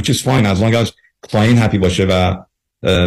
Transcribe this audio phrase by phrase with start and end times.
[0.00, 0.92] which is fine as long as
[1.28, 2.34] client happy باشه و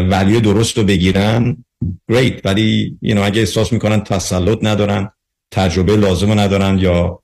[0.09, 1.65] ولی درست رو بگیرن
[2.11, 5.11] great ولی you know, اگه احساس می‌کنن تسلط ندارن
[5.51, 7.19] تجربه لازم رو ندارن یا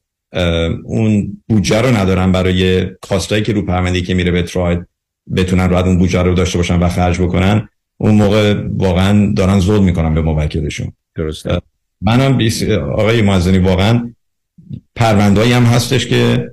[0.84, 4.86] اون بودجه رو ندارن برای کاستایی که رو پرونده که میره به تراید
[5.36, 9.84] بتونن راحت اون بودجه رو داشته باشن و خرج بکنن اون موقع واقعا دارن ظلم
[9.84, 11.62] می‌کنن به موکلشون درسته
[12.02, 12.38] منم.
[12.92, 14.14] آقای معزنی واقعا
[14.96, 16.52] پرونده‌هایی هم هستش که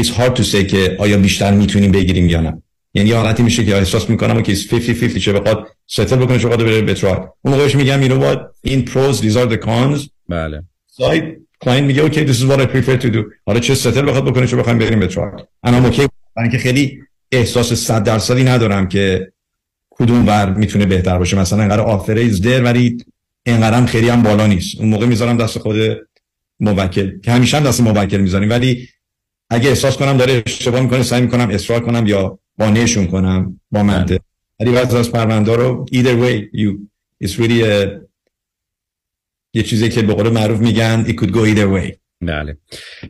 [0.00, 2.62] it's hard to say که آیا بیشتر می‌تونیم بگیریم یا نه.
[2.94, 6.64] یعنی حالتی میشه که احساس می‌کنم که 50 50 چه بخواد settle بکنه چه بخواد
[6.64, 8.70] بره به اون موقعش میگم you know what?
[8.70, 10.08] The pros these are the cons.
[10.28, 10.62] بله.
[10.86, 11.24] So the
[11.60, 13.18] client میگه okay this is what I prefer to do.
[13.46, 16.98] حالا چه settle بخواد بکنه چه بخوایم بریم به trial I'm okay برای اینکه خیلی
[17.32, 19.32] احساس 100 درصدی ندارم که
[19.90, 21.36] کدوم ور می‌تونه بهتر باشه.
[21.36, 22.96] مثلا انقدر offer is there ولی
[23.46, 24.78] اینقدر خیلی هم بالا نیست.
[24.78, 25.76] اون موقع می‌ذارم دست خود
[26.60, 27.20] موکل.
[27.20, 28.50] که همیشه هم دست موکل می‌ذاریم.
[28.50, 28.88] ولی
[29.52, 34.18] اگه احساس کنم داره اشتباه می‌کنه سعی می‌کنم اصرار کنم یا بانهشون کنم با منطق.
[34.60, 36.78] ولی بعضی از پرونده رو either way you
[37.24, 38.02] it's really a
[39.54, 41.96] یه چیزی که به قول معروف میگن it could go either way.
[42.20, 42.56] بله.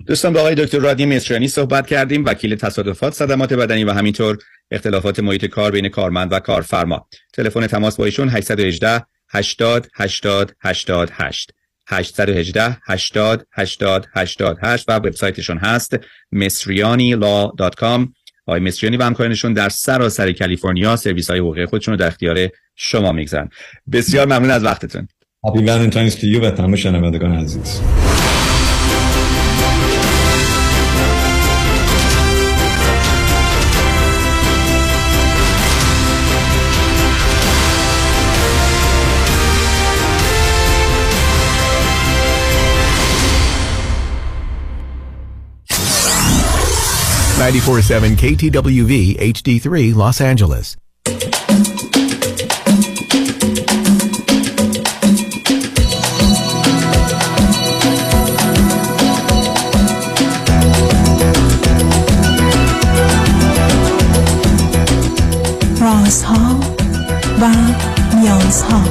[0.06, 2.24] دوستان با آقای دکتر رادی مصریانی صحبت کردیم.
[2.24, 4.38] وکیل تصادفات صدمات بدنی و همینطور
[4.70, 7.08] اختلافات محیط کار بین کارمند و کارفرما.
[7.32, 11.52] تلفن تماس با ایشون 818 80 80 88
[11.86, 15.96] 818 80 80 88 و وبسایتشون هست
[16.34, 18.08] misrianilaw.com
[18.46, 23.12] آقای مصریانی و همکارانشون در سراسر کالیفرنیا سرویس های حقوقی خودشون رو در اختیار شما
[23.12, 23.48] می‌گذارن.
[23.92, 25.08] بسیار ممنون از وقتتون.
[25.46, 27.80] Happy Valentine's to you و تمام شنوندگان عزیز.
[47.41, 50.77] 94.7 KTWV HD3 Los Angeles.
[65.81, 66.59] رازها
[67.41, 67.49] و
[68.15, 68.90] نیازها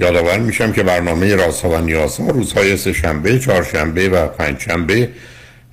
[0.00, 5.10] یادآور میشم که برنامه رازها و نیازها روزهای سه شنبه، چهارشنبه و پنجشنبه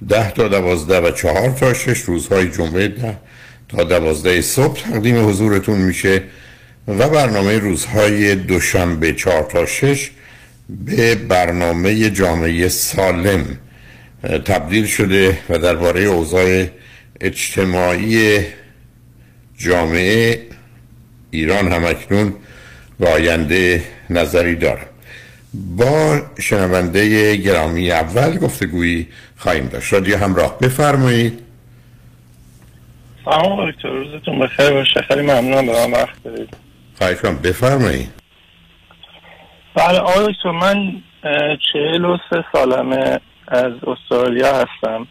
[0.10, 3.18] ده تا دوازده و چهار تا شش روزهای جمعه ده
[3.70, 6.24] تا دوازده صبح تقدیم حضورتون میشه
[6.88, 10.12] و برنامه روزهای دوشنبه چهار تا شش
[10.70, 13.46] به برنامه جامعه سالم
[14.46, 16.66] تبدیل شده و درباره اوضاع
[17.22, 18.40] اجتماعی
[19.58, 20.40] جامعه
[21.32, 22.34] ایران همکنون
[23.00, 24.88] و آینده نظری دارم.
[25.78, 29.94] با شنونده گرامی اول گفتگویی خواهیم داشت.
[29.94, 31.40] رادیو همراه بفرمایید.
[33.26, 35.02] سلام دکتر روزتون بخیر باشه.
[35.02, 36.58] خیلی ممنونم به من وقت دارید.
[36.98, 38.10] خواهی کنم بفرمایید.
[39.76, 41.02] بله آقای من
[41.74, 45.08] چهل و سه سالمه از استرالیا هستم.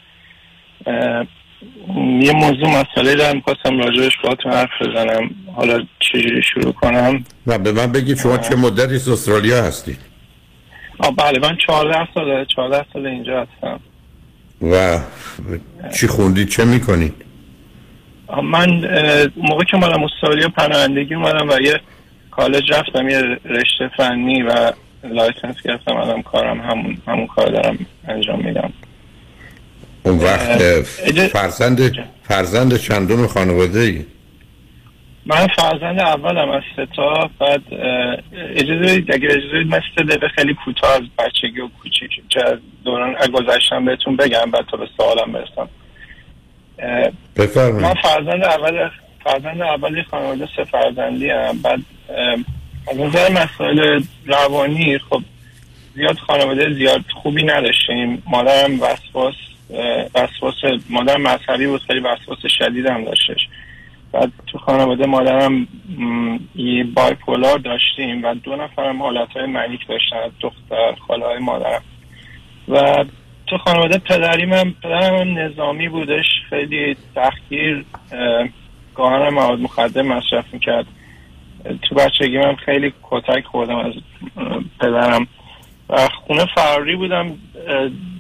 [2.20, 5.30] یه موضوع مسئله دارم می‌خواستم راجعش باهاتون حرف بزنم.
[5.56, 9.98] حالا چجوری شروع کنم؟ و به من بگید شما چه مدتی از استرالیا هستید
[10.98, 13.80] آه بله من 14 ساله 14 سال اینجا هستم.
[14.62, 14.98] و
[15.94, 17.14] چی خوندید چه می‌کنید
[18.42, 18.68] من
[19.36, 21.80] موقع که مالم استرالیا پناهندگی اومدم و یه
[22.30, 24.72] کالج رفتم یه رشته فنی و
[25.04, 25.96] license گرفتم.
[25.96, 28.72] الان کارم همون همون کار دارم انجام میدم.
[30.02, 30.82] اون وقت
[31.32, 34.04] فرزند فرزند چندم خانواده ای
[35.26, 37.62] من فرزند اولم از سه تا بعد
[38.32, 42.58] اجازه بدید اگر اجازه بدید یه دقیقه خیلی کوتاه از بچگی و کوچیک چه از
[42.84, 45.68] دوران گذشتم بهتون بگم بعد تا به سوالم برسم.
[46.78, 48.88] اه، من بفرمایید فرزند اول
[49.24, 51.80] فرزند اولی خانواده سه فرزندی هم بعد
[52.90, 55.22] از نظر مسائل روانی خب
[55.94, 58.22] زیاد خانواده زیاد خوبی نداشتیم.
[58.26, 59.34] مادرم وسواس
[60.14, 60.54] وسواس
[60.90, 63.48] مادرم مذهبی بود خیلی وسواس شدید هم داشتش.
[64.12, 65.68] بعد تو خانواده مادرم
[66.54, 71.82] یه بایپولار داشتیم و دو نفرم حالتهای منیک داشتن دختر خاله های مادرم.
[72.68, 73.04] و
[73.46, 76.96] تو خانواده پدریم هم پدرم هم نظامی بودش خیلی
[78.12, 78.48] اه،
[78.94, 80.86] گاهن مواد مخدر مصرف می‌کرد.
[81.82, 83.92] تو بچگی من خیلی کتک خوردم از
[84.80, 85.26] پدرم.
[85.88, 87.32] و خونه فراری بودم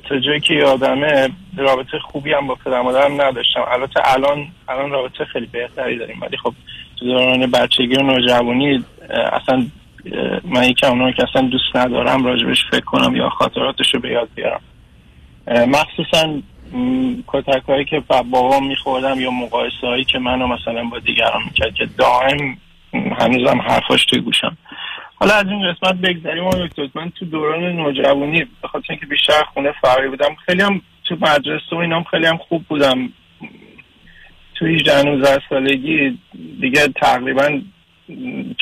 [0.08, 3.64] تا جایی که یادمه رابطه خوبی هم با پدر مادرم نداشتم.
[3.72, 6.20] البته الان الان رابطه خیلی بهتری داریم.
[6.20, 6.54] ولی خب
[6.98, 9.66] تو دوران بچگی و نوجوانی اصلا
[10.44, 14.28] من یکم اونها که اصلا دوست ندارم راجبش فکر کنم یا خاطراتش رو به یاد
[14.34, 14.60] بیارم.
[15.46, 16.40] مخصوصا
[17.26, 21.74] کتک هایی که با- بابام میخوردم یا مقایسه هایی که منو مثلا با دیگران می‌کرد
[21.74, 22.56] که دائم
[23.18, 24.56] هنوزم حرفاش توی گوشم.
[25.22, 26.88] حالا از این قسمت بگذریم آقای دکتر.
[26.94, 31.76] من تو دوران نوجوانی به خاطر اینکه بیشتر خونه فراری بودم خیلی هم تو مدرسه
[31.76, 33.12] و اینام خیلی هم خوب بودم.
[34.54, 36.18] تو 18 19 سالگی
[36.60, 37.60] دیگه تقریبا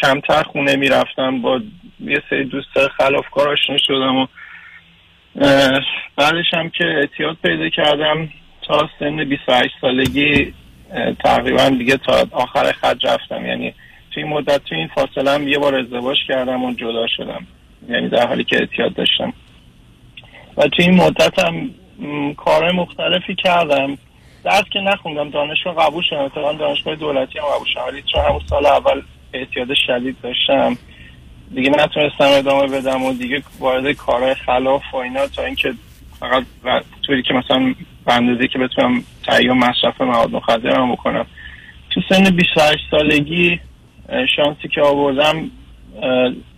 [0.03, 1.43] کمتر خونه می‌رفتم.
[1.43, 1.61] با
[2.01, 4.27] یه سری دوست خلافکار آشنا شدم و
[6.17, 8.29] بعدش هم که اعتیاد پیدا کردم
[8.63, 10.55] تا سن 28 سالگی
[11.25, 13.47] تقریبا دیگه تا آخر خط رفتم.
[13.47, 13.75] یعنی
[14.11, 17.47] توی مدت توی این فاصله هم یه بار ازدواج کردم و جدا شدم.
[17.89, 19.33] یعنی در حالی که اعتیاد داشتم.
[20.57, 21.71] و توی این مدت هم
[22.37, 23.99] کارهای مختلفی کردم.
[24.45, 26.23] درس که نخوندم دانشگاه قبول شدم.
[26.23, 27.85] اتفاقا دانشگاه دولتی هم قبول شدم.
[27.85, 29.03] ولی چون همون سال اول
[29.33, 30.79] اعتیاد شدید داشتم.
[31.55, 35.75] دیگه نتونستم ادامه بدم و دیگه وارد کارهای خلاف و اینا تا اینکه
[36.21, 36.45] فقط
[37.07, 37.75] طوری که مثلا
[38.07, 41.27] به اندازه که بتونم تهیه مصرف مواد مخدرم بکنم.
[41.91, 43.61] تو سن 28 سالگی
[44.37, 45.51] شانسی که آوردم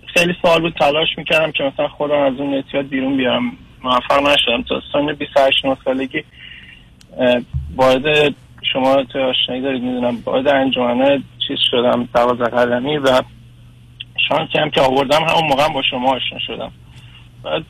[0.07, 3.53] خیلی سال بود تلاش می‌کردم که مثلا خودم از اون اعتیاد بیرون بیارم
[3.85, 4.63] موفق نشدم.
[4.63, 6.25] تا سن 28 9 سالگی
[7.77, 8.35] وارد
[8.73, 13.23] شما تو آشنایی دارید می‌دونم وارد انجمنه چیز شدم دوازده قدمی و
[14.29, 16.73] شانسی هم که آوردم همون موقع با شما آشنا شدم.
[17.43, 17.65] بعد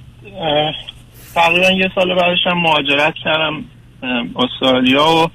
[1.34, 3.64] تقریبا یه سال بعدش هم مهاجرت کردم
[4.36, 5.26] استرالیا و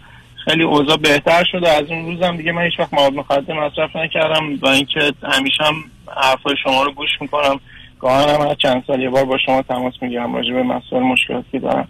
[0.49, 1.69] خیلی اوضاع بهتر شده.
[1.69, 4.55] از اون روزم دیگه من هیچ وقت مواد مخدر مصرف نکردم.
[4.61, 5.73] و اینکه همیشه هم
[6.17, 7.59] حرفای شما رو گوش می‌کنم.
[7.99, 11.59] گاهن هم هر چند سال یه بار با شما تماس می‌گیرم راجع به مسائل مشکلاتی
[11.59, 11.87] دارم.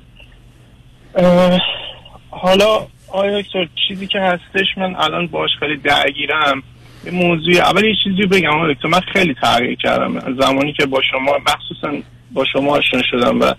[2.29, 3.41] حالا آیا
[3.87, 6.63] چیزی که هستش من الان باش خیلی درگیرم.
[7.05, 8.87] یه موضوع اول یه چیزی بگم دکتر.
[8.87, 10.35] من خیلی تغییر کردم.
[10.41, 11.93] زمانی که با شما مخصوصا
[12.31, 13.53] با شما آشنا شدم و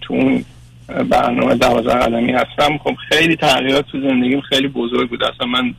[0.00, 0.44] تو اون
[0.88, 2.78] برنامه دوازده قدمی هستم.
[2.78, 5.24] خب خیلی تغییرات تو زندگیم خیلی بزرگ بود.
[5.24, 5.74] اصلا من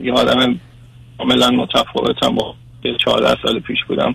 [0.00, 0.60] یه آدم
[1.18, 2.34] کاملا متفاوتم.
[2.34, 4.14] با که 14 سال پیش بودم.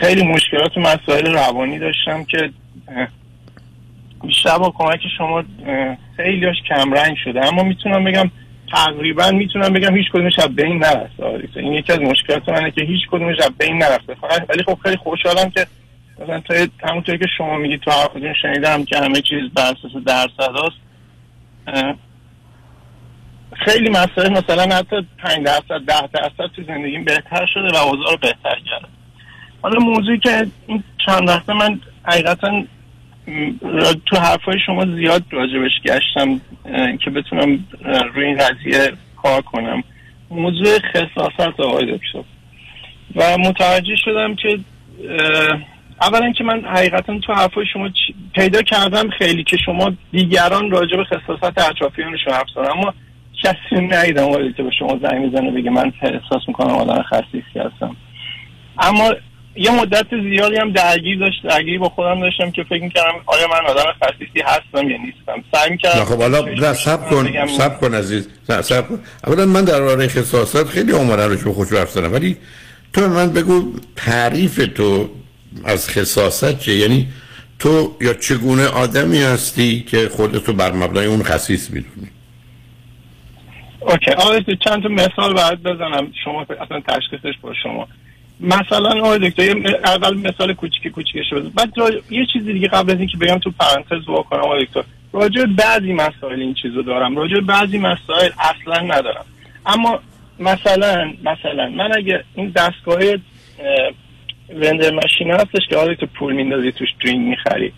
[0.00, 2.50] خیلی مشکلات و مسائل روانی داشتم که
[4.22, 7.46] بیشتر با کمک شما اه، خیلیاش کمرنگ شده.
[7.46, 8.30] اما می‌تونم بگم
[8.72, 11.24] تقریبا می‌تونم بگم هیچ کدومش از بین نرفته.
[11.56, 14.14] این یکی از مشکلات منه که هیچ کدومش از بین نرفته.
[14.14, 15.66] فقط ولی خب خیلی خوشحالم که
[16.22, 20.52] مثلا تا همونطوری که شما میگید تو حرفتون شنیدم که همه چیز بر اساس درصد
[20.64, 20.76] هست
[23.52, 28.56] خیلی مسائل مثلا حتی 5 درصد 10 درصد تو زندگیم بهتر شده و اوضاع بهتر
[28.70, 28.86] کرده.
[29.62, 32.64] حالا موضوعی که این چند وقته من حقیقتا
[34.06, 36.40] تو حرفای شما زیاد راجبش گشتم
[37.04, 37.64] که بتونم
[38.14, 39.84] روی این قضیه کار کنم.
[40.30, 42.24] موضوع خصاصت آقای دکتر.
[43.14, 44.58] و متوجه شدم که
[46.02, 47.88] اولا که من حقیقتا تو حرفای شما
[48.34, 52.70] پیدا کردم خیلی که شما دیگران راجع به خصاصت اطرافیانشون حرف زدن.
[52.70, 52.94] اما
[53.44, 57.96] کسی ندیدم ولی که به شما زنگ می‌زنه بگه من احساس می‌کنم آدم خصیصی هستم.
[58.78, 59.14] اما
[59.56, 63.70] یه مدت زیادی هم درگیر داشت درگیری با خودم داشتم که فکر می‌کردم آیا من
[63.70, 65.44] آدم خصیصی هستم یا نیستم.
[65.54, 68.28] سعی می‌کردم خب حالا نه سب کن سب کن عزیز.
[68.48, 68.98] نه سب کن.
[69.26, 72.36] اولا من در باره خصاصت خیلی آمدن رو به خوش ولی
[72.92, 75.08] تو من بگو تعریف تو
[75.64, 77.08] از خصاصت چه یعنی
[77.58, 82.08] تو یا چگونه آدمی هستی که خودتو بر مبنای اون خصیص می‌دونی؟
[83.80, 86.12] اوکی آقای چند تا مثال برات بزنم.
[86.24, 87.88] شما اصلا تشخیصش با شما.
[88.40, 91.48] مثلا آقای دکتر اول مثال کوچیک کوچیکش بزن.
[91.48, 91.72] بعد.
[92.10, 94.84] یه چیزی دیگه قبل از اینکه بگم تو پرانتز وا کنم آقای دکتر.
[95.12, 97.16] راجع بعضی مسائل این چیزو دارم.
[97.16, 99.24] راجع بعضی مسائل اصلا ندارم.
[99.66, 100.00] اما
[100.38, 103.18] مثلا مثلا من اگه این دستگاه اه،
[104.48, 107.72] وندر ماشین هستش که حالا تو پول میندازی توش درینک می‌خری.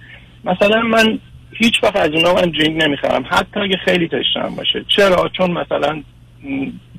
[0.44, 1.18] مثلا من
[1.52, 3.25] هیچ وقت از اونا من درینک نمی‌خرم.
[3.30, 4.85] حتی اگه خیلی تشنم باشه.
[4.88, 6.02] چرا؟ چون مثلا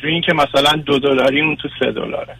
[0.02, 2.36] درینک مثلا دو دلاری اون تو سه دلاره.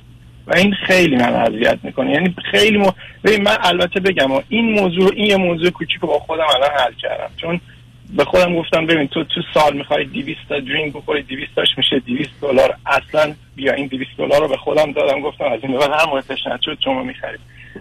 [0.48, 2.12] و این خیلی من اذیت می‌کنه.
[2.12, 2.92] یعنی خیلی م...
[3.44, 7.30] من البته بگم این موضوع این یه موضوع کوچیک با خودم الان حل کردم.
[7.38, 7.62] چون
[8.14, 12.00] به خودم گفتم ببین تو تو سال می‌خوای 200 تا درینک بخوری 200 تاش میشه
[12.00, 12.76] 200 دلار.
[12.86, 16.06] اصلا بیا این 200 دلار رو به خودم دادم گفتم از این به بعد هر
[16.06, 17.40] موقع تشنت شد شما می‌خرید.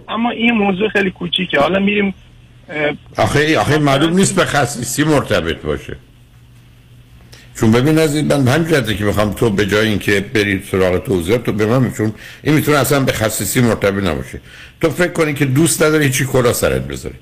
[0.09, 1.61] اما این موضوع خیلی کوچیکه.
[1.61, 2.15] حالا میریم
[3.19, 5.97] آخه آخه معلوم نیست به خصیصی مرتبط باشه.
[7.57, 11.53] چون ببین از من جهته که می‌خوام تو به جای اینکه برید سراغ توضیحات تو
[11.53, 14.41] به من چون این می‌تونه اصلا به خصیصی مرتبط نباشه.
[14.81, 17.15] تو فکر کنی که دوست نداری هیچی کلا سرت بذاری.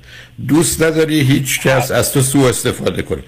[0.49, 3.23] دوست نداری هیچ کس از تو سوء استفاده کنه.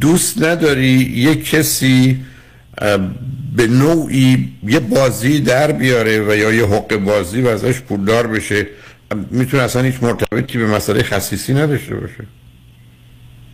[0.00, 2.20] دوست نداری یک کسی
[3.56, 8.66] به نوعی یه بازی در بیاره و یا یه حق بازی و ازش پولدار بشه.
[9.30, 12.24] می‌تونه اصلا هیچ مرتبطی به مسئله خصیصی نداشته باشه.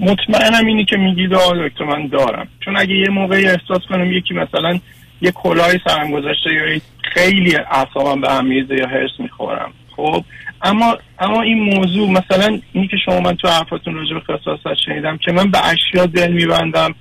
[0.00, 2.48] مطمئنم اینی که میگید آقا دکتر من دارم.
[2.60, 4.78] چون اگه یه موقعی احساس کنم یکی مثلا
[5.20, 9.72] یه کلاهی سرم گذاشته یا خیلی اعصابم به هم یا هرس می‌خورم.
[9.96, 10.24] خب
[10.62, 15.16] اما اما این موضوع مثلا اینی که شما من تو حرفاتون راجع به خصاصت شنیدم
[15.16, 16.94] که من به اشیا دل میبندم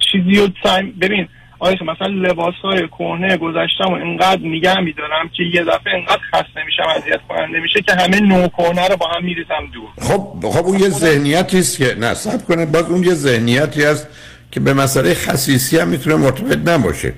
[0.00, 0.48] چیزی رو
[1.00, 1.28] ببین
[1.64, 6.64] آیا مثلا لباس های کهنه گذاشتم و اینقدر نگه میدارم که یه دفعه اینقدر خسته
[6.66, 9.88] میشم اذیت کننده میشه که همه نو کهنه رو با هم میریزم دور.
[10.00, 14.08] خب خب اون یه ذهنیتی است که نه صبر کنه باز اون یه ذهنیتی است
[14.50, 17.12] که به مسئله خصیصی هم می‌تونه مرتبط نباشه.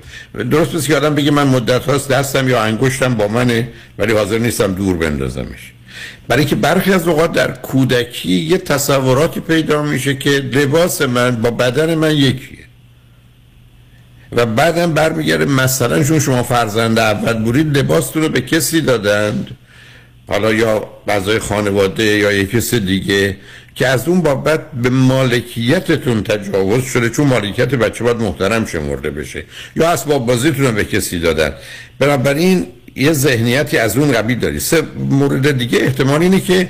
[0.51, 4.37] درست بس که آدم بگه من مدت هاست دستم یا انگشتم با منه ولی حاضر
[4.37, 5.73] نیستم دور بندازمش.
[6.27, 11.51] برای که برخی از اوقات در کودکی یه تصوراتی پیدا میشه که لباس من با
[11.51, 12.66] بدن من یکیه.
[14.31, 19.47] و بعدم برمیگرده مثلا چون شما فرزند اول بودید لباستون رو به کسی دادند.
[20.27, 23.37] حالا یا بعضای خانواده یا یک کس دیگه
[23.75, 29.43] که از اون بابت به مالکیتتون تجاوز شده چون مالکیت بچه باید محترم شمرده بشه.
[29.75, 31.53] یا اسباب بازیتون رو به کسی دادن.
[31.99, 36.69] بنابراین یه ذهنیتی از اون قبیل داری سه مورد دیگه احتمال اینه که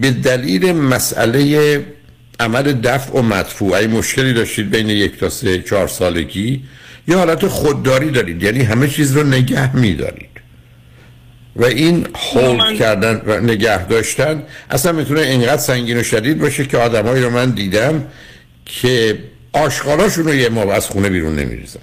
[0.00, 1.80] به دلیل مسئله
[2.40, 3.76] عمل دفع و مدفوع.
[3.76, 6.64] ای مشکلی داشتید بین یک تا سه چهار سالگی
[7.08, 8.42] یا حالت خودداری دارید.
[8.42, 10.30] یعنی همه چیز رو نگه میدارید.
[11.56, 16.64] و این هولد من- کردن و نگه داشتن اصلا می‌تونه اینقدر سنگین و شدید باشه
[16.66, 18.04] که آدمایی رو من دیدم
[18.64, 19.18] که
[19.52, 21.80] آشغالاشون رو یه ما از خونه بیرون نمیریزن.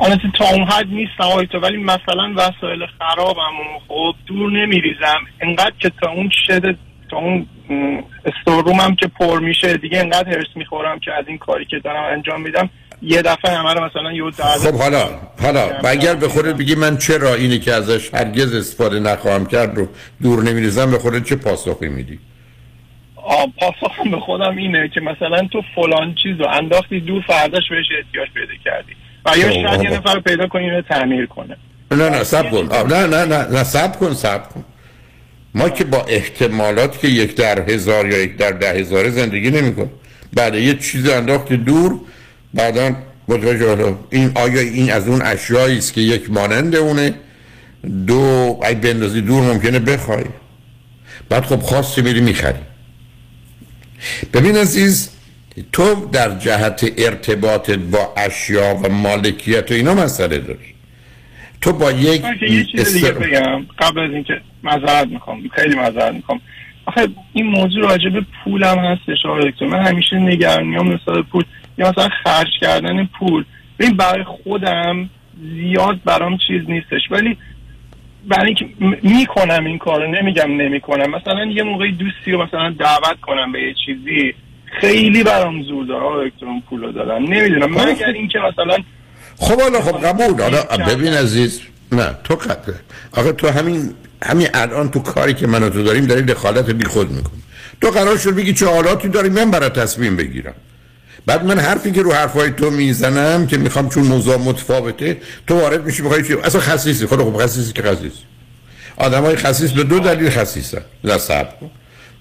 [0.00, 3.52] البته تا اون حد نیستم آقای تو ولی مثلا وسایل خرابم
[3.88, 5.18] خب دور نمیریزم.
[5.40, 6.76] انقدر که تا اون شده
[7.10, 11.64] تا اون م، استورومم که پر میشه دیگه انقدر هرس می‌خورم که از این کاری
[11.64, 12.70] که دارم انجام میدم
[13.02, 15.08] یه دفعه همه رو مثلا یه خب حالا
[15.42, 19.76] حالا و اگر به خودت بگی من چرا اینی که ازش هرگز استفاده نخواهم کرد
[19.76, 19.88] رو
[20.22, 22.18] دور نمیریزم به خودت چه پاسخی میدی؟
[23.60, 28.28] پاسخم به خودم اینه که مثلا تو فلان چیز رو انداختی دور فرداش بهش احتیاج
[28.34, 28.92] پیدا کردی.
[29.26, 29.98] و یا خب، شاید یه.
[29.98, 31.56] نفر رو پیدا کنی اینو تعمیر کنه.
[31.90, 32.68] نه نه سب کن.
[32.86, 34.64] نه نه نه سب کن سب کن.
[35.56, 39.74] ما که با احتمالات که یک در هزار یا یک در ده هزاره زندگی نمی
[39.74, 39.90] کن
[40.32, 42.00] بعد یه چیز انداخت دور
[42.54, 42.96] بعدا
[43.28, 47.14] متوجه این آیا این از اون اشیایی است که یک مانند اونه؟
[48.06, 50.24] دو ای بندازی دور ممکنه بخوای.
[51.28, 52.58] بعد خب خواستی میری می‌خری.
[54.32, 55.10] ببین عزیز
[55.72, 60.75] تو در جهت ارتباطت با اشیا و مالکیت و اینا مسئله داری.
[61.60, 63.66] تو با یک من یه چیز دیگه بگم.
[63.78, 66.40] قبل از اینکه معذرت می‌خوام خیلی معذرت می‌خوام.
[66.86, 69.66] آخه این موضوع راجع به پولم هستش آقای دکتر.
[69.66, 71.44] من همیشه نگرانیام نسبت به پول.
[71.78, 73.44] یا مثلا خرج کردن پول.
[73.78, 75.10] ببین برای خودم
[75.42, 77.00] زیاد برام چیز نیستش.
[77.10, 77.36] ولی
[78.28, 78.68] برای اینکه
[79.02, 81.10] می‌کنم این کارو نمیگم نمی‌کنم.
[81.10, 84.34] مثلا یه موقعی دوستی رو مثلا دعوت کنم به یه چیزی
[84.80, 86.04] خیلی برام زور داره.
[86.04, 87.22] آقای دکتر اون پول رو دادن.
[87.22, 87.78] نمی‌دونم.
[87.78, 87.88] خب.
[87.88, 88.76] مگر اینکه مثلا
[89.38, 91.60] خب حالا خب قبول حالا ببین عزیز
[91.92, 92.74] نه تو قطعه
[93.12, 96.84] آقا تو همین همین الان تو کاری که من و تو داریم داری دخالت بی
[96.84, 97.42] خود می‌کنی.
[97.80, 100.54] تو قرار شد بگی چه حالاتی داری من برای تصمیم بگیرم.
[101.26, 105.16] بعد من حرفی که رو حرفای تو می‌زنم که می‌خوام چون موضوع متفاوته
[105.46, 107.06] تو وارد میشی می‌خوای چی؟ اصلا خصیصی.
[107.06, 108.22] خود خب خصیصی که خصیصی.
[108.96, 110.82] آدمای خصیص به دو دلیل خصیصن.
[111.04, 111.48] نه صبر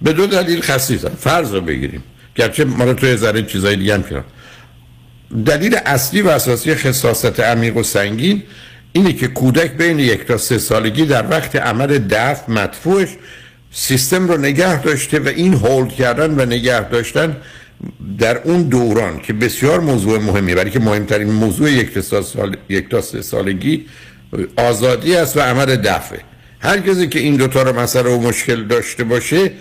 [0.01, 1.09] به دو دلیل خصیصن.
[1.09, 2.03] فرض رو بگیریم.
[2.35, 4.23] گرچه ما رو تو ذره چیزای دیگه هم کنم
[5.45, 8.43] دلیل اصلی و اساسی خصاصت عمیق و سنگین
[8.93, 13.09] اینه که کودک بین یک تا سه سالگی در وقت عمل دفع مدفوعش
[13.71, 17.37] سیستم رو نگه داشته و این هولد کردن و نگه داشتن
[18.17, 22.57] در اون دوران که بسیار موضوع مهمی برای که مهمترین موضوع یک تا سال
[23.01, 23.85] سه سالگی
[24.57, 26.19] آزادی است و عمل دفعه.
[26.59, 29.51] هر کسی که این دوتا رو مسئله و مشکل داشته باشه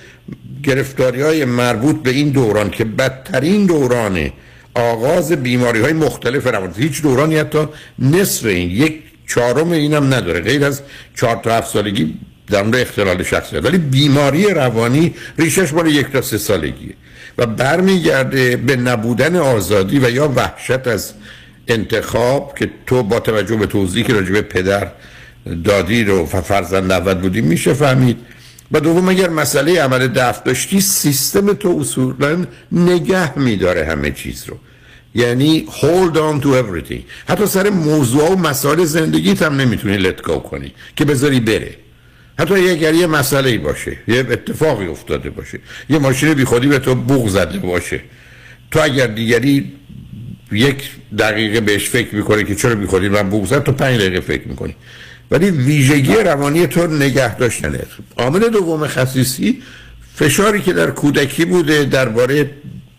[0.63, 4.33] گرفتاری های مربوط به این دوران که بدترین دورانه
[4.75, 10.41] آغاز بیماری های مختلف روان هیچ دورانی حتی نصف این یک چهارم اینم نداره.
[10.41, 10.83] غیر از
[11.17, 12.15] چهار تا هفت سالگی
[12.51, 13.65] در مورد اختلال شخصیت.
[13.65, 16.95] ولی بیماری روانی ریشش مال یک تا سه سالگیه.
[17.39, 21.13] و برمیگرده به نبودن آزادی و یا وحشت از
[21.69, 24.89] انتخاب که تو با توجه به توضیحی که راجع پدر
[25.65, 28.17] دادی رو فرزند اول بودی میشه فهمید.
[28.73, 34.59] و دوم اگر مسئله عمل دفع داشتی سیستم تو اصولا نگه میداره همه چیز رو.
[35.15, 37.03] یعنی hold on to everything.
[37.29, 41.77] حتی سر موضوع و مسائل زندگیت هم نمی‌تونی let go کنی که بذاری بره.
[42.39, 46.95] حتی اگر یه مسئله باشه یه اتفاقی افتاده باشه یه ماشین بی خودی به تو
[46.95, 48.01] بوغ زده باشه.
[48.71, 49.73] تو اگر دیگری
[50.53, 54.21] یک دقیقه بهش فکر می‌کنه که چرا بی خودی من بوغ زد تو پنج دقیقه
[54.21, 54.77] فکر می‌کنی.
[55.35, 57.81] ولی ویژگی روانی تو نگه داشتنه.
[58.19, 59.63] عامل دوم خصیصی
[60.15, 62.51] فشاری که در کودکی بوده درباره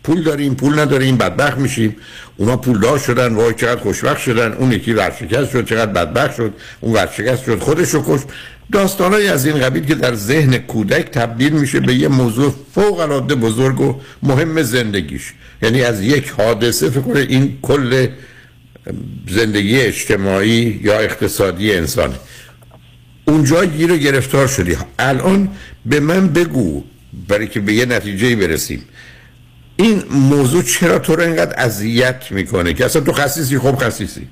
[0.04, 1.96] پول داریم پول نداریم بدبخت میشیم.
[2.36, 4.52] اونا پولدار شدن وای چقدر خوشبخت شدن.
[4.52, 6.52] اون یکی ورشکست شد چقدر بدبخت شد.
[6.80, 8.20] اون ورشکست شد خودش رو کش
[8.72, 13.34] داستانای از این قبیل که در ذهن کودک تبدیل میشه به یه موضوع فوق العاده
[13.34, 15.32] بزرگ و مهم زندگیش.
[15.62, 18.06] یعنی از یک حادثه فکر این کل
[19.28, 22.14] زندگی اجتماعی یا اقتصادی انسانه
[23.24, 24.76] اونجا گیر گرفتار شدی.
[24.98, 25.48] الان
[25.86, 26.84] به من بگو
[27.28, 28.84] برای که به یه نتیجه برسیم.
[29.76, 34.28] این موضوع چرا تو رو اینقدر اذیت می‌کنه که اصلا تو خصیصی؟ خب خصیصی.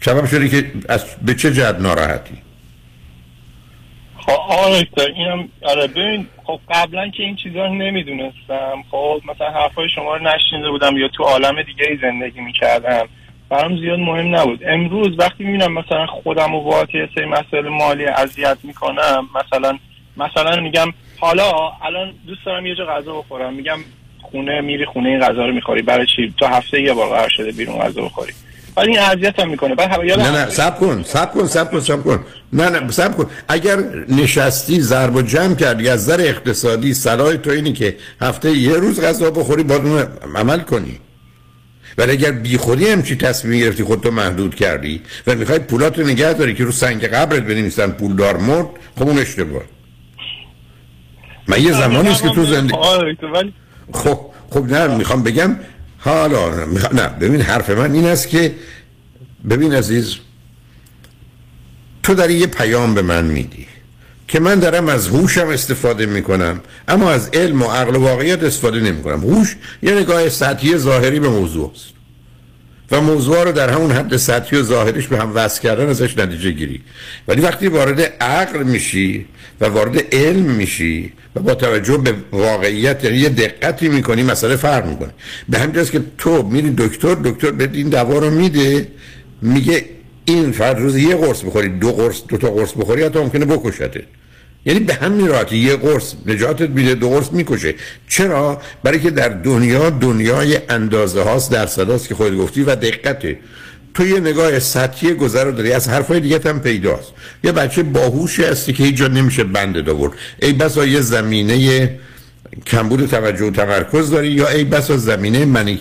[0.00, 2.34] سبب شده که از به چه جد ناراحتی؟
[4.18, 8.84] خب آره اینم آره ببین خب قبلا که این چیزا رو نمی‌دونستم.
[8.90, 13.08] خب مثلا حرفای شما رو نشنیده بودم یا تو عالم دیگه ای زندگی می‌کردم.
[13.50, 14.60] برام زیاد مهم نبود.
[14.68, 19.78] امروز وقتی می‌بینم مثلا خودم و باید یه سری مسائل مالی اذیت می‌کنم مثلا
[20.16, 20.86] مثلا میگم
[21.18, 21.52] حالا
[21.84, 23.54] الان دوست دارم یه جا غذا بخورم.
[23.54, 23.78] میگم
[24.22, 27.52] خونه میری خونه این غذا رو می‌خوری برای چی؟ تو هفته یه بار قرار شده
[27.52, 28.32] بیرون غذا بخوری.
[28.76, 29.74] ولی این اذیت هم می‌کنه.
[29.74, 32.24] بعد نه نه سب کن سب کن سب کن سب کن.
[32.52, 33.30] نه نه سب کن.
[33.48, 33.76] اگر
[34.08, 39.04] نشستی ضرب و جمع کردی از نظر اقتصادی صلاح تو اینی که هفته یه روز
[39.04, 40.98] غذا بخوری باید عمل کنی.
[41.98, 46.54] ولی اگر بی خودی همچی تصمیم گرفتی خودتو محدود کردی و می‌خوای پولاتو نگه داری
[46.54, 48.66] که رو سنگ قبرت بنویسن پولدار مرد
[48.98, 49.62] خب اون اشتباه.
[51.48, 52.76] من یه زمانی است که تو زندگی
[53.92, 55.56] خب خب نه می‌خوام بگم
[55.98, 58.54] حالا نه ببین حرف من این است که
[59.50, 60.16] ببین عزیز
[62.02, 63.66] تو داری یه پیام به من میدی.
[64.28, 68.80] که من دارم از هوشم استفاده می‌کنم اما از علم و عقل و واقعیت استفاده
[68.80, 69.20] نمی‌کنم.
[69.20, 71.96] هوش یه نگاه سطحی ظاهری به موضوع است.
[72.90, 76.50] و موضوع رو در همون حد سطحی و ظاهریش به هم وصل کردن ازش نتیجه
[76.50, 76.80] گیری.
[77.28, 79.26] ولی وقتی وارد عقل میشی
[79.60, 84.86] و وارد علم میشی و با توجه به واقعیت یعنی یه دقتی می‌کنی مسئله فرق
[84.86, 85.10] می‌کنه.
[85.48, 88.88] به همین که تو میری دکتر دکتر به این دوا رو میده
[89.42, 89.84] میگه
[90.28, 94.02] این فرد روز یه قرص بخوری دو قرص دو تا قرص بخوری حتی ممکنه بکشته
[94.66, 97.74] یعنی به همین راحتی یه قرص نجاتت میده دو قرص می‌کشه.
[98.08, 103.38] چرا؟ برای که در دنیا دنیای اندازه هاست در صداست که خود گفتی و دقته.
[103.94, 107.12] تو یه نگاه سطحی گذر رو داری از حرفای دیگه هم پیداست.
[107.44, 110.10] یه بچه باهوشی هستی که هیچ جا نمیشه بنده داور
[110.42, 111.90] ای بسا یه زمینه
[112.66, 115.80] کمبود توجه و تمرکز داری یا ای بسا زمینه منیک؟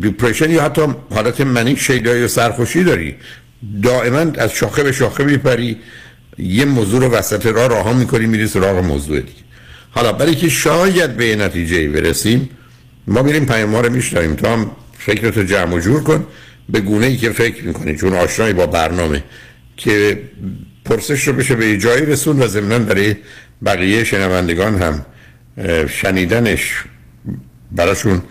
[0.00, 0.82] دیپریشن یا حتی
[1.14, 3.16] حالت منیک شیدایی و سرخوشی داری.
[3.82, 5.76] دائما از شاخه به شاخه میپری
[6.38, 9.42] یه موضوع رو وسط راه راه می‌کنی میری سراغ موضوع دیگه.
[9.90, 12.50] حالا برای که شاید به نتیجه برسیم
[13.06, 14.34] ما میریم پیام رو میشنویم.
[14.34, 16.26] تو هم فکرتو جمع و جور کن.
[16.68, 17.96] به گونه ای که فکر می‌کنی.
[17.96, 19.22] چون آشنایی با برنامه
[19.76, 20.20] که
[20.84, 23.16] پرسش رو بشه به جایی رسون و ضمنا برای
[23.64, 25.06] بقیه شنوندگان هم
[25.86, 26.84] شنیدنش
[27.72, 28.22] براشون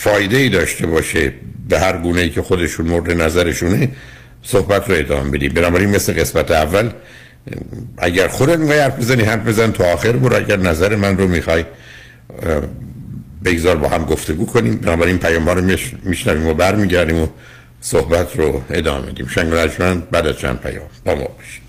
[0.00, 1.32] فایده ای داشته باشه
[1.68, 3.88] به هر گونه ای که خودشون مورد نظرشونه
[4.42, 5.52] صحبت رو ادامه بدیم.
[5.52, 6.90] بنابراین مثل قسمت اول
[7.98, 10.36] اگر خودت می‌خوای حرف بزنی حرف بزن تا آخر برو.
[10.36, 11.64] اگر نظر من رو می‌خوای
[13.44, 14.76] بگذار با هم گفتگو کنیم.
[14.76, 17.26] بنابراین پیام رو میشنویم و برمیگردیم و
[17.80, 19.50] صحبت رو ادامه میدیم شنگ
[20.10, 21.62] بعد از چند پیام با ما باشیم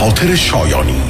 [0.00, 1.09] دفاتر شایانی.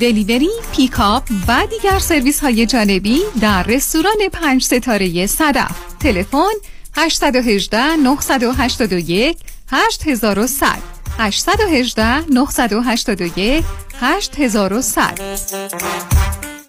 [0.00, 5.70] delivery، pickup و دیگر سرویس های جانبی در رستوران پنج ستاره صدف.
[6.00, 6.52] تلفن
[6.96, 9.36] 818 981
[9.70, 13.64] 8100 818 981
[14.00, 15.20] 8100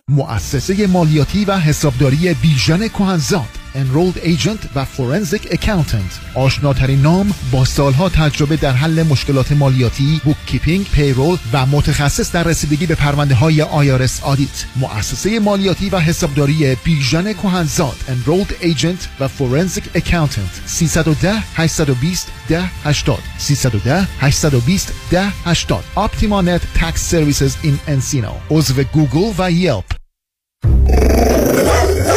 [0.08, 6.36] مؤسسه مالیاتی و حسابداری بیژن کهنزاد Enrolled Agent و Forensic Accountant.
[6.36, 12.86] آشناترین نام با سالها تجربه در حل مشکلات مالیاتی bookkeeping، payroll و متخصص در رسیدگی
[12.86, 19.98] به پرونده های IRS audit مؤسسه مالیاتی و حسابداری بیژن کهنزاد Enrolled Agent و Forensic
[19.98, 20.66] Accountant.
[20.66, 28.32] 310 820 1080 310 820 1080 Optima Net Tax Services in Encino.
[28.52, 29.86] عضو گوگل و یلپ.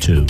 [0.00, 0.26] two,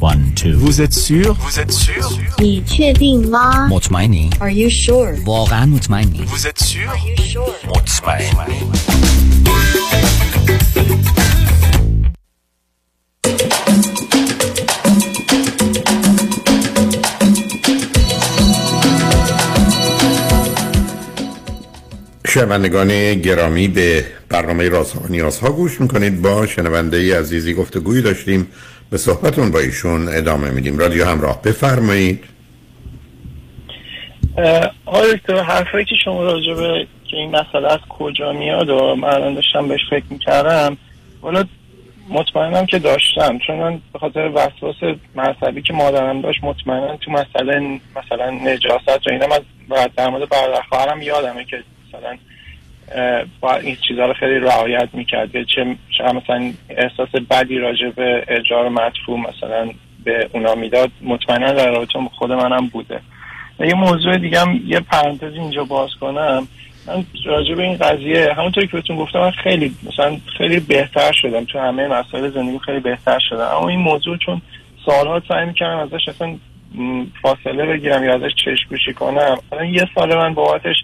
[0.00, 0.56] one, two.
[0.56, 1.34] Vous êtes sûr?
[1.34, 2.02] Vous êtes sûr?
[2.38, 5.14] 你确定吗 مطمئنی؟ ？Are you sure?
[5.26, 6.88] واقعا مطمئنی؟ Vous êtes sûr?
[6.88, 7.54] Are you sure?
[7.66, 8.58] مطمئن
[22.38, 28.46] شنوندگان گرامی به برنامه رازها و نیازها گوش میکنید با شنونده ای عزیزی گفتگویی داشتیم
[28.93, 30.77] به صحبتون با ایشون ادامه میدیم.
[30.77, 32.23] رادیو همراه بفرمایید.
[34.85, 39.07] آقای دکتر حرفایی که شما راجع به که این مسئله از کجا میاد و من
[39.07, 40.77] الان داشتم بهش فکر می‌کردم
[41.21, 41.45] والا
[42.09, 43.39] مطمئنم که داشتم.
[43.47, 49.09] چون من به خاطر وسواس مذهبی که مادرم داشت مطمئنم تو مسئله مثلا نجاست و
[49.09, 52.17] اینا من در مورد برادر خواهرم یادمه که مثلا
[53.41, 55.63] با این چیزها رو خیلی رعایت می‌کرد چه
[55.99, 59.69] مثلا احساس بدی راجع به اجار مدفوع مثلا
[60.03, 62.99] به اونا می‌داد مطمئنا در رابطه خود منم بوده.
[63.59, 66.47] یه موضوع دیگه هم یه پرانتز اینجا باز کنم.
[66.87, 71.45] من راجع به این قضیه همونطوری که بهتون گفتم من خیلی مثلا خیلی بهتر شدم.
[71.45, 73.47] تو همه مسائل زندگی خیلی بهتر شدم.
[73.57, 74.41] اما این موضوع چون
[74.85, 76.35] سالها سعی می‌کردم ازش اصلا
[77.21, 80.75] فاصله بگیرم یا ازش چشم کنم الان یه سال من بابتش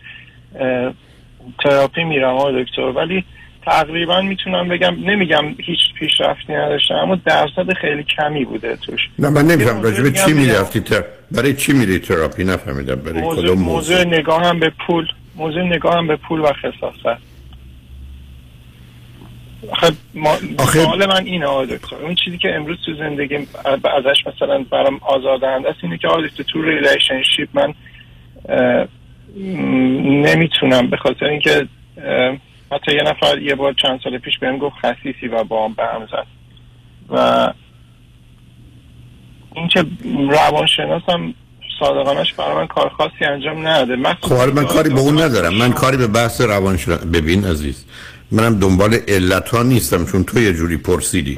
[1.64, 2.82] تراپی میرم آقای دکتر.
[2.82, 3.24] ولی
[3.66, 9.10] تقریبا می‌تونم بگم نمیگم هیچ پیشرفتی نداشتم اما درصد خیلی کمی بوده توش.
[9.20, 9.48] نه من
[9.82, 11.04] به دیگه چی می‌رفتی؟ تر...
[11.32, 12.96] برای چی میری تراپی؟ نفهمیدم.
[12.96, 15.08] برای موضوع, کدوم موضوع؟ موضوع نگاهم به پول.
[15.36, 17.22] موضوع نگاهم به پول و خساست.
[19.72, 21.96] آخه ما آخه- سوال من اینه آقای دکتر.
[21.96, 23.36] اون چیزی که امروز تو زندگی
[23.66, 27.74] ازش مثلا برام آزاردهنده است اینه که آقای تو relationship من
[29.36, 31.68] نمی‌تونم به خاطر اینکه
[32.72, 35.84] حتی یه نفر یه بار چند سال پیش بهم گفت خسیسی و با هم به
[35.84, 36.26] هم زد.
[37.10, 37.54] و
[39.56, 39.86] این که
[40.32, 41.34] روانشناسم
[41.80, 45.54] صادقانش برای من کار خاصی انجام نداده خب حالا من کاری به اون ندارم.
[45.54, 47.86] من کاری به بحث روانشناس ببین عزیز
[48.32, 51.38] منم دنبال علت ها نیستم چون تو یه جوری پرسیدی.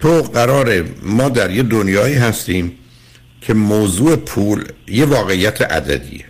[0.00, 2.72] تو قراره ما در یه دنیایی هستیم
[3.40, 6.24] که موضوع پول یه واقعیت عددیه.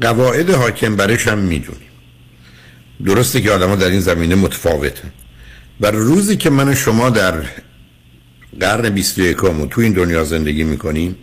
[0.00, 1.88] قواعد حاکم برش هم می‌دونیم.
[3.04, 5.12] درسته که آدم در این زمینه متفاوتن.
[5.80, 7.34] و روزی که من و شما در
[8.60, 11.16] قرن 21 و تو این دنیا زندگی می‌کنیم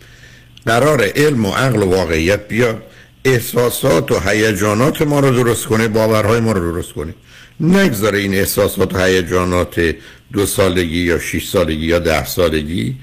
[0.66, 2.84] قرار علم و عقل و واقعیت بیاد
[3.26, 7.14] احساسات و هیجانات ما رو درست کنه باورهای ما رو درست کنه.
[7.60, 9.96] نگذاره این احساسات و هیجانات
[10.34, 12.96] دو سالگی یا شش سالگی یا ده سالگی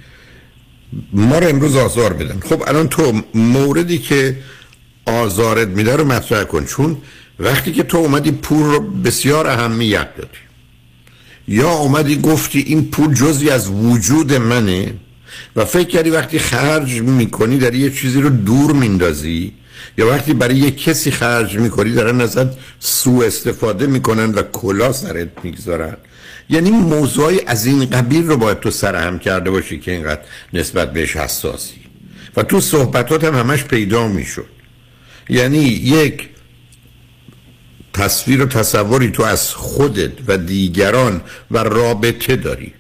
[1.13, 2.41] ما رو امروز آزار بدن.
[2.41, 4.37] خب الان تو موردی که
[5.09, 6.65] آزارت میده رو مطرح کن.
[6.65, 6.97] چون
[7.39, 10.39] وقتی که تو اومدی پول رو بسیار اهمیت دادی.
[11.49, 14.95] یا اومدی گفتی این پول جزی از وجود منه
[15.57, 19.53] و فکر کردی وقتی خرج می‌کنی در یه چیزی رو دور میندازی
[19.99, 22.47] یا وقتی برای یه کسی خرج می‌کنی دارن ازت
[22.79, 25.97] سوء استفاده می‌کنن و کلا سرت می‌گذارن.
[26.51, 30.21] یعنی موضوعی از این قبیل رو باید تو سرهم کرده باشی که اینقدر
[30.53, 31.81] نسبت بهش حساسی.
[32.37, 34.58] و تو صحبتات هم همش پیدا می‌شد.
[35.29, 36.29] یعنی یک
[37.93, 42.73] تصویر و تصوری تو از خودت و دیگران و رابطه داری.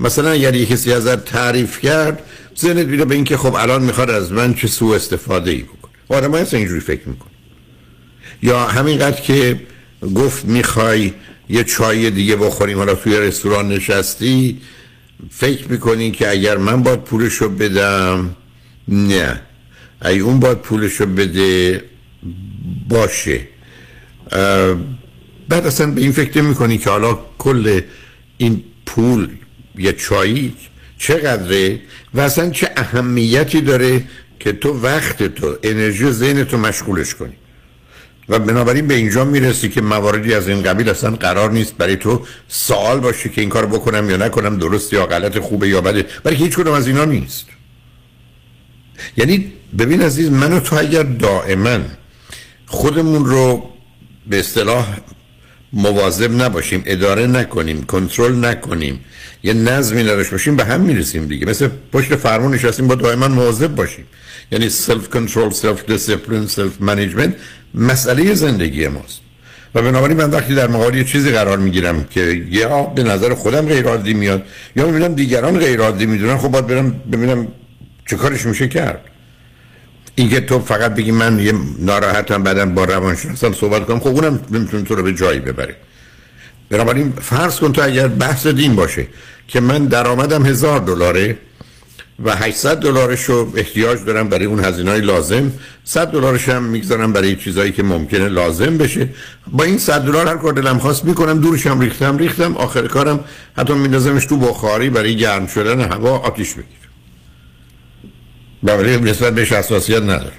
[0.00, 2.22] مثلا اگر یه کسی ازت تعریف کرد
[2.58, 6.34] ذهنت میره به اینکه خب الان می‌خواد از من چه سوء استفاده ای بکنه آدم
[6.34, 7.30] هست اینجوری فکر می‌کنه
[8.42, 9.60] یا همینقدر که
[10.14, 11.12] گفت می‌خوای
[11.48, 14.60] یه چای دیگه بخوریم حالا توی رستوران نشستی
[15.30, 18.36] فکر می‌کنی که اگر من باید پولشو بدم؟
[18.88, 19.40] نه.
[20.04, 21.84] ای اون باید پولشو بده
[22.88, 23.40] باشه.
[25.48, 27.80] بعد اصلا به این فکر می‌کنی که حالا کل
[28.36, 29.28] این پول
[29.78, 30.54] یه چایی
[30.98, 31.80] چقدره؟
[32.14, 34.04] و اصلا چه اهمیتی داره
[34.40, 37.32] که تو وقت تو انرژی ذهن تو مشغولش کنی؟
[38.28, 42.26] و بنابراین به اینجا می‌رسی که مواردی از این قبیل اصلا قرار نیست برای تو
[42.48, 46.06] سوال باشه که این کار بکنم یا نکنم درست یا غلط خوبه یا بده.
[46.24, 47.46] برای که هیچ کدوم از اینا نیست.
[49.16, 51.78] یعنی ببین عزیز من و تو اگر دائما
[52.66, 53.70] خودمون رو
[54.26, 54.86] به اصطلاح
[55.72, 59.00] مواظب نباشیم اداره نکنیم کنترل نکنیم
[59.42, 61.46] یه نظمی نداشته باشیم به هم می‌رسیم دیگه.
[61.46, 64.04] مثل پشت فرمون نشستیم با دائما مواظب باشیم.
[64.52, 67.34] یعنی self control self discipline self management
[67.74, 69.20] مسئله زندگی ماست.
[69.74, 73.66] و بنابراین من وقتی در مقابل یه چیزی قرار می‌گیرم که یا به نظر خودم
[73.66, 74.42] غیر عادی میاد
[74.76, 77.48] یا می‌بینم دیگران غیر عادی می‌دونن خب باید برم ببینم
[78.10, 79.09] چه کارش میشه کرد.
[80.20, 84.82] اینکه تو فقط بگی من یه ناراحتم بعدم با روانشناسم صحبت کنم خب اونم نمی‌تونه
[84.82, 85.76] تو رو به جایی ببره.
[86.70, 89.06] بنابراین فرض کن تو اگر بحث دین باشه
[89.48, 91.38] که من درآمدم هزار دلاره
[92.24, 95.52] و 800 دلارش رو احتیاج دارم برای اون هزینه‌های لازم
[95.84, 99.08] 100 دلارش هم می‌گذارم برای چیزایی که ممکنه لازم بشه.
[99.46, 103.24] با این 100 دلار هر کار دلم خواست می‌کنم دورش هم ریختم ریختم آخر کارم
[103.56, 106.79] حتی میندازمش تو بخاری برای گرم شدن هوا آتیش بگیر
[108.62, 110.32] بنابراین نسبت بهش حساسیت نداره.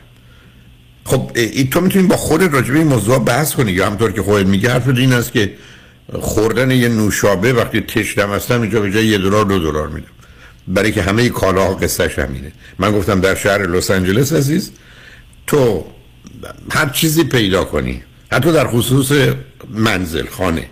[1.03, 3.71] خب ای تو می‌تونی با خودت راجع به این موضوع بحث کنی.
[3.71, 5.53] یا همطور که خودت حرف این است که
[6.19, 10.07] خوردن یه نوشابه وقتی تشنم هستم اینجا به جای یه دلار دو دلار میدم
[10.67, 12.51] برای که همه کالاها قصهش همینه.
[12.79, 14.71] من گفتم در شهر لس آنجلس عزیز
[15.47, 15.85] تو
[16.71, 18.03] هر چیزی پیدا کنی.
[18.31, 19.11] حتی در خصوص
[19.69, 20.65] منزل خانه.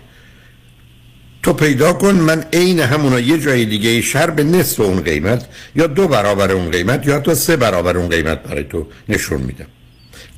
[1.50, 5.44] تو پیدا کن من عین همونا یه جای دیگه شهر به نصف اون قیمت
[5.76, 9.66] یا دو برابر اون قیمت یا حتی سه برابر اون قیمت برای تو نشون میدم.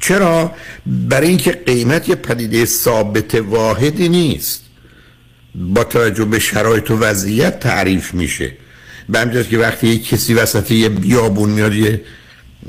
[0.01, 0.53] چرا؟
[0.87, 4.63] برای اینکه قیمت یه پدیده ثابت واحدی نیست.
[5.55, 8.53] با توجه به شرایط و وضعیت تعریف میشه.
[9.09, 12.01] به همجاز که وقتی یک کسی وسط یه بیابون میاد یه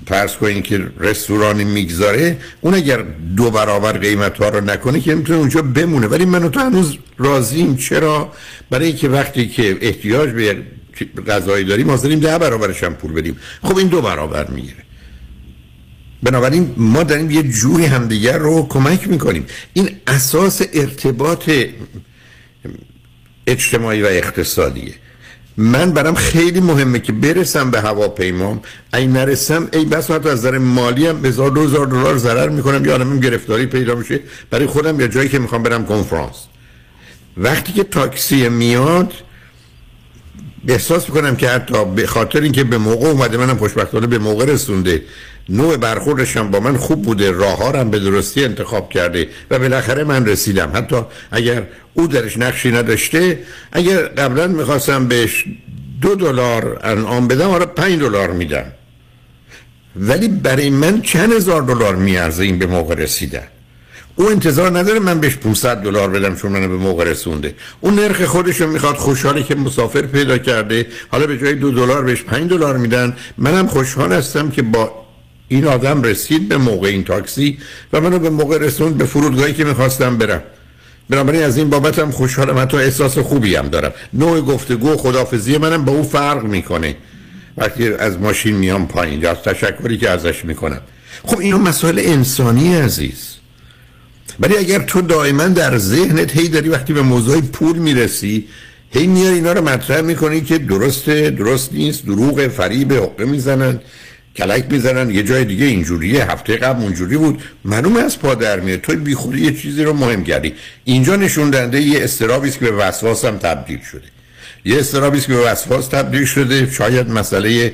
[0.08, 3.06] فرض کنین که رستورانی می‌گذاره اون اگر
[3.38, 6.08] دو برابر قیمت ها رو نکنه که می‌تونه اونجا بمونه.
[6.08, 7.78] ولی من و تو هنوز راضیم.
[7.78, 8.32] چرا؟
[8.70, 10.30] برای اینکه وقتی که احتیاج
[11.16, 13.38] به غذایی داریم حاضریم ده برابرش هم پول بدیم.
[13.64, 14.84] خب این دو برابر می‌گیره.
[16.24, 19.46] بنابراین ما داریم یه جوری همدیگر رو کمک می‌کنیم.
[19.74, 21.50] این اساس ارتباط
[23.48, 24.94] اجتماعی و اقتصادیه.
[25.58, 28.62] من برام خیلی مهمه که برسم به هواپیمام.
[28.94, 32.86] این نرسم ای بس حتی از نظر مالی هم هزار دو هزار دلار ضرر می‌کنم.
[32.86, 34.20] یا آدمم گرفتاری پیدا میشه.
[34.50, 36.36] برای خودم یا جایی که می‌خوام برم کنفرانس.
[37.38, 39.14] وقتی که تاکسی میاد
[40.68, 45.02] احساس می‌کنم که حتی به خاطر اینکه به موقع اومده منم خوشبختانه به موقع رسونده.
[45.50, 50.04] نوع برخوردش هم با من خوب بوده راه هم به درستی انتخاب کرده و بالاخره
[50.04, 50.72] من رسیدم.
[50.76, 51.02] حتی
[51.32, 53.40] اگر او درش نقشی نداشته
[53.72, 55.46] اگر قبلا می‌خواستم بهش
[56.02, 58.66] دو دلار انعام بدم آره پنج دلار میدم.
[59.96, 63.48] ولی برای من چند هزار دلار میارزه این به موقع رسیدن
[64.16, 67.56] او انتظار نداره من بهش 500 دلار بدم چون منو به موقع رسونده.
[67.82, 70.88] اون نرخ خودش رو می‌خواد خوشحاله که مسافر پیدا کرده.
[71.12, 73.16] حالا به جای دو دلار بهش 5 دلار میدن.
[73.38, 75.03] منم خوشحال هستم که با
[75.54, 77.58] این آدم رسید به موقع این تاکسی
[77.94, 80.44] و منو به موقع رسوند به فرودگاهی که می‌خواستم برم.
[81.10, 83.92] بنابراین از این بابتم خوشحالم حتی احساس خوبی هم دارم.
[84.14, 86.96] نوع گفتگو و خدافزی منم با او فرق می‌کنه.
[87.58, 90.82] وقتی از ماشین میام پایین از تشکری که ازش می‌کنم.
[91.26, 93.34] خب اینا مسائل انسانی عزیز.
[94.40, 98.48] ولی اگر تو دائما در ذهنت هی داری وقتی به موضوع پول می‌رسی
[98.92, 103.80] هی میاری اینا رو مطرح می‌کنی که درسته درست نیست دروغ فریب حقه می‌زنن.
[104.36, 105.10] کلک می‌زنن.
[105.10, 106.32] یه جای دیگه اینجوریه.
[106.32, 107.42] هفته قبل اونجوری بود.
[107.66, 108.82] معلومه از پا در میاد.
[108.82, 110.54] تو بیخودی یه چیزی رو مهم کردی.
[110.84, 114.08] اینجا نشون دهنده یه استرابی است که به وسواس هم تبدیل شده.
[114.66, 116.72] یه استرابی است که به وسواس تبدیل شده.
[116.72, 117.74] شاید مسئله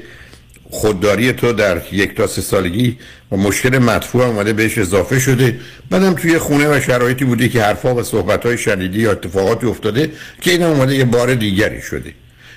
[0.71, 2.97] خودداری تو در یک تا سه سالگی
[3.31, 5.59] و مشکل مدفوع اومده بهش اضافه شده.
[5.89, 10.51] بعدم توی خونه و شرایطی بوده که حرفا و صحبت‌های شدیدی یا اتفاقاتی افتاده که
[10.51, 12.13] این اومده یه بار دیگری شده.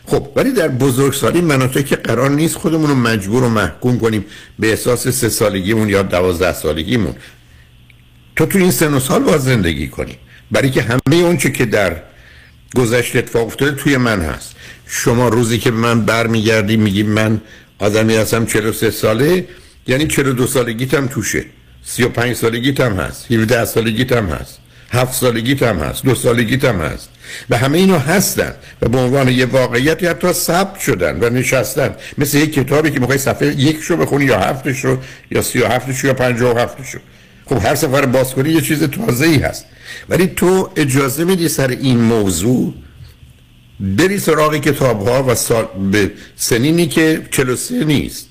[0.06, 4.24] خب ولی در بزرگسالی مناطق که قرار نیست خودمون رو مجبور و محکوم کنیم
[4.58, 7.14] به احساس سه سالگیمون یا دوازده سالگیمون.
[8.36, 10.16] تو تو این سن و سال باید زندگی کنی.
[10.50, 11.96] برای که همه اون چه که در
[12.76, 14.54] گذشته اتفاق افتاده توی من هست.
[14.86, 17.40] شما روزی که به من برمیگردی میگی من
[17.78, 19.46] آدمی هستم 43 ساله
[19.86, 21.44] یعنی 42 سالگیت هم توشه.
[21.84, 23.32] 35 سالگیت هم هست.
[23.32, 24.58] 17 سالگیت هم هست.
[24.90, 26.04] هفت سالگیت هم هست.
[26.04, 27.08] دو سالگیت هم هست.
[27.50, 31.94] و همه اینا هستن و به عنوان یه واقعیت حتی ثبت شدن و نشستن.
[32.18, 34.98] مثل یک کتابی که می‌خوای صفحه یک رو بخونی یا هفتش رو
[35.30, 37.00] یا سی و هفتش یا پنجاه و هفتش رو
[37.46, 39.66] خب هر سفر باز کنی یه چیز تازه ای هست.
[40.08, 42.74] ولی تو اجازه میدی سر این موضوع
[43.80, 48.28] بری سراغ کتاب ها و سال به سنینی که 43 نیست.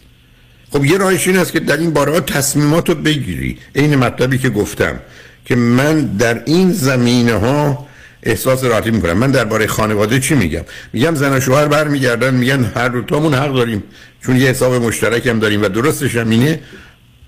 [0.71, 3.57] خب یه راهش این است که در این باره تصمیمات رو بگیری.
[3.73, 4.99] این مطلبی که گفتم
[5.45, 7.87] که من در این زمینه ها
[8.23, 9.17] احساس راحتی می‌کنم.
[9.17, 10.61] من درباره خانواده چی میگم؟
[10.93, 13.83] میگم زن و شوهر برمیگردن میگن هر دو تامون حق داریم.
[14.25, 16.59] چون یه حساب مشترک هم داریم و درستش هم اینه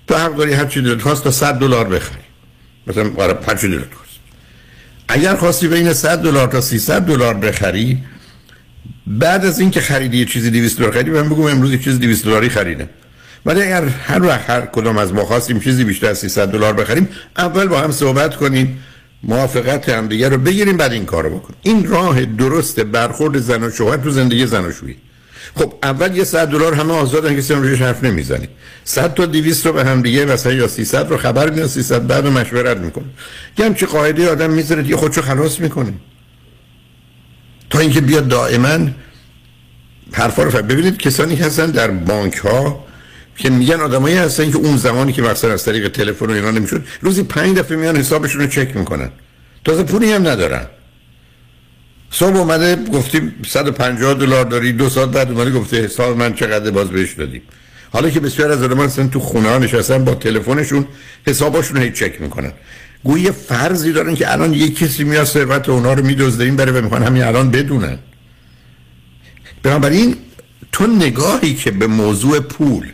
[0.06, 2.18] تو حق داری هر چی دلت خواست تا 100 دلار بخری.
[2.86, 4.18] مثلا برای هر چی دلت خواست.
[5.08, 7.98] اگر خواستی بین 100 دلار تا 300 دلار بخری
[9.06, 12.24] بعد از اینکه خریدی یه چیزی 200 دلار خریدی من بگم امروز یه چیز 200
[12.24, 12.88] دلاری خریدم.
[13.46, 17.08] ولی اگر هر وقت هر کدام از ما خواستیم چیزی بیشتر از 300 دلار بخریم
[17.36, 18.78] اول با هم صحبت کنیم.
[19.24, 21.58] موافقت هم دیگه رو بگیریم بعد این کارو بکنیم.
[21.62, 24.96] این راه درست برخورد زن و شوهر تو زندگی زن و شویی.
[25.54, 28.48] خب اول یه 100 دلار همه آزادن کسی روش حرف نمی‌زنی.
[28.84, 32.26] 100 تا 200 رو به هم دیگه مثلا یا 300 رو خبر میاد 300 بعد
[32.26, 33.04] مشورت می‌کنه
[33.58, 35.92] یه همچی قاعده آدم می‌ذاره دیگه خودشو خلاص می‌کنه.
[37.70, 38.90] تا اینکه بیاد دائما
[40.12, 42.84] حرفا رو ببینید کسانی هستن در بانک ها
[43.36, 46.86] که میگن آدمایی هستن که اون زمانی که مثلا از طریق تلفن و اینا نمی‌شد
[47.00, 49.10] روزی پنج دفعه میان حسابشون رو چک می‌کنن.
[49.64, 50.66] تازه پولی هم ندارن.
[52.10, 56.90] صبح اومده گفتیم 150 دلار داری دو ساعت بعد اومده گفته حساب من چقدر باز
[56.90, 57.42] بهش دادیم
[57.90, 60.86] حالا که بسیار از آدمان هستن تو خونه ها نشستن با تلفنشون
[61.26, 62.52] حساباشون هی چک می‌کنن.
[63.04, 66.82] گویی فرضی دارن که الان یک کسی میاد ثروت اونا رو میدزده این بره و
[66.82, 67.98] می‌خوان همین الان بدونن.
[69.62, 70.16] بنابراین
[70.72, 72.86] تو نگاهی که به موضوع پول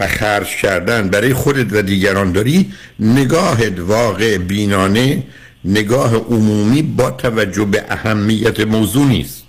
[0.00, 5.22] و خرج کردن برای خودت و دیگران داری نگاهت واقع بینانه
[5.64, 9.42] نگاه عمومی با توجه به اهمیت موضوع نیست.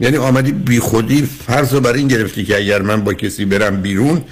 [0.00, 3.82] یعنی آمدی بی خودی فرض رو بر این گرفتی که اگر من با کسی برم
[3.82, 4.22] بیرون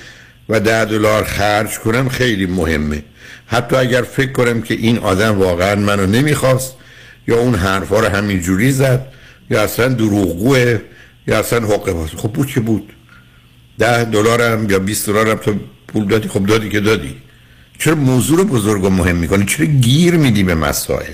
[0.49, 3.03] و ده دلار خرج کنم خیلی مهمه.
[3.47, 6.75] حتی اگر فکر کنم که این آدم واقعا منو نمی‌خواست
[7.29, 9.07] یا اون حرفا رو همینجوری زد
[9.51, 10.81] یا اصلا دروغگوه
[11.27, 12.09] یا اصلا حقه باز.
[12.17, 12.93] خب بود که بود.
[13.79, 15.37] ده دلارم یا 20 دلارم.
[15.37, 15.55] تو
[15.89, 17.17] پول دادی خب دادی که دادی.
[17.79, 21.13] چرا موضوع رو بزرگ و مهم می‌کنی؟ چرا گیر میدی به مسائل؟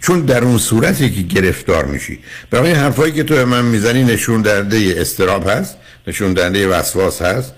[0.00, 2.18] چون در اون صورتی که گرفتار میشی.
[2.50, 7.54] برای حرفایی که تو به من می‌زنی نشون دهنده استراب هست نشون دهنده وسواس هست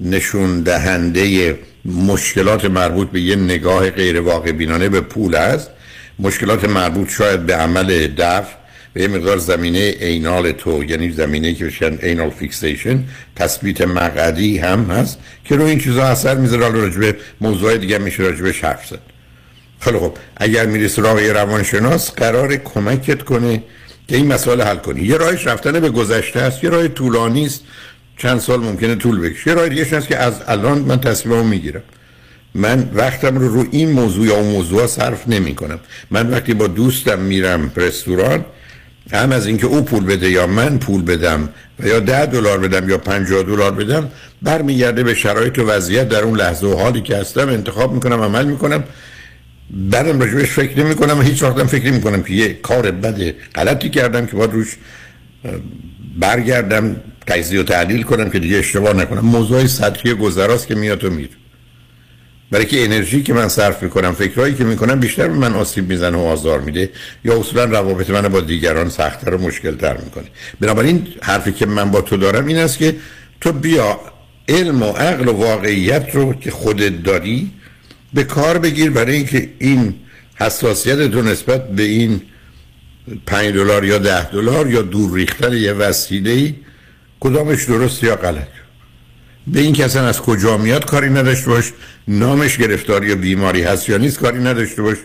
[0.00, 5.70] نشون دهنده مشکلات مربوط به یه نگاه غیر واقع بینانه به پول است
[6.18, 8.59] مشکلات مربوط شاید به عمل دفع
[8.92, 13.04] به یه مقدار زمینه اینال تو یعنی زمینه که بشن اینال فیکسیشن
[13.36, 16.62] تثبیت مقعدی هم هست که رو این چیزا اثر می‌ذاره.
[16.62, 19.00] حالا راجبه موضوع دیگه میشه راجبه حرف زد.
[19.80, 23.62] خیلی خب اگر میری سراغ یه روانشناس قرار کمکت کنه
[24.08, 25.02] که این مسئله حل کنی.
[25.02, 27.60] یه راهش رفتن به گذشته است یه راه طولانی است.
[28.18, 29.50] چند سال ممکنه طول بکشه.
[29.50, 31.82] یه راه دیگه هست که از الان من تصمیممو می‌گیرم.
[32.54, 35.80] من وقتم رو رو این موضوع یا اون موضوع صرف نمی کنم
[36.10, 38.44] من وقتی با دوستم میرم رستوران
[39.12, 41.48] هم از اینکه او پول بده یا من پول بدم
[41.80, 44.08] و یا ده دلار بدم یا 50 دلار بدم
[44.42, 48.44] برمیگرده به شرایط و وضعیت در اون لحظه و حالی که هستم انتخاب می‌کنم عمل
[48.44, 48.84] می‌کنم.
[49.70, 53.34] بعدم راجبش فکر نمی کنم و هیچ وقتم فکر نمی کنم که یه کار بد
[53.54, 54.76] غلطی کردم که باید روش
[56.18, 56.96] برگردم
[57.26, 59.20] تجزیه و تحلیل کنم که دیگه اشتباه نکنم.
[59.20, 61.39] موضوع سطحی گذراست که میاد و میره.
[62.50, 66.16] برای که انرژی که من صرف می‌کنم فکرهایی که می‌کنم بیشتر به من آسیب می‌زنه
[66.16, 66.90] و آزار میده.
[67.24, 70.24] یا اصولا روابط من با دیگران سختتر و مشکلتر می‌کنه.
[70.60, 72.96] بنابراین حرفی که من با تو دارم این است که
[73.40, 74.00] تو بیا
[74.48, 77.50] علم و عقل و واقعیت رو که خودت داری
[78.14, 79.94] به کار بگیر برای اینکه این
[80.34, 82.22] حساسیت تو نسبت به این
[83.26, 86.54] 5 دلار یا ده دلار یا دور ریختن یه وسیله
[87.20, 88.48] کدامش درست یا غلط؟
[89.46, 91.72] به این کسان از کجا میاد کاری نداشته باش.
[92.10, 94.96] نامش گرفتاری یا بیماری هست یا نیست کاری نداشته باش.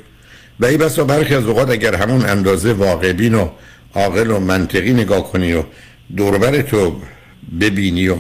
[0.60, 3.50] و ای بسا برخی از اوقات اگر همون اندازه واقعبین و
[3.94, 5.64] عاقل و منطقی نگاه کنی و
[6.18, 7.02] دوربر تو
[7.62, 8.16] ببینی و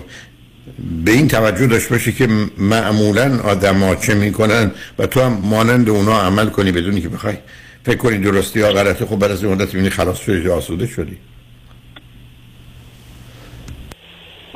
[1.05, 2.27] به این توجه داشته باشی که
[2.57, 7.37] معمولا آدم چه می‌کنن و تو هم مانند اونا عمل کنی بدونی که بخوای.
[7.85, 11.17] فکر کنی درستی یا غلطه خب بعد از مدت می‌بینی خلاص شدی آسوده شدی.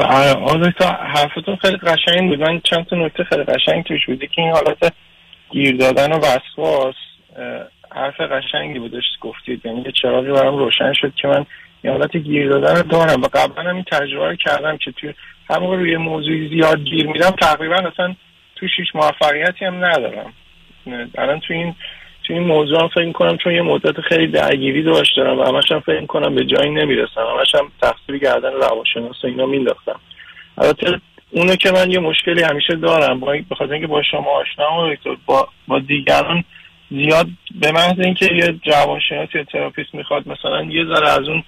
[0.04, 2.42] آره تا حرفتون خیلی قشنگ بود.
[2.42, 4.94] من چند تا نکته خیلی قشنگ توش بودی که این حالت
[5.50, 6.96] گیر دادن و وسواس
[7.96, 9.66] حرف قشنگی بودش گفتید.
[9.66, 11.46] یعنی یه چراغی برام روشن شد که من
[11.82, 13.22] این حالت گیر دادن رو دارم.
[13.22, 15.14] و قبلا هم این تجربه رو کردم که توی
[15.50, 18.16] همون روی موضوعی زیاد گیر میدم تقریبا اصلا
[18.56, 20.34] توش هیچ موفقیتی هم ندارم.
[21.18, 21.76] الان تو این
[22.30, 25.72] تو این موضوع هم فکر کنم چون یه مدت خیلی درگیری داشت دارم و همش
[25.72, 27.22] هم فکر کنم به جایی نمی‌رسم.
[27.38, 30.00] همش هم تقصیر گردن روانشناس و اینا مینداختم.
[30.58, 31.02] البته
[31.32, 35.80] اونو که من یه مشکلی همیشه دارم با بخاطر اینکه با شما آشنا با با
[35.80, 36.44] دیگران
[36.92, 37.28] زیاد
[37.62, 41.44] به محض اینکه یه روانشناس یا تراپیست می‌خواد مثلا یه ذره از اون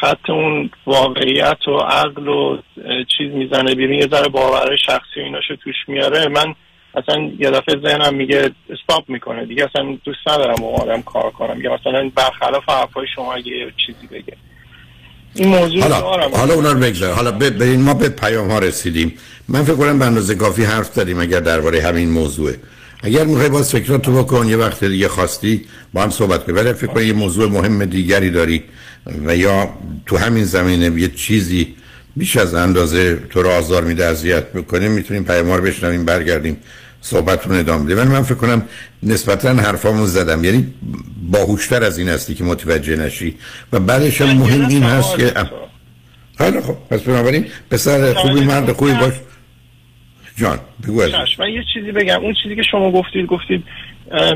[0.00, 2.58] خط اون واقعیت و عقل و
[3.16, 6.54] چیز می‌زنه بیرون یه ذره باور شخصی و ایناشو توش میاره من
[6.96, 11.60] اصلا یه دفعه ذهنم میگه استاپ می‌کنه دیگه اصلا دوست ندارم با آدم کار کنم.
[11.60, 14.36] یا مثلا برخلاف حرفای شما اگه یه چیزی بگه.
[15.34, 17.12] این موضوع حالا دارم حالا اونا رو بگذار.
[17.14, 19.14] حالا برین ما به پیام ها رسیدیم.
[19.48, 22.54] من فکر کنم به اندازه کافی حرف زدیم اگر درباره همین موضوعه
[23.02, 26.56] اگر می‌خوای باز فکراتو بکن یه وقت دیگه خواستی با هم صحبت کنیم.
[26.56, 28.64] ولی فکر کنم یه موضوع مهم دیگری داری
[29.26, 29.68] و یا
[30.06, 31.74] تو همین زمینه یه چیزی
[32.16, 36.56] بیش از اندازه تو رو آزار میده اذیت می‌کنه می‌تونیم پیام رو بشنویم برگردیم.
[37.04, 38.68] صحبتون ادامه بدیم من فکر کنم
[39.02, 40.44] نسبتا حرفامو زدم.
[40.44, 40.74] یعنی
[41.30, 43.36] باهوشتر از این هستی که متوجه نشی.
[43.72, 45.32] و بعدش هم مهم این هست که
[46.38, 49.12] حالا خب پس بنابراین پسر خوبی مرد خوبی باش.
[50.36, 51.02] جان بگو
[51.38, 52.20] من یه چیزی بگم.
[52.20, 53.64] اون چیزی که شما گفتید گفتید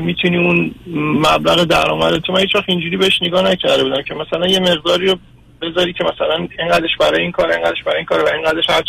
[0.01, 0.75] می‌تونی اون
[1.19, 5.07] مبلغ درآمد تو من هیچ وقت اینجوری بهش نگاه نکرده بودم که مثلا یه مقداری
[5.07, 5.19] رو
[5.61, 8.83] بذاری که مثلا اینقدرش برای این کار اینقدرش برای این کار و اینقدرش هر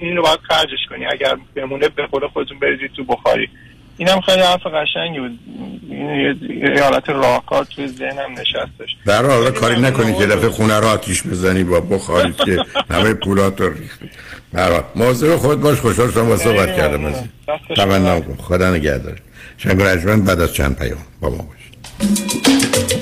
[0.00, 3.48] این رو باید خرجش کنی اگر بمونه به خود خودتون بریزید تو بخاری.
[3.96, 5.38] اینم خیلی حرف قشنگی بود.
[5.90, 6.10] این
[6.74, 8.96] یه- حالت راهکار توی ذهنم نشستش.
[9.06, 12.58] در حالا کاری نکنی که دفعه خونه رو آتیش بزنی با بخاری که
[12.90, 14.10] همه پولات رو ریختی.
[14.52, 17.04] برای موضوع خود باش خوشحال شدم با صحبت کردم.
[17.04, 17.22] از
[17.76, 19.18] تمنا کن خدا نگهدار.
[19.58, 23.01] شنگ بعد از چند پیام با ما باش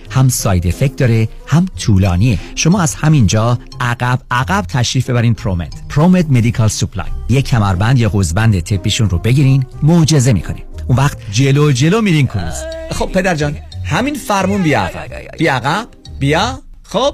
[0.11, 6.25] هم side effect داره هم طولانیه شما از همینجا عقب عقب تشریف ببرین ProMed ProMed
[6.29, 12.01] Medical Supply یک کمربند یا قوزبند طبیشون رو بگیرین معجزه می‌کنه اون وقت جلو جلو
[12.01, 12.53] میرین کروز
[12.91, 15.87] خب پدر جان همین فرمون بیا عقب بیا عقب
[16.19, 17.13] بیا خب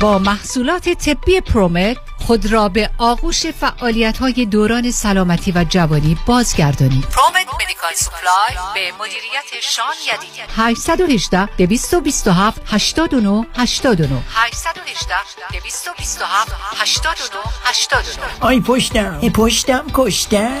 [0.00, 7.04] با محصولات طبی ProMed خود را به آغوش فعالیت های دوران سلامتی و جوانی بازگردانید.
[7.04, 15.14] ProMed Medical Supply به مدیریت شان یدیدی 818 227 89 89 818
[15.52, 20.60] 227 89 89 آی پشتم ای پشتم کشتم.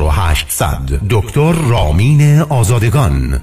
[0.00, 3.40] 4800 دکتر رامین آزادگان.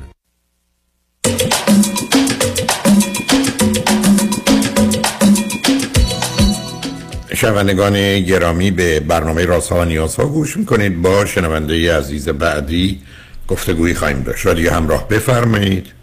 [7.36, 11.02] شنوندگان گرامی به برنامه رازها و نیازها گوش می‌کنید.
[11.02, 13.02] با شنونده عزیز بعدی
[13.48, 14.46] گفتگویی خواهیم داشت.
[14.46, 15.94] رادیو همراه بفرمایید.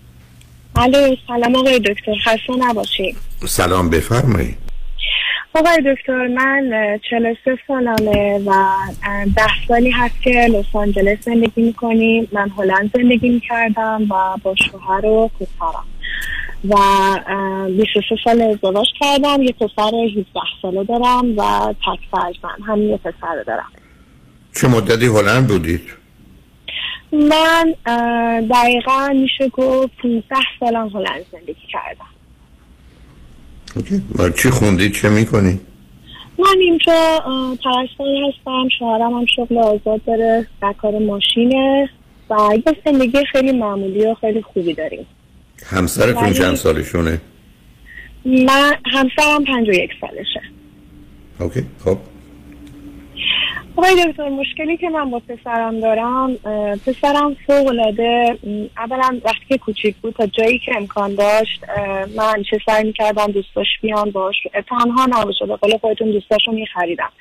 [0.77, 3.17] الو سلام آقای دکتر خسته نباشید.
[3.47, 4.64] سلام بفرمایید.
[5.57, 8.53] آقای دکتر من 43 سالمه و
[9.37, 12.29] ده سالی هست که لس آنجلس زندگی می‌کنیم.
[12.33, 15.85] من هلند زندگی می‌کردم و با شوهر و پسرم.
[16.69, 16.77] و
[17.77, 19.43] 23 سال ازدواج کردم.
[19.43, 20.25] یه پسر 17
[20.63, 23.73] ساله دارم و تک فرزند همین یه پسر دارم.
[24.55, 25.83] چه مدتی هلند بودید؟
[27.13, 27.75] من
[28.51, 32.14] دقیقا میشه گفت 15 سالم هلند زندگی کردم.
[34.19, 35.61] و چی خوندید چه می‌کنید؟
[36.39, 37.21] من اینجا
[37.65, 38.69] پرستاری هستم.
[38.79, 41.91] شوهرم هم شغل آزاد داره در کار ماشینه
[42.31, 42.35] و
[42.67, 45.07] یه زندگی خیلی معمولی و خیلی خوبی داریم.
[45.67, 47.21] همسرتون ولی- چند سالشونه؟
[48.25, 50.41] من همسرم 51 سالشه.
[51.41, 51.99] اوکی خب.
[53.77, 56.37] آقای دکتر مشکلی که من با پسرم دارم
[56.87, 58.39] پسرم فوق العاده
[58.77, 61.65] اولا وقتی که کوچیک بود تا جایی که امکان داشت
[62.17, 64.37] من چه سعی می‌کردم دوستاش بیان باش
[64.69, 67.13] تنها نباشه به قول خودتون دوستاشو میخریدم.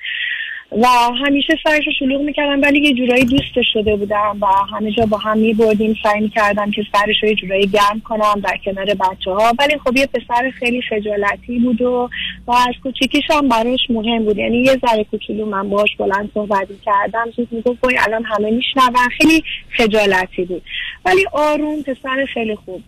[0.82, 0.88] و
[1.26, 4.46] همیشه سرش رو شلوغ می‌کردم ولی یه جورایی دوستش شده بودم و
[4.76, 5.96] همه جا با هم میبردیم.
[6.04, 9.98] سعی می‌کردم که سرش رو یه جورایی گرم کنم در کنار بچه ها ولی خب
[9.98, 12.10] یه پسر خیلی خجالتی بود و
[12.48, 14.38] و از کوچیکیش هم براش مهم بود.
[14.38, 19.10] یعنی یه ذره کوچولو من باش بلند صحبت کردم زود می‌گفت وای الان همه میشنون.
[19.18, 19.44] خیلی
[19.78, 20.62] خجالتی بود.
[21.06, 22.82] ولی آروم پسر خیلی خوب.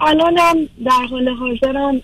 [0.00, 2.00] الانم در حال حاضرم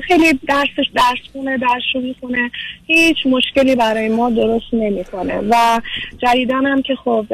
[0.00, 2.50] خیلی درسش درس خونه درس رو می‌خونه.
[2.86, 5.40] هیچ مشکلی برای ما درست نمی‌کنه.
[5.50, 5.80] و
[6.18, 7.26] جدیدن هم که خب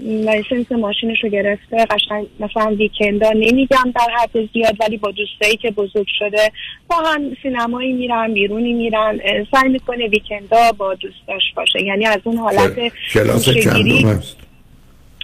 [0.00, 1.84] license ماشینش رو گرفته.
[1.84, 6.52] قشنگ مثلا weekend ا نمیگم در حد زیاد ولی با دوستایی که بزرگ شده
[6.88, 9.20] با هم سینمایی میرن بیرونی میرن.
[9.52, 11.84] سعی می‌کنه weekend ا با دوستاش باشه.
[11.84, 14.22] یعنی از اون حالت کلاس چندم؟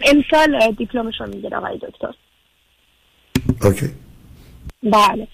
[0.04, 2.14] امسال دیپلمش رو می‌گیره آقای دکتر.
[3.62, 3.86] OK.
[4.82, 5.28] بله.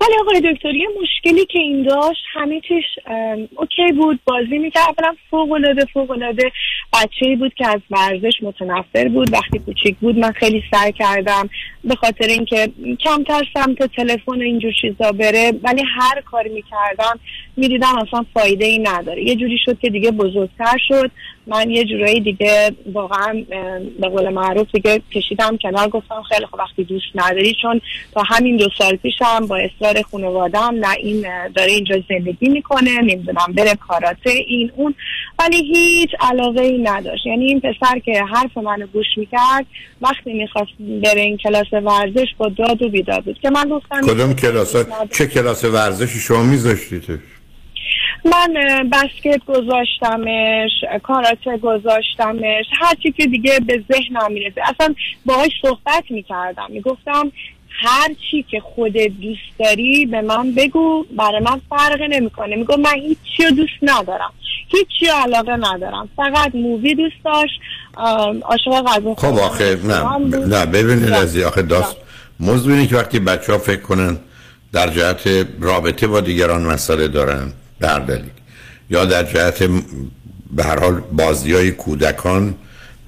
[0.00, 2.84] ولی آقای دکتر یه مشکلی که این داشت همه چیش
[3.56, 4.82] OK بود بازی می‌کرد.
[4.98, 6.52] اولا فوق العاده فوق العاده
[6.92, 9.32] بچه بود که از ورزش متنفر بود.
[9.32, 11.48] وقتی کوچیک بود من خیلی سعی کردم
[11.84, 12.68] به خاطر اینکه
[13.04, 17.18] کمتر سمت تلفن و اینجور چیزا بره ولی هر کاری می‌کردم
[17.56, 19.22] می‌دیدم اصلا فایده ای نداره.
[19.22, 21.10] یه جوری شد که دیگه بزرگتر شد.
[21.46, 23.44] من یه جورایی دیگه واقعا
[24.00, 27.80] به قول معروف دیگه کشیدم کنار گفتم خیلی خب وقتی دوست نداری چون
[28.12, 33.52] تا همین دو سال پیشم با اصرار خانوادم نه این داره اینجا زندگی می‌کنه نمی‌دونم
[33.56, 34.94] بره کاراته این اون
[35.38, 39.66] ولی هیچ علاقه ای نداشت یعنی این پسر که حرف منو گوش می‌کرد
[40.00, 40.70] وقتی می‌خواست
[41.02, 44.76] بره این کلاس ورزش با داد و بیداد بود که من گفتم کدوم کلاس؟
[45.12, 47.39] چه کلاس ورزشی شما میذاشتیدش؟
[48.24, 48.54] من
[48.92, 50.70] بسکت گذاشتمش
[51.02, 54.60] کاراته گذاشتمش هر چی که دیگه به ذهنم می‌رسه.
[54.64, 54.94] اصلا
[55.26, 56.66] باهاش صحبت می‌کردم.
[56.68, 57.32] می‌گفتم
[57.68, 62.56] هر چی که خودت دوست داری به من بگو برای من فرق نمی‌کنه.
[62.56, 64.32] میگم من هیچی رو دوست ندارم.
[64.68, 66.08] هیچی رو علاقه ندارم.
[66.16, 67.60] فقط مووی دوست داشت.
[68.42, 71.96] عاشق غذا خب آخه نه نه ببینید از آخه داست.
[72.40, 74.18] موضوع اینه که وقتی بچه ها فکر کنن
[74.72, 78.30] در جهت رابطه با دیگران مسئله دارن دلیل.
[78.90, 79.62] یا در جهت
[80.56, 82.54] به هر حال بازی های کودکان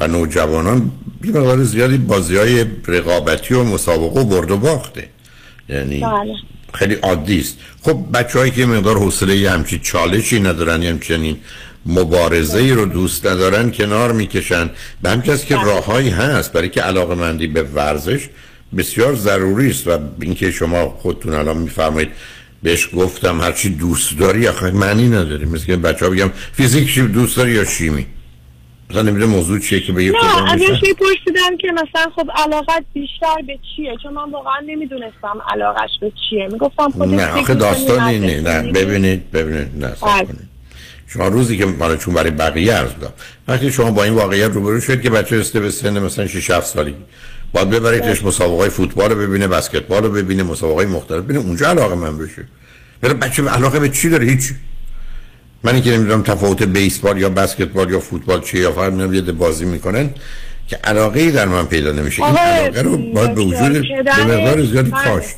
[0.00, 0.90] و نوجوانان
[1.24, 5.08] یه مقدار زیادی بازی های رقابتی و مسابقه و برد و باخته.
[5.68, 6.34] یعنی بله.
[6.74, 7.56] خیلی عادی است.
[7.82, 11.36] خب بچه هایی که مقدار حوصله یه همچین چالشی ندارن یه همچنین
[11.86, 14.70] مبارزه ای رو دوست ندارن کنار می‌کشن.
[15.02, 16.52] به همین که راههایی هست.
[16.52, 18.28] برای که علاقه مندی به ورزش
[18.76, 22.10] بسیار ضروری است و اینکه شما خودتون الان میفرمایید
[22.62, 25.46] بهش گفتم هرچی دوست داری آخه معنی نداره.
[25.46, 28.06] مثل که بچه ها بگم فیزیک چی دوست داری یا شیمی؟
[28.90, 33.42] مثلا نمیده موضوع چیه که به یه نه ازش میپرسیدم که مثلا خب علاقت بیشتر
[33.46, 36.48] به چیه؟ چون من واقعا نمی‌دونستم علاقش به چیه.
[36.52, 39.84] می‌گفتم خودت نه آخه داستانی مدرسه نه؟ ببینید ببینید.
[39.84, 39.94] نه.
[40.00, 40.52] کنید.
[41.06, 43.12] شما روزی که مالا چون برای بقیه عرض دارم.
[43.48, 46.66] وقتی شما با این واقعیت روبرو شد که بچه رسیده به سن مثلا 6 7
[46.66, 46.96] سالگی
[47.52, 51.24] باید ببریدش مسابقه فوتبال رو ببینه بسکتبال رو ببینه مسابقه مختلف.
[51.24, 52.44] ببینه اونجا علاقه من بشه.
[53.02, 54.52] ولی بچه علاقه به چی داره؟ هیچ.
[55.62, 59.64] من اینکه نمی‌دونم تفاوت بیسبال یا بسکتبال یا فوتبال چیه یا فقط می‌بینم یه بازی
[59.64, 60.10] می‌کنن
[60.68, 62.22] که علاقه در من پیدا نمیشه.
[62.22, 63.72] این علاقه رو باید به وجود
[64.04, 65.04] به مقدار زیادی بله.
[65.04, 65.36] کاشت.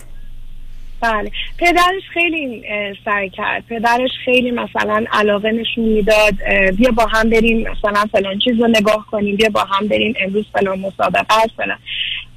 [1.05, 1.31] بله.
[1.59, 2.63] پدرش خیلی
[3.05, 3.65] سعی کرد.
[3.69, 6.35] پدرش خیلی مثلا علاقه نشون می‌داد
[6.77, 10.45] بیا با هم بریم مثلا فلان چیز رو نگاه کنیم بیا با هم بریم امروز
[10.53, 11.79] فلان مسابقه است فلان.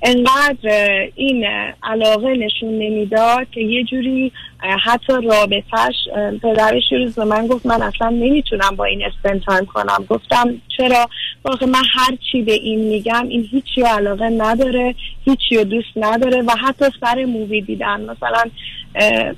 [0.01, 1.45] انقدر این
[1.83, 5.95] علاقه نشون نمی‌داد که یه جوری حتی رابطهش
[6.43, 10.05] پدرش روز به من گفت من اصلا نمی‌تونم با این spend time کنم.
[10.09, 11.09] گفتم چرا؟
[11.45, 14.95] واقع من هر چی به این میگم این هیچی علاقه نداره
[15.25, 18.01] هیچی رو دوست نداره و حتی سر movie دیدن.
[18.01, 18.43] مثلا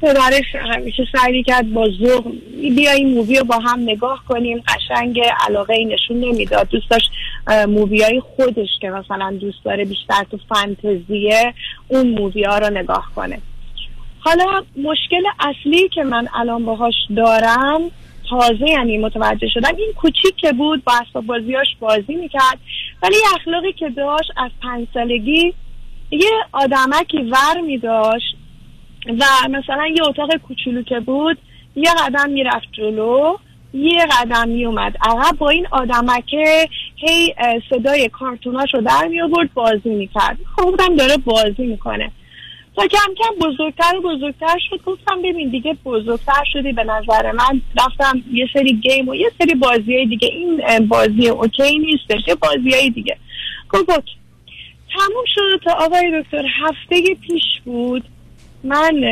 [0.02, 2.34] پدرش همیشه سعی کرد با ذوق
[2.76, 6.68] بیا این movie رو با هم نگاه کنیم قشنگ علاقه ای نشون نمی‌داد.
[6.70, 7.12] دوست داشت
[7.68, 11.54] movie های خودش که مثلا دوست داره بیشتر تو فانتزیه
[11.88, 13.40] اون movie ها رو نگاه کنه.
[14.20, 17.92] حالا مشکل اصلی که من الان باهاش دارم
[18.30, 22.60] تازه یعنی متوجه شدم این کوچیک که بود با اسباب بازیاش بازی می‌کرد.
[23.04, 25.54] ولی اخلاقی که داشت از پنج سالگی
[26.12, 28.36] یه آدمکی ور میداشت
[29.08, 31.38] و مثلا یه اتاق کوچولو که بود
[31.76, 33.38] یه قدم می‌رفت جلو
[33.74, 35.38] یه قدم میومد عقب.
[35.38, 37.36] با این آدمکه هی
[37.70, 40.38] صدای کارتوناش رو در می آورد بازی می‌کرد.
[40.56, 42.12] خب گفتم داره بازی می‌کنه.
[42.76, 44.84] تا کم کم بزرگتر و بزرگتر شد.
[44.86, 47.62] گفتم ببین دیگه بزرگتر شدی به نظر من.
[47.80, 50.28] رفتم یه سری گیم و یه سری بازی دیگه.
[50.28, 53.18] این بازی اوکی نیستش یه بازی دیگه؟
[53.70, 53.90] گفت.
[54.94, 56.46] تموم شد تا آقای دکتر.
[56.62, 58.04] هفته پیش بود
[58.64, 59.04] من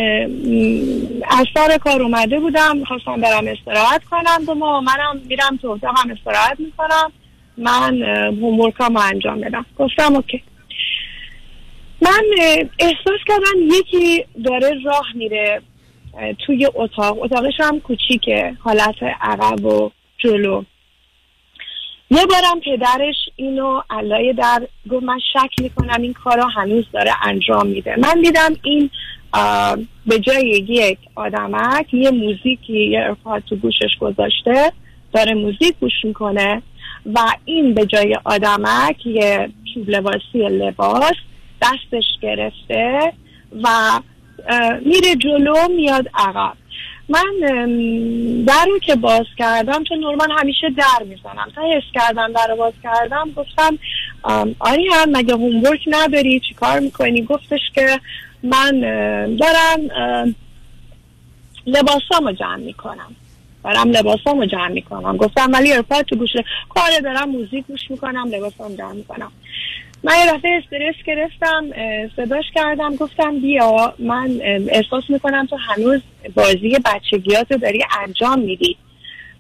[1.30, 2.84] از سر کار اومده بودم.
[2.84, 4.50] خواستم برم استراحت کنم.
[4.50, 7.12] و ما منم میرم تو اتاقم استراحت می‌کنم.
[7.58, 8.04] من
[8.42, 10.44] هومورکام رو انجام بدم گفتم اوکی.
[12.02, 12.24] من
[12.80, 15.62] احساس کردم یکی داره راه میره
[16.46, 17.22] توی اتاق.
[17.22, 20.64] اتاقش هم کوچیکه حالت عقب و جلو.
[22.12, 27.68] یه بارم پدرش اینو علای در گفت من شک می‌کنم این کارا هنوز داره انجام
[27.68, 27.96] میده.
[27.98, 28.90] من دیدم این
[30.06, 34.72] به جای یک آدمک یه موزیکی یه ارپاد تو گوشش گذاشته
[35.14, 36.62] داره موزیک گوش می‌کنه
[37.14, 41.16] و این به جای آدمک یه چوب لباسی لباس
[41.62, 43.14] دستش گرفته
[43.64, 43.68] و
[44.86, 46.54] میره جلو میاد عقب.
[47.10, 47.26] من
[48.48, 51.52] در رو که باز کردم چون نورمال همیشه در می‌زنم.
[51.56, 53.80] تا حس کردم در رو باز کردم گفتم
[54.60, 58.00] آریان مگه هومورک نداری؟ چی کار می‌کنی؟ گفتش که
[58.44, 58.80] من
[59.36, 60.36] دارم ام،
[61.68, 63.16] لباسامو جمع می‌کنم.
[63.64, 65.18] دارم لباسامو جمع می‌کنم.
[65.18, 69.32] گفتم ولی ارپاد تو گوشه کار دارم موزیک گوش می‌کنم لباسام جمع می‌کنم.
[70.04, 71.66] من یه استرس گرفتم
[72.16, 74.40] صداش کردم گفتم بیا من
[74.70, 76.02] احساس می‌کنم تو هنوز
[76.36, 78.78] بازی بچگیات رو داری انجام میدی.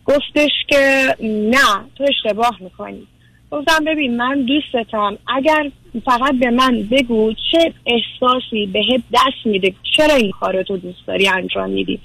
[0.05, 3.07] گفتش که نه تو اشتباه می‌کنی.
[3.51, 5.17] گفتم ببین من دوستتم.
[5.27, 5.71] اگر
[6.05, 11.27] فقط به من بگو چه احساسی بهت دست میده چرا این کار تو دوست داری
[11.27, 11.99] انجام میدی؟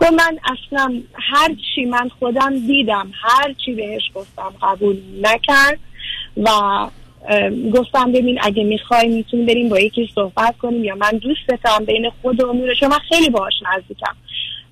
[0.00, 5.78] گفت من اصلا هر چی من خودم دیدم هر چی بهش گفتم قبول نکرد
[6.36, 6.50] و
[7.74, 12.44] گفتم ببین اگه می‌خوای می‌تونیم بریم با یکی صحبت کنیم یا من دوستتم بین خود
[12.44, 14.14] و نوره چون من خیلی باهاش نزدیکم.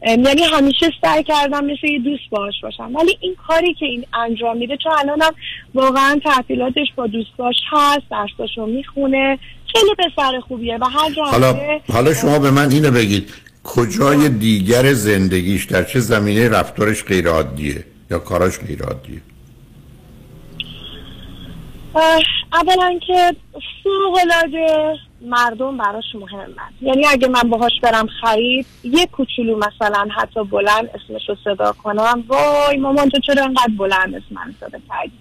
[0.06, 2.92] یعنی همیشه سعی کردم مثل یه دوست باهاش باشم.
[2.94, 5.32] ولی این کاری که این انجام میده چون الانم
[5.74, 9.38] واقعا تعطیلاتش با دوستاش هست درساشو می‌خونه
[9.72, 13.34] خیلی پسر خوبیه و هر جا حالا میره، حالا شما به من اینو بگید
[13.64, 19.35] کجای دیگر زندگیش؟ در چه زمینه رفتارش غیر عادیه یا کاراش غیر عادیه اه،
[22.52, 23.36] اولا که
[23.82, 26.70] فوق‌العاده مردم براش مهمن.
[26.82, 32.24] یعنی اگه من باهاش برم خرید یه کوچولو مثلا حتی بلند اسمش رو صدا کنم
[32.28, 35.12] وای مامان تو چرا انقدر بلند اسم من صدا کردی؟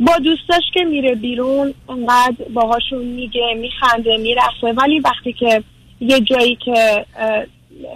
[0.00, 5.62] با دوستاش که میره بیرون انقدر باهاشون میگه میخنده میرخصه ولی وقتی که
[6.00, 7.06] یه جایی که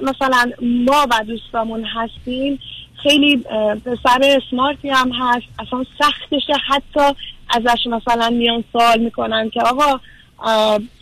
[0.02, 2.60] مثلا ما و دوستامون هستیم
[3.02, 3.36] خیلی
[3.84, 5.46] پسر smart ی هم هست.
[5.58, 7.18] اصلا سختشه حتی
[7.50, 10.00] ازش مثلا میان سوال می‌کنن که آقا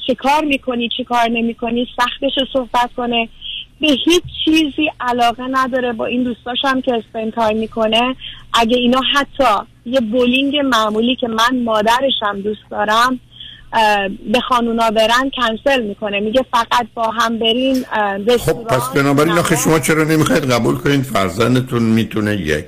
[0.06, 3.28] چه کار می‌کنی؟ چه کار نمی‌کنی؟ سختش صحبت کنه.
[3.80, 8.16] به هیچ چیزی علاقه نداره با این دوستاش هم که spend time می‌کنه.
[8.52, 13.20] اگه اینا حتی یه بولینگ معمولی که من مادرشم دوست دارم
[14.32, 16.20] به خانونا برن کنسل می‌کنه.
[16.20, 17.84] میگه فقط با هم برین
[18.38, 22.64] خب پس بنابراین آخه شما چرا نمی‌خواید قبول کنید؟ فرزندتون می‌تونه یک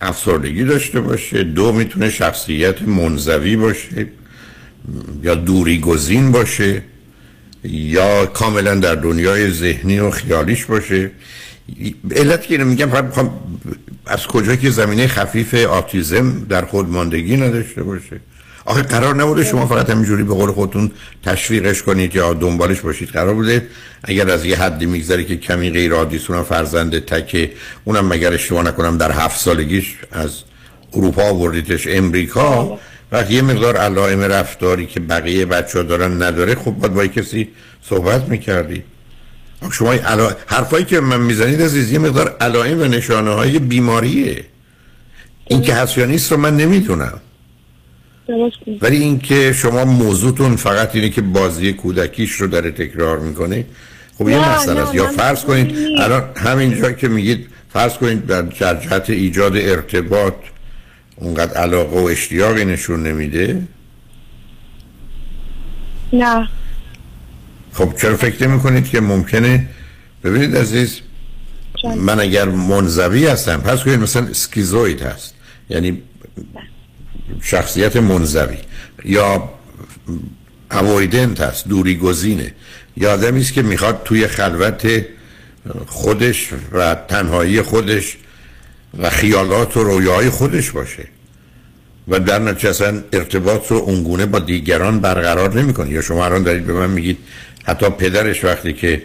[0.00, 4.06] افسردگی داشته باشه دو می‌تونه شخصیت منزوی باشه
[5.22, 6.82] یا دوری گزین باشه
[7.64, 11.10] یا کاملا در دنیای ذهنی و خیالیش باشه.
[12.16, 13.40] علت که اینو میگم فقط می‌خوام
[14.06, 18.20] از کجا که زمینه خفیف آتیزم در خودماندگی نداشته باشه.
[18.64, 20.90] آخه قرار نبوده شما فقط همینجوری به قول خودتون
[21.22, 23.08] تشویقش کنید یا دنبالش باشید.
[23.08, 23.66] قرار بوده
[24.04, 27.52] اگر از یه حدی میگذره که کمی غیر عادی اونم فرزند تکه
[27.84, 30.30] اونم مگر اشتباه نکنم در هفت سالگیش از
[30.92, 32.78] اروپا آوردیدش امریکا
[33.12, 37.48] وقتی یه مقدار علائم رفتاری که بقیه بچه ها دارن نداره خب باید با کسی
[37.82, 38.82] صحبت می‌کردی.
[39.72, 40.30] شما علا...
[40.46, 44.44] حرفایی که من می‌زنید عزیز یه مقدار علائم و نشانه های بیماریه.
[45.46, 47.20] این که هست یا نیست رو من نمی‌دونم.
[48.80, 53.64] ولی اینکه شما موضوعتون فقط اینه که بازی کودکیش رو داره تکرار می‌کنه.
[54.18, 54.94] خب یه مسئله است.
[54.94, 55.76] یا فرض کنید.
[56.00, 60.34] الان همینجا که میگید فرض کنید در جهت ایجاد ارتباط
[61.16, 63.62] اونقدر علاقه و اشتیاقی نشون نمیده.
[66.12, 66.48] نه.
[67.72, 69.68] خب چرا فکر نمی کنید که ممکنه؟
[70.24, 71.00] ببینید عزیز
[71.96, 75.34] من اگر منزوی هستم پس کنید مثلا اسکیزوید هست.
[75.70, 76.02] یعنی
[77.42, 78.56] شخصیت منزوی
[79.04, 79.48] یا
[80.72, 82.54] اوایدنت هست دوری گزینه
[82.96, 85.04] یا آدمی است که می‌خواد توی خلوت
[85.86, 88.16] خودش و تنهایی خودش
[88.98, 91.04] و خیالات و رویاهای خودش باشه.
[92.08, 95.90] و در نتیجه اصلا ارتباط رو اونگونه با دیگران برقرار نمی‌کنه.
[95.90, 97.18] یا شما الان دارید به من میگید
[97.64, 99.02] حتی پدرش وقتی که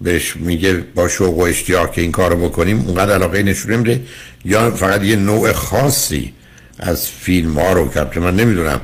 [0.00, 4.00] بهش میگه با شوق و اشتیاق که این کارو بکنیم اونقدر علاقه نشون نمیده.
[4.44, 6.32] یا فقط یه نوع خاصی
[6.78, 8.80] از فیلم ها رو که من نمی‌دونم.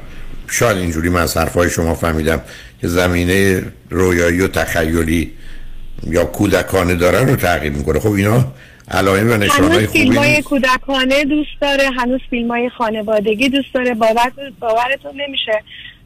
[0.51, 2.41] شاید اینجوری من از حرفای شما فهمیدم
[2.81, 5.33] که زمینه رویایی و تخیلی
[6.07, 8.01] یا کودکانه داره رو تغییر می‌کنه.
[8.01, 8.45] خب اینا
[8.91, 13.95] علائم و نشانه خوبی فیلم های کودکانه دوست داره هنوز فیلم های خانوادگی دوست داره.
[13.95, 15.63] باور باورتون نمیشه.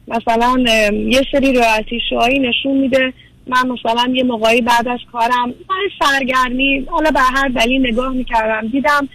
[0.07, 3.13] مثلا یه سری رایتی شوهایی نشون میده.
[3.47, 8.67] من مثلا یه موقعی بعد از کارم من سرگرمی حالا به هر دلیل نگاه می‌کردم
[8.67, 9.09] دیدم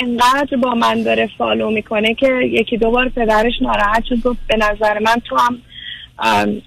[0.00, 4.56] انقدر با من داره فالو می‌کنه که یکی دو بار پدرش ناراحت شد گفت به
[4.56, 5.58] نظر من تو هم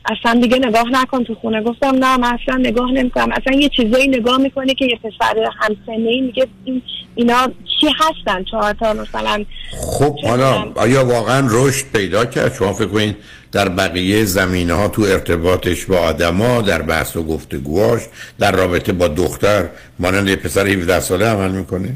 [0.05, 1.61] اصلا دیگه نگاه نکن تو خونه.
[1.61, 3.31] گفتم نه من اصلا نگاه نمی‌کنم.
[3.31, 6.81] اصلا یه چیزایی نگاه می‌کنه که یه پسر همسنه ای میگه این
[7.15, 7.47] اینا
[7.79, 13.15] چی هستن؟ چهار تا مثلا خب حالا آیا واقعا رشد پیدا کرد؟ شما فکر کنید
[13.51, 18.01] در بقیه زمینه ها تو ارتباطش با آدما در بحث و گفتگوهاش
[18.39, 19.69] در رابطه با دختر
[19.99, 21.89] مانند یه پسر 17 ساله عمل می‌کنه؟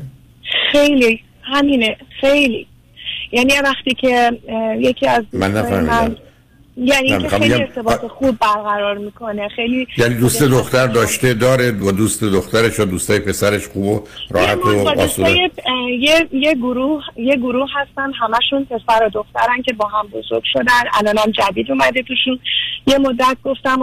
[0.71, 1.21] خیلی
[1.53, 2.67] همینه خیلی.
[3.31, 4.31] یعنی وقتی که
[4.79, 6.15] یکی از من نفهمیدم.
[6.77, 12.23] یعنی که خیلی ارتباط خوب برقرار می‌کنه خیلی یعنی دوست دختر داشته داره و دوست
[12.23, 15.31] دخترش و دوستای پسرش خوب و راحت و آسوده
[15.99, 20.83] یه یه گروه یه گروه هستن همشون پسر و دخترن که با هم بزرگ شدن.
[20.93, 22.39] الانم جدید اومده توشون.
[22.87, 23.77] یه مدت گفتم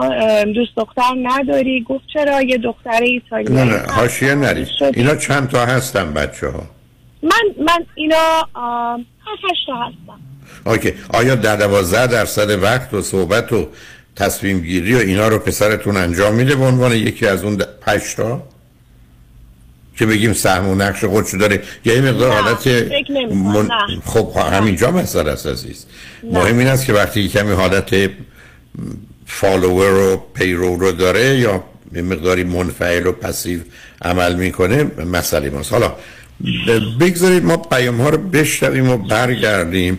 [0.52, 1.84] دوست دختر نداری.
[1.88, 6.62] گفت چرا؟ یه دختر ایتالیایی نه نه حاشیه نرید اینا چند تا هستن بچه ها
[7.22, 10.20] من من اینا اه، هفت هشت تا هستم.
[10.66, 10.92] اوکی.
[11.08, 13.68] آیا در دوازده درصد وقت و صحبت و
[14.16, 18.02] تصمیم گیری و اینا رو پسرتون انجام میده به عنوان یکی از اون د- پنج
[18.16, 18.42] تا؟
[19.96, 21.62] که بگیم سهم و نقش خودشو داره.
[21.84, 24.00] یا این مقدار حالت نه.
[24.06, 25.86] خب همینجا مسئله است عزیز.
[26.22, 28.10] مهم این است که وقتی کمی حالت
[29.26, 33.60] فالوور و پیرو رو داره یا مقداری منفعل و پسیو
[34.02, 35.72] عمل می‌کنه مسئله ماست.
[35.72, 35.92] حالا
[37.00, 39.98] بگذارید ما پیام ها رو بشنویم و برگردیم.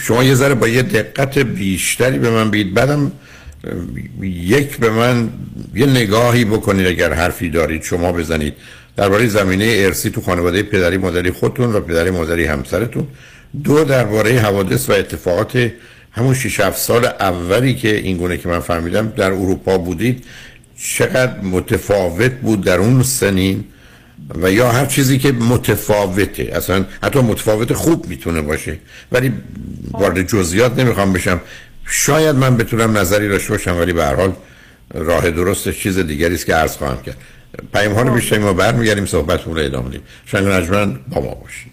[0.00, 3.12] شما یه ذره با یه دقت بیشتری به من بید بعدم
[4.22, 5.28] یک به من
[5.74, 8.54] یه نگاهی بکنید اگر حرفی دارید شما بزنید.
[8.96, 13.06] درباره زمینه ارسی تو خانواده پدری مادری خودتون و پدری مادری همسرتون.
[13.64, 15.70] دو درباره حوادث و اتفاقات
[16.12, 20.24] همون 6 7 سال اولی که این گونه که من فهمیدم در اروپا بودید
[20.78, 23.64] چقدر متفاوت بود در اون سنین.
[24.42, 26.42] و یا هر چیزی که متفاوته.
[26.42, 28.78] اصلا حتی متفاوت خوب می‌تونه باشه.
[29.12, 29.32] ولی
[29.90, 31.40] وارد جزئیات نمی‌خوام بشم.
[31.86, 34.32] شاید من بتونم نظری داشته باشم ولی به هر حال
[34.94, 37.16] راه درستش چیز دیگری است که عرض خواهم کرد.
[37.72, 41.72] پیام ها رو بیشتریم و برمیگردیم صحبتمون رو ادامه دیم شنگ نجمن با ما باشید.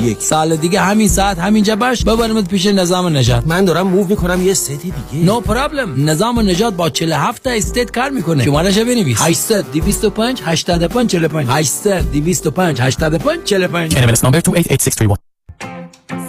[0.00, 4.46] 61 سال دیگه همین ساعت همینجا باش ببرمت پیش نظام نجات من دارم move می‌کنم
[4.46, 4.94] یه state دیگه.
[5.24, 8.44] no no problem نظام نجات با 47 تا state کار می‌کنه.
[8.44, 9.18] شمارهش بنویس.
[9.20, 15.29] 800 225 85 45 800 225 85 45 NMLS number 288631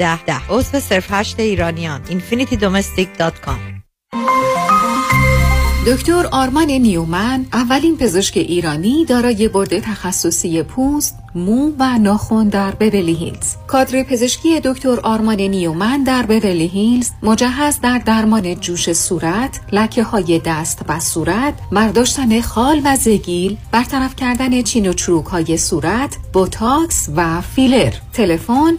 [0.00, 3.80] ده ده عضو صرف هشت ایرانیان infinitydomestic.com
[5.86, 13.14] دکتر آرمان نیومن اولین پزشک ایرانی دارای board تخصصی پوست، مو و ناخن در Beverly
[13.14, 13.56] Hills.
[13.66, 20.40] کادر پزشکی دکتر آرمان نیومن در Beverly Hills مجهز در درمان جوش صورت، لکه های
[20.44, 27.08] دست و صورت، برداشتن خال و زگیل، برطرف کردن چین و چروک های صورت، بوتاکس
[27.16, 27.92] و فیلر.
[28.12, 28.78] تلفن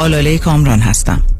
[0.00, 1.22] آلاله کامران هستم.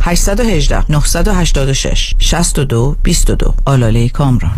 [0.00, 4.54] 818 986 62 22 آلاله کامران.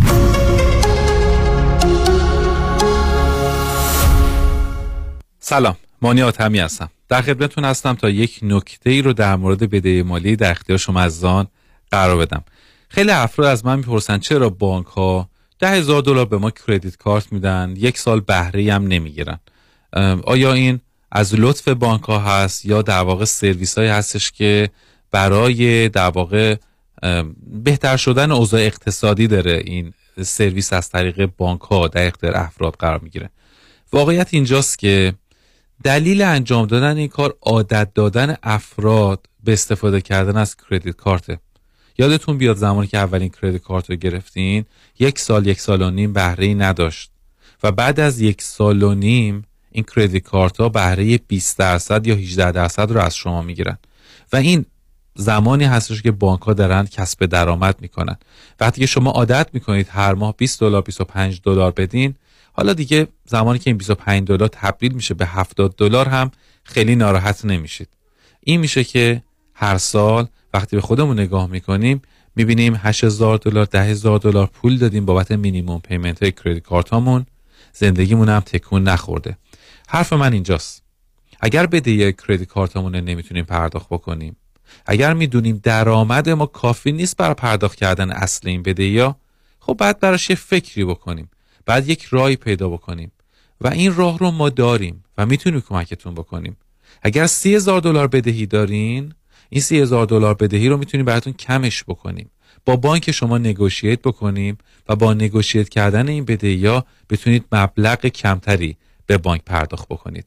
[5.38, 6.90] سلام مانی آتمی هستم.
[7.08, 11.00] در خدمتتون هستم تا یک نکته ای رو در مورد بدهی مالی در اختیار شما
[11.00, 11.46] عزیزان
[11.90, 12.44] قرار بدم.
[12.88, 15.28] خیلی افراد از من می‌پرسن چرا بانک ها
[15.58, 19.38] ده هزار دلار به ما کردیت کارت میدن؟ یک سال بهره هم نمی‌گیرن.
[20.24, 20.80] آیا این
[21.12, 24.70] از لطف بانک ها هست یا در واقع سرویس های هستش که
[25.10, 26.56] برای در واقع
[27.64, 29.92] بهتر شدن اوضاع اقتصادی داره این
[30.22, 33.30] سرویس از طریق بانک ها در اختیار افراد قرار می‌گیره.
[33.92, 35.14] واقعیت اینجاست که
[35.84, 41.38] دلیل انجام دادن این کار عادت دادن افراد به استفاده کردن از کردیت کارته.
[41.98, 44.64] یادتون بیاد زمانی که اولین کردیت کارت رو گرفتین
[44.98, 47.10] یک سال یک سال و نیم بهره نداشت
[47.62, 52.14] و بعد از یک سال و نیم این کردیت کارت ها بهره 20 درصد یا
[52.14, 53.78] 18 درصد رو از شما می‌گیرن.
[54.32, 54.66] و این
[55.16, 58.16] زمانی هستش که بانک ها دارن کسب درآمد می‌کنن.
[58.60, 62.14] وقتی که شما عادت می‌کنید هر ماه 20 دلار 25 دلار بدین
[62.52, 66.30] حالا دیگه زمانی که این 25 دلار تبدیل میشه به 70 دلار هم
[66.64, 67.88] خیلی ناراحت نمیشید.
[68.40, 69.22] این میشه که
[69.54, 72.02] هر سال وقتی به خودمون نگاه می‌کنیم
[72.36, 77.26] می‌بینیم 8000 دلار 10000 دلار پول دادیم بابت مینیمم پیمنت های کردیت کارتامون
[77.72, 79.36] زندگیمون هم تکون نخورده.
[79.88, 80.82] حرف من اینجاست.
[81.40, 84.36] اگر بدهی کردیت کارتمون نمی‌تونیم پرداخت بکنیم
[84.86, 89.16] اگر می‌دونیم درآمد ما کافی نیست برای پرداخت کردن اصل این بدهی ها
[89.60, 91.30] خب بعد براش یه فکری بکنیم.
[91.66, 93.12] بعد یک راهی پیدا بکنیم.
[93.60, 96.56] و این راه رو ما داریم و می‌تونیم کمکتون بکنیم.
[97.02, 99.14] اگر سی هزار دلار بدهی دارین
[99.50, 102.30] این سی هزار دلار بدهی رو می‌تونیم براتون کمش بکنیم.
[102.64, 104.58] با بانک شما نگوشیت بکنیم
[104.88, 110.26] و با نگوشیت کردن این بدهی ها بتونید مبلغ کمتری به بانک پرداخت بکنید.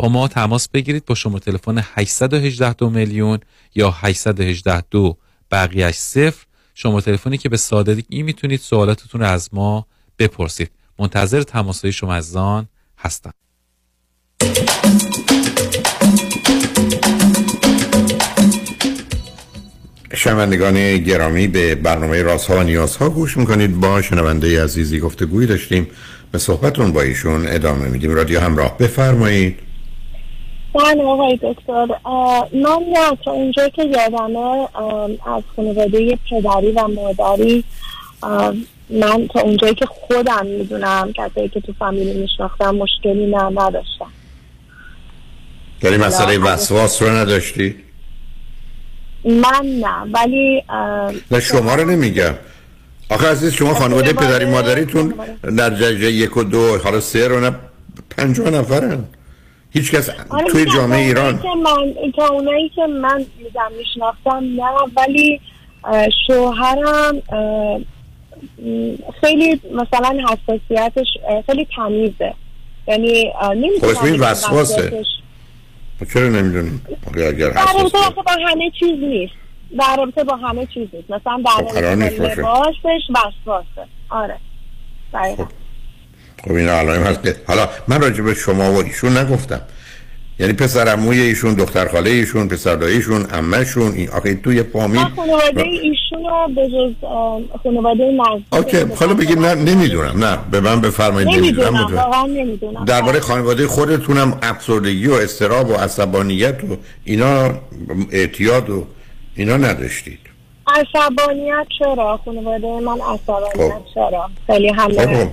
[0.00, 3.38] با ما تماس بگیرید با شما تلفن 818 دو میلیون
[3.74, 5.16] یا 818 دو
[5.50, 6.44] بقیهش صفر.
[6.74, 9.86] شما تلفنی که به سادگی می‌تونید سوالاتتون از ما
[10.18, 10.70] بپرسید.
[10.98, 13.32] منتظر تماسهای شما از زان هستم.
[20.14, 23.80] شنوندگان گرامی به برنامه راست ها و نیاز ها گوش می‌کنید.
[23.80, 25.86] با شنونده عزیزی گفته گویی داشتیم.
[26.32, 28.10] به صحبتون با ایشون ادامه میدیم.
[28.10, 29.69] رادیو همراه بفرمایید.
[30.74, 31.86] بله آقای دکتر.
[32.52, 34.68] من نه تا اونجا که یادمه
[35.26, 37.64] از خانواده پدری و مادری
[38.90, 44.12] من تا اونجایی که خودم می‌دونم کسایی که تو فامیلی میشناختم مشکلی نه نداشتم.
[45.80, 47.74] داری مسئله وسواس رو نداشتی؟
[49.24, 50.62] من نه ولی
[51.30, 52.34] نه شما رو نمیگم.
[53.08, 57.52] آخه عزیز شما خانواده پدری مادریتون در درجه یک و دو حالا سه رو نه
[58.10, 59.04] پنجاه نفرن.
[59.72, 61.42] هیچ کس آره توی جامعه ایران.
[61.42, 65.40] که من تا اونایی که من میدم میشناختم نه ولی
[66.26, 67.22] شوهرم
[69.20, 71.06] خیلی مثلا حساسیتش
[71.46, 72.34] خیلی تمیزه.
[72.88, 75.04] یعنی اه، نمی‌تونم خب وسواسه.
[76.12, 79.32] چرا نمی‌دونیم اگر حساس آخه با همه چیز نیست.
[79.78, 81.10] در رابطه با همه چیز نیست.
[81.10, 82.42] مثلا در خب رابطه با.
[82.42, 83.88] لباسش وسواسه.
[84.08, 84.36] آره.
[85.14, 85.44] دقیقا.
[86.44, 87.22] خب این علائم هست.
[87.22, 89.60] که حالا من راجع به شما و ایشون نگفتم.
[90.38, 95.04] یعنی پسر عموی ایشون دختر خاله ایشون پسر داییشون عمهشون این آخه تو یه فامیل
[95.16, 97.06] خانواده ایشون رو به جز
[97.62, 98.04] خانواده
[98.52, 100.24] اوکی حالا بگید نه نمی‌دونم.
[100.24, 102.84] نه به من بفرمایید نمی‌دونم نمی‌دونم نمی‌دونم واقعا نمی‌دونم.
[102.84, 107.54] درباره خانواده خودتونم افسردگی و استراب و عصبانیت و اینا
[108.10, 108.86] اعتیاد و
[109.34, 110.18] اینا نداشتید.
[110.66, 113.72] عصبانیت چرا؟ خانواده من عصبانیت خب.
[113.94, 115.32] چرا؟ خیلی همه.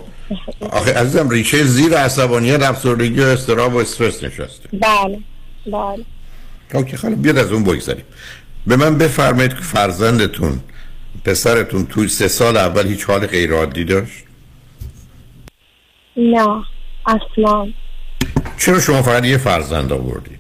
[0.71, 4.69] آخه عزیزم ریشه زیر عصبانیت افسردگی و استراب و استرس نشسته.
[4.73, 5.19] بله
[5.65, 6.05] بله.
[6.73, 8.05] اوکی خاله بیاد از اون بگذاریم.
[8.67, 10.59] به من بفرمایید که فرزندتون
[11.25, 14.23] پسرتون توی سه سال اول هیچ حال غیر عادی داشت؟
[16.17, 16.63] نه
[17.05, 17.67] اصلا.
[18.57, 20.39] چرا شما فقط یه فرزند آوردید؟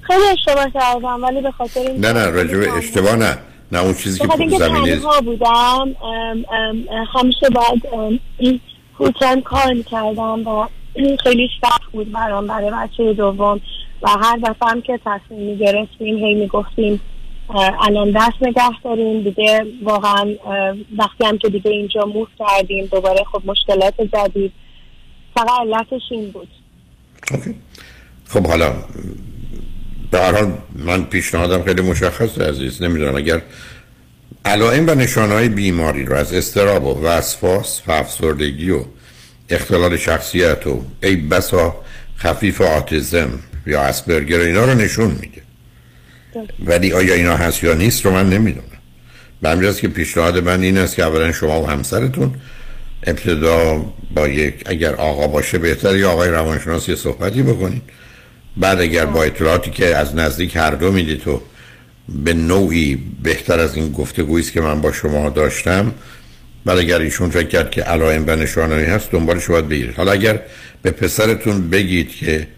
[0.00, 3.38] خیلی اشتباه کردم ولی به خاطر نه نه راجب اشتباه نه.
[3.72, 7.82] نه اون چیزی که اینکه زمینه تنها بودم ام، ام، همیشه باید
[9.44, 10.66] کار می‌کردم و
[11.22, 13.60] خیلی سخت بود برام برای بچه دوم
[14.02, 17.00] و هر دفعه هم که تصمیم می‌گرفتیم هی می‌گفتیم
[17.80, 20.34] الان دست نگه داریم دیگه واقعا
[20.98, 24.52] وقتی هم که دیگه اینجا موف کردیم دوباره خب مشکلات جدید.
[25.34, 26.48] فقط علتش این بود.
[28.24, 28.72] خب حالا
[30.12, 33.42] به هر حال من پیشنهادم خیلی مشخصه عزیز نمی‌دونم اگر
[34.44, 38.84] علائم و نشانهای بیماری رو از استراب و وسواس و افسردگی و
[39.48, 41.76] اختلال شخصیت و ای بسا
[42.18, 43.30] خفیف آتیزم
[43.66, 45.42] یا اسپرگر و اینا رو نشون میده.
[46.64, 48.66] ولی آیا اینا هست یا نیست رو من نمی‌دونم.
[49.42, 52.34] به همین که پیشنهاد من این است که اولا شما و همسرتون
[53.06, 53.84] ابتدا
[54.14, 57.82] با یک اگر آقا باشه بهتر یا آقای روانشناس یه صحبتی بکنید.
[58.56, 61.40] بعد اگر با اطلاعاتی که از نزدیک هر دو می‌دید تو
[62.08, 65.94] به نوعی بهتر از این گفتگویی است که من با شما داشتم.
[66.64, 69.96] بعد اگر ایشون فکر کرد که علائم و نشانه‌ای هست دنبالش باید بگیرید.
[69.96, 70.40] حالا اگر
[70.82, 72.48] به پسرتون بگید که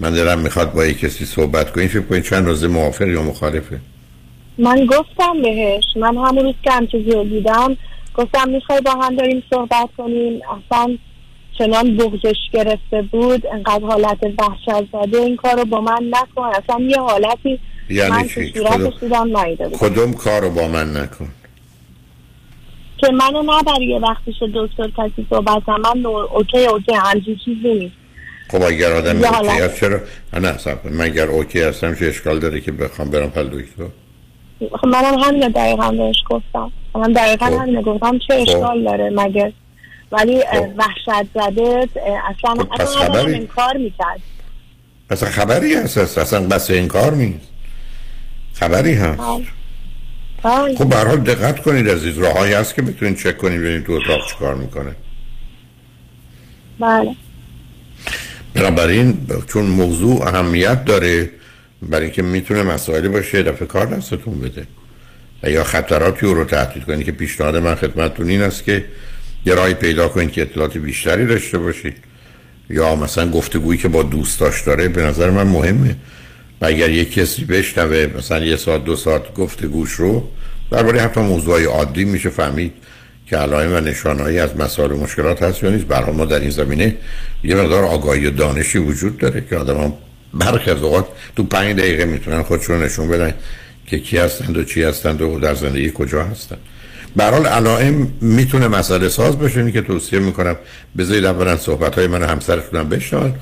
[0.00, 3.80] من دلم می‌خواد با یک کسی صحبت کنید فکر کنید چند روزه موافق یا مخالفه؟
[4.58, 5.84] من گفتم بهش.
[5.96, 7.76] من همون روز که هم چیزی رو دیدم
[8.14, 10.40] گفتم می‌خوای با هم داریم صحبت کنیم.
[10.42, 10.98] اصلا
[11.58, 16.42] چنان بغزش گرفته بود انقدر حالت وحشت زده این کار رو با من نکن.
[16.42, 17.60] اصلا یه حالتی
[17.90, 18.90] یعنی من چی؟ کدوم-
[19.80, 21.28] کدوم کار رو با من نکن؟
[22.98, 27.94] که منو نبری یه پیش دکتر کسی صحبت من نور اوکی اوکی همچین چیزی نیست.
[28.50, 29.62] خب اگر آدم OK.
[29.62, 30.00] هست چرا
[30.32, 30.92] نه کن.
[30.92, 33.84] من اگر OK هستم چه اشکال داره که بخوام برم پل دکتر؟
[34.80, 36.72] خب منم همین دقیقا بهش گفتم.
[36.94, 37.52] من دقیقا خب.
[37.52, 38.18] همین رو گفتم.
[38.18, 39.52] چه اشکال داره مگه؟
[40.14, 40.68] ولی خب.
[40.76, 44.20] وحشت زده اصلا خب، پس اصلا خبری؟ این کار می‌کرد.
[45.10, 46.18] اصلا خبری هست.
[46.18, 47.46] اصلا بس این کار نیست.
[48.54, 49.20] خبری هست.
[50.78, 53.92] خب به هر حال دقت کنید عزیز راههایی هست که بتونید چک کنید ببینید تو
[53.92, 54.94] اتاق چیکار می‌کنه.
[56.80, 57.14] بله.
[58.54, 61.30] بنابراین چون موضوع اهمیت داره
[61.82, 64.66] برای اینکه می‌تونه مسائلی باشه دفعه کار دستتون بده.
[65.42, 68.84] و یا خطراتی رو تهدید کنید که پیشنهاد من خدمتتون این است که
[69.46, 71.96] یه راهی پیدا کنید که اطلاعات بیشتری داشته باشید
[72.70, 75.96] یا مثلا گفتگویی که با دوستاش داره به نظر من مهمه.
[76.60, 80.28] و اگر یک کسی بشنوه مثلا یه ساعت دو ساعت گفتگوش رو
[80.70, 82.72] درباره حتی موضوعی عادی میشه فهمید
[83.26, 85.84] که علائم و نشانهایی از مسائل و مشکلات هست یا نیست.
[85.84, 86.96] برای ما در این زمینه
[87.44, 89.92] یه مقدار آگاهی و دانشی وجود داره که آدم هم
[90.34, 91.06] برخی از اوقات
[91.36, 93.34] تو پنج دقیقه می‌تونن خودشون نشون بدن
[93.86, 96.58] که کی هستند و چی هستند و در زندگی کجا هستند.
[97.16, 100.56] به حال علائم می‌تونه مسئله ساز باشه که توصیه می‌کنم.
[100.98, 103.34] بذارید اولا صحبت های من و همسرتونم بشنوید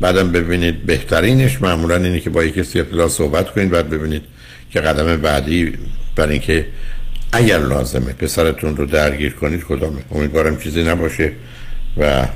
[0.00, 1.62] بعدم ببینید بهترینش.
[1.62, 4.22] معمولا اینه که با یک کسی ابتدا صحبت کنید بعد ببینید
[4.70, 5.72] که قدم بعدی
[6.16, 6.66] برای اینکه
[7.32, 10.02] اگر لازمه پسرتون رو درگیر کنید کدامه.
[10.10, 11.32] امیدوارم چیزی نباشه
[11.96, 12.26] و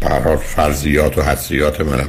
[0.00, 2.08] برحال فرضیات و حسیات منم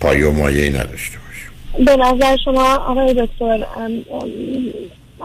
[0.00, 3.66] پای و مایه نداشته باشه به نظر شما آقای دکتر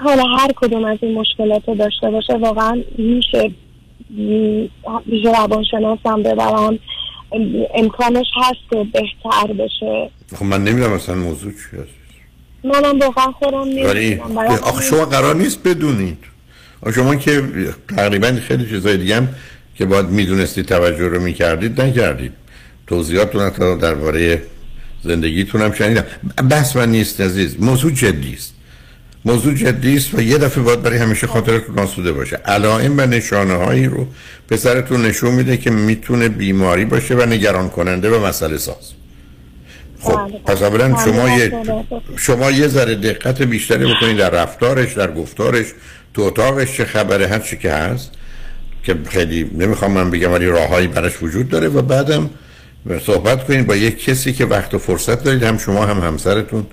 [0.04, 3.52] حالا هر کدوم از این مشکلات رو داشته باشه واقعا میشه
[5.08, 6.80] ویژه روانشناسم ببرم
[7.32, 10.10] ام، امکانش هست که بهتر بشه.
[10.36, 11.90] خب من نمی‌دونم مثلا موضوع چی هست.
[12.64, 14.38] منم واقعا خودم نمی‌دونم.
[14.38, 16.18] آخه شما قرار نیست بدونید.
[16.96, 17.44] شما که
[17.98, 19.28] تقریبا خیلی چیزای دیگه هم
[19.76, 22.32] که باید می‌دونستید توجه رو می‌کردید نکردید.
[22.88, 24.42] توضیحاتتون حتی درباره
[25.04, 26.06] زندگیتون هم شنیدم.
[26.52, 27.62] بس من نیست عزیز.
[27.62, 28.54] موضوع جدی است.
[29.26, 32.36] موضوع جدی است و یه دفعه باید برای همیشه خاطرتون آسوده باشه.
[32.36, 34.08] علائم و نشانه هایی رو
[34.50, 38.94] پسرتون نشون میده که می‌تونه بیماری باشه و نگران کننده و مسئله ساز.
[40.00, 41.52] خب پس اولا شما یه
[42.18, 45.66] شما یه ذره دقت بیشتری بکنید در رفتارش در گفتارش
[46.14, 48.12] تو اتاقش چه خبره هر چی که هست
[48.84, 52.30] که خیلی نمی‌خوام من بگم ولی راههایی براش وجود داره و بعدم
[53.06, 56.66] صحبت کنید با یک کسی که وقت و فرصت دارید هم شما هم همسرتون.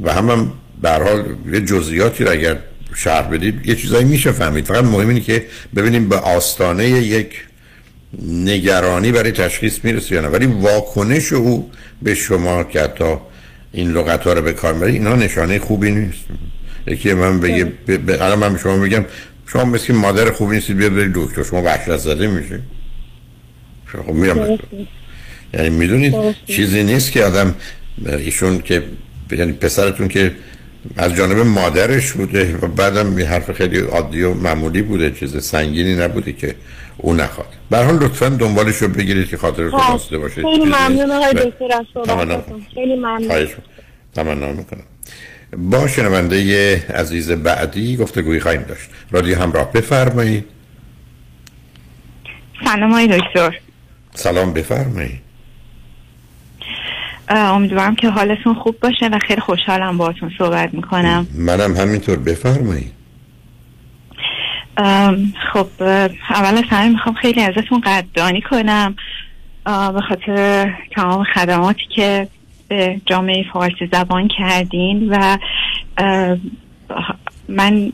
[0.00, 0.52] و هم هم
[0.82, 2.58] به هر حال یه جزئیاتی رو اگر
[2.94, 4.64] شرح بدید یه چیزایی میشه فهمید.
[4.64, 5.46] فقط مهم اینه که
[5.76, 7.44] ببینیم به آستانه یک
[8.22, 10.28] نگرانی برای تشخیص می‌رسه یا نه.
[10.28, 11.70] ولی واکنش او
[12.02, 13.14] به شما که حتی
[13.72, 16.24] این لغت ها رو به کار می‌بری اینا نشانه خوبی نیست.
[16.86, 19.04] یکی من بگه ب- ب- الان من به شما میگم
[19.46, 21.42] شما مثل مادر خوبی نیستید بیاد برید دکتر.
[21.42, 22.60] شما وحشت زده میشه
[24.06, 24.58] خب میرم
[25.54, 26.14] یعنی می‌دونید
[26.46, 27.54] چیزی نیست که آدم
[28.06, 28.82] ایشون که
[29.34, 30.32] یعنی پسرتون که
[30.96, 35.94] از جانب مادرش بوده و بعدم یه حرف خیلی عادی و معمولی بوده چیز سنگینی
[35.94, 36.54] نبوده که
[36.96, 37.48] او نخواد.
[37.70, 40.42] به هر حال لطفا دنبالش رو بگیرید که خاطرتون خب، آسوده باشه.
[40.42, 41.32] خیلی ممنون آقای.
[41.32, 41.86] دکتر از.
[41.94, 42.66] صحبتتون.
[42.74, 43.48] خیلی ممنون.
[44.14, 44.82] تمنا می‌کنم.
[45.56, 48.90] با شنونده عزیز بعدی گفتگویی خواهیم داشت.
[49.10, 50.44] رادیو همراه بفرمایید.
[52.64, 53.58] سلام آقای دکتر.
[54.14, 55.23] سلام بفرمایید.
[57.36, 61.26] امیدوارم که حالتون خوب باشه و خیلی خوشحالم باهاتون صحبت می‌کنم.
[61.34, 62.18] منم همینطور.
[62.18, 62.92] بفرمایید.
[65.52, 65.66] خب
[66.30, 68.96] اول از همه می‌خوام خیلی ازتون قدردانی کنم
[69.64, 72.28] به خاطر تمام خدماتی که
[72.68, 75.38] به جامعه فارسی زبان کردین و
[77.48, 77.92] من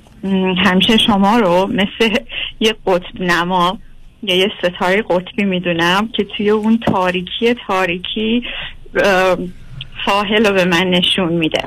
[0.65, 2.17] همیشه شما رو مثل
[2.61, 3.79] یه قطب نما
[4.23, 8.43] یا یه ستاره قطبی می‌دونم که توی اون تاریکی تاریکی
[10.07, 11.63] ساحل رو به من نشون میده.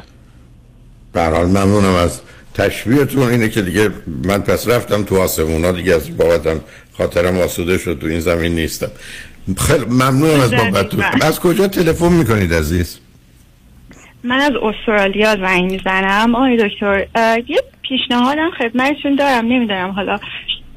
[1.14, 2.22] به هر حال ممنونم از
[2.54, 3.90] تشبیهتون اینه که دیگه
[4.24, 6.62] من پس رفتم تو آسمونا دیگه از بابتم
[6.98, 8.92] خاطرم آسوده شد تو این زمین نیستم.
[9.58, 11.04] خیلی ممنونم از بابتون.
[11.22, 13.00] از کجا تلفن می‌کنید عزیز؟
[14.24, 16.36] من از استرالیا زنگ می‌زنم.
[16.36, 17.06] آقای دکتر
[17.48, 19.46] یه پیشنهادم خدمتشون دارم.
[19.46, 20.20] نمی‌دونم حالا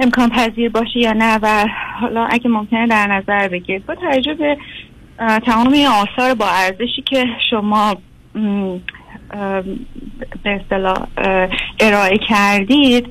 [0.00, 1.66] امکان پذیر باشه یا نه و
[2.00, 3.86] حالا اگه ممکنه در نظر بگیرید.
[3.86, 4.56] با توجه به
[5.18, 7.96] تمام این آثار با ارزشی که شما
[10.44, 11.06] به اصطلاح
[11.80, 13.06] ارائه کردید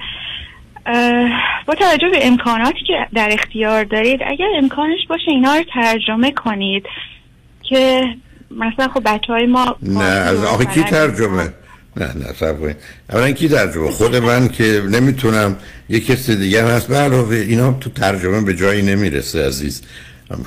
[1.65, 6.85] با توجه به امکاناتی که در اختیار دارید اگر امکانش باشه اینا رو ترجمه کنید
[7.69, 8.01] که
[8.51, 11.53] مثلا خب بچه های ما نه از آخه کی ترجمه؟
[11.97, 12.77] نه نه کنید.
[13.09, 15.55] اولا کی ترجمه؟ خود من که نمی‌تونم
[15.89, 16.87] یه کسی دیگه هست.
[16.87, 19.81] به علاوه اینا تو ترجمه به جایی نمی‌رسه عزیز.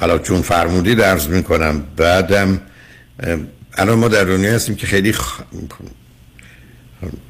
[0.01, 1.83] حالا چون فرمودی درز می‌کنم.
[1.97, 2.61] بعدم
[3.75, 5.15] الان ما در دنیا هستیم که خیلی.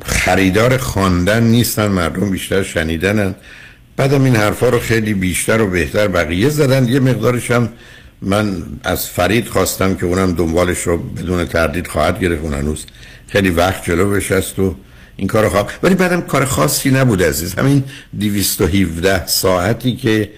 [0.05, 3.35] خریدار خواندن نیستن مردم بیشتر شنیدنن.
[3.97, 6.89] بعدم این حرفا رو خیلی بیشتر و بهتر بقیه زدن.
[6.89, 7.69] یه مقدارش هم
[8.23, 12.43] من از فرید خواستم که اونم دنبالش رو بدون تردید خواهد گرفت.
[12.43, 12.87] اون هنوز
[13.29, 14.75] خیلی وقت جلو بشست و
[15.17, 17.55] این کار خواهد ولی بعدم کار خاصی نبود عزیز.
[17.55, 17.85] همین
[18.21, 20.31] 217 ساعتی که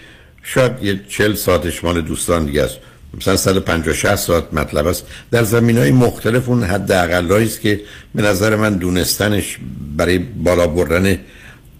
[0.42, 2.76] شاید یه چل ساعتش مال دوستان دیگه است.
[3.18, 5.06] مثلا 150 60 ساعت مطلب است.
[5.30, 7.80] در زمین های مختلف اون حد است که
[8.14, 9.58] به نظر من دونستنش
[9.96, 11.18] برای بالا بردن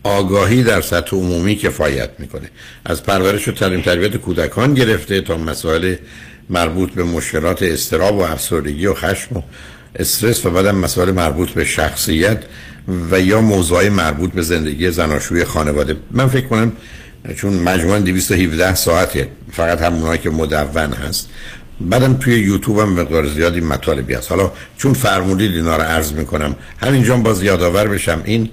[0.03, 2.51] آگاهی در سطح عمومی کفایت می‌کنه.
[2.85, 5.95] از پرورش و تعلیم تربیت کودکان گرفته تا مسائل
[6.51, 9.43] مربوط به مشکلات استراب و افسردگی و خشم و
[9.97, 12.43] استرس و بعدم مسائل مربوط به شخصیت
[13.11, 15.97] و یا موضوعی مربوط به زندگی زناشوی خانواده.
[16.11, 16.73] من فکر کنم
[17.36, 21.28] چون مجموعا 217 ساعته فقط همونایی که مدون هست.
[21.80, 24.30] بعدم توی یوتیوب هم مقدار زیادی مطالبی هست.
[24.30, 28.22] حالا چون فرمودید اینا رو عرض می‌کنم همینجا باز یادآور بشم.
[28.24, 28.51] این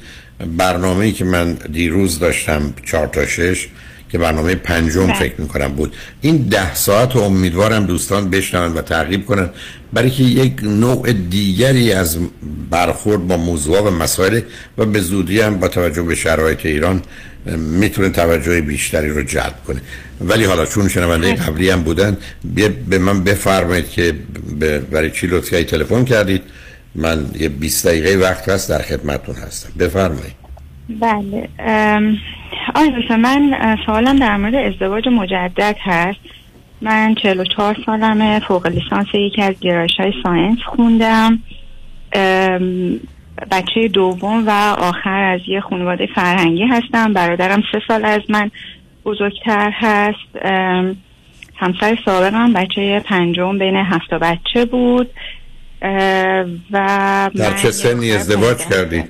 [0.58, 3.68] برنامه‌ای که من دیروز داشتم 4 تا 6
[4.10, 5.20] که برنامه پنجم بله.
[5.20, 5.96] فکر می‌کنم بود.
[6.22, 9.50] این ده ساعت و امیدوارم دوستان بشنون و تعقیب کنن.
[9.94, 12.18] برای که یک نوع دیگری از
[12.72, 14.42] برخورد با موضوع و مسائل
[14.78, 17.02] و به زودی هم با توجه به شرایط ایران
[17.58, 19.82] می‌تونه توجه بیشتری رو جلب کنه.
[20.22, 22.18] ولی حالا چون شنونده قبلی هم بودن
[22.90, 24.14] به من بفرمایید که
[24.92, 26.42] برای چی لطفی تلفن کردید.
[26.96, 29.70] من یه 20 دقیقه وقت هست در خدمتتون هستم.
[29.80, 30.36] بفرمایید.
[31.02, 32.18] بله ام،
[32.86, 36.20] دکتر من سوالم در مورد ازدواج مجدد هست
[36.82, 41.40] من 44 سالمه فوق لیسانس یکی از گرایش های ساینس خوندم
[43.52, 48.52] بچه دوم و آخر از یه خانواده فرهنگی هستم برادرم سه سال از من
[49.06, 50.46] بزرگتر هست
[51.56, 55.10] همسر سابقم بچه پنجم بین هفت تا بچه بود
[56.72, 58.58] و در چه سنی ازدواج.
[58.58, 59.10] کردید؟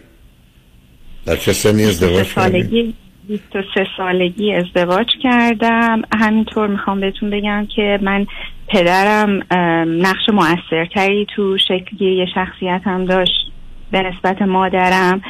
[1.26, 6.02] در چه سنی ازدواج کردید؟ سالگی 23 سالگی ازدواج کردم.
[6.20, 8.26] همینطور می‌خوام بهتون بگم که من
[8.68, 9.44] پدرم
[10.02, 13.52] نقش موثرتری تو شکلگیری شخصیتم داشت
[13.92, 15.22] به نسبت مادرم.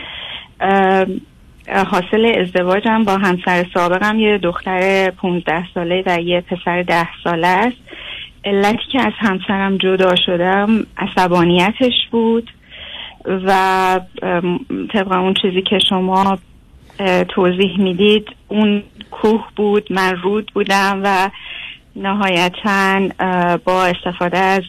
[1.91, 7.77] حاصل ازدواجم با همسر سابقم یه دختر 15 ساله و یه پسر 10 ساله است.
[8.45, 12.51] علتی که از همسرم جدا شدم عصبانیتش بود
[13.25, 13.99] و
[14.93, 16.37] طبق اون چیزی که شما
[17.35, 21.29] توضیح می‌دید اون کوه بود من رود بودم و
[21.95, 22.99] نهایتا
[23.65, 24.61] با استفاده از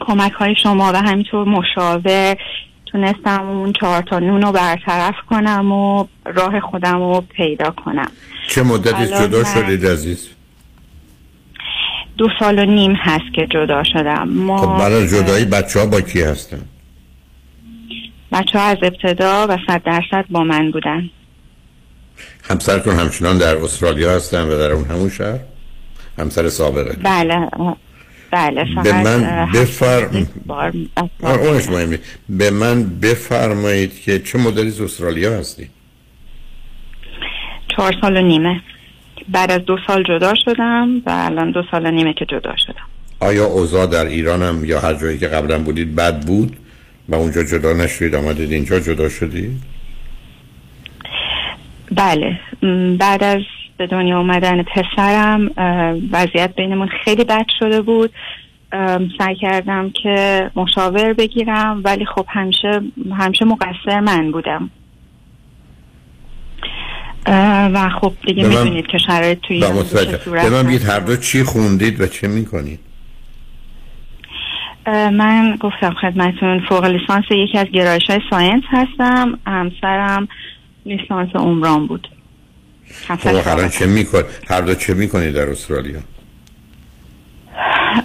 [0.00, 2.36] کمک های شما و همینطور مشاور
[2.86, 8.10] تونستم اون چهار تا نون رو برطرف کنم و راه خودم رو پیدا کنم
[8.48, 10.28] چه مدتی جدا شدید عزیز؟
[12.18, 16.00] دو سال و نیم هست که جدا شدم ما خب برای جدایی بچه ها با
[16.00, 16.60] کی هستن؟
[18.32, 21.10] بچه ها از ابتدا و صد درصد با من بودن
[22.42, 25.38] همسرتون همچنان در استرالیا هستن و در اون همون شهر؟
[26.18, 26.96] همسر سابقه.
[27.02, 27.48] بله
[28.30, 30.28] بله به من بفرم
[31.22, 32.02] اونش مهم نیست.
[32.28, 35.68] به من بفرمایید که چه مدلی از استرالیا هستی؟
[37.76, 38.60] چهار سال و نیمه.
[39.28, 42.86] بعد از دو سال جدا شدم و الان دو سال و نیمه که جدا شدم.
[43.20, 46.56] آیا اوضاع در ایران هم یا هر جایی که قبلا بودید بد بود
[47.08, 49.62] و اونجا جدا نشدید آمدید اینجا جدا شدید؟
[51.90, 52.40] بله.
[52.98, 53.42] بعد از
[53.76, 55.50] به دنیا آمدن پسرم
[56.12, 58.10] وضعیت بینمون خیلی بد شده بود.
[59.18, 62.82] سعی کردم که مشاور بگیرم ولی خب همیشه
[63.18, 64.70] همیشه مقصر من بودم.
[67.74, 69.60] و خب دیگه می‌دونید که شرایط توی
[70.32, 70.84] به من بگید.
[70.84, 72.80] هر دو چی خوندید و چه می‌کنید؟
[74.86, 79.38] من گفتم خدمتون فوق لیسانس یکی از گرایش های ساینس هستم.
[79.46, 80.28] همسرم
[80.88, 82.08] لیسانس عمران بود.
[83.08, 86.00] خب الان چه می‌کنید هر دو چه می‌کنید در استرالیا؟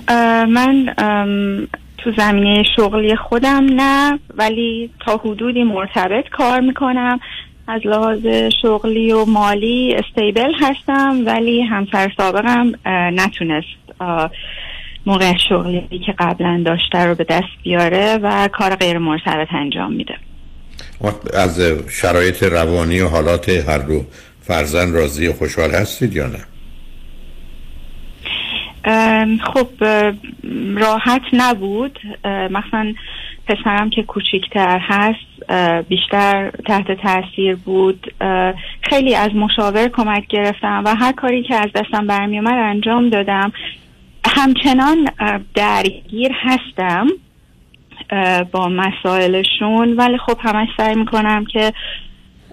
[0.08, 7.20] اه، من ام، تو زمینه شغلی خودم نه ولی تا حدودی مرتبط کار می‌کنم.
[7.68, 8.26] از لحاظ
[8.62, 12.72] شغلی و مالی استیبل هستم ولی همسر سابقم
[13.16, 14.02] نتونست
[15.06, 20.16] موقع شغلی که قبلا داشته رو به دست بیاره و کار غیر مرتبط انجام میده.
[21.34, 24.06] از شرایط روانی و حالات هر دو
[24.42, 26.40] فرزند راضی و خوشحال هستید یا نه؟
[29.54, 29.68] خب
[30.76, 32.00] راحت نبود.
[32.26, 32.94] مثلا
[33.48, 35.52] پسرم که کوچیکتر هست
[35.90, 38.14] بیشتر تحت تاثیر بود.
[38.82, 43.52] خیلی از مشاور کمک گرفتم و هر کاری که از دستم برمی اومد انجام دادم.
[44.26, 45.08] همچنان
[45.56, 47.08] درگیر هستم.
[48.52, 49.94] با مسائلشون.
[49.98, 51.74] ولی خب همش سعی می‌کنم که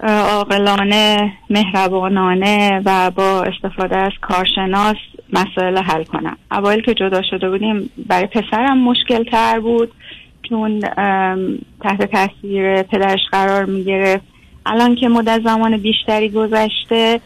[0.03, 4.97] عاقلانه مهربانانه و با استفاده از کارشناس
[5.33, 6.37] مسائل حل کنم.
[6.53, 9.93] اوایل که جدا شده بودیم برای پسرم مشکل تر بود
[10.49, 10.81] چون
[11.81, 14.25] تحت تاثیر پدرش قرار می گرفت
[14.67, 17.21] الان که مدت زمان بیشتری گذشته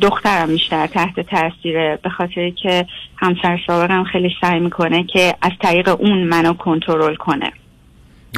[0.00, 5.88] دخترم بیشتر تحت تاثیره به خاطر که همسر سابقم خیلی سعی می‌کنه که از طریق
[5.88, 7.52] اون منو کنترل کنه.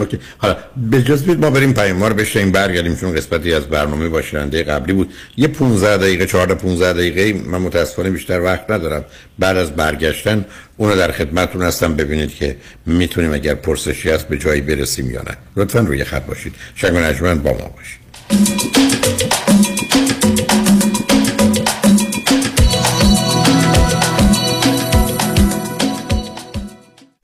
[0.01, 0.19] اوکی.
[0.39, 4.93] حالا به جز ما بریم پیام رو بشنیم برگردیم چون قسمتی از برنامه باشنده قبلی
[4.93, 5.13] بود.
[5.37, 9.05] یه 15 دقیقه 14 15 دقیقه من متاسفانه بیشتر وقت ندارم.
[9.39, 10.45] بعد از برگشتن
[10.77, 11.97] اونو در خدمتتون هستم.
[11.97, 15.37] ببینید که می‌تونیم اگر پرسشی هست به جایی برسیم یا نه.
[15.57, 16.55] لطفا روی خط باشید.
[16.75, 18.03] شنگ نجمن با ما باشید.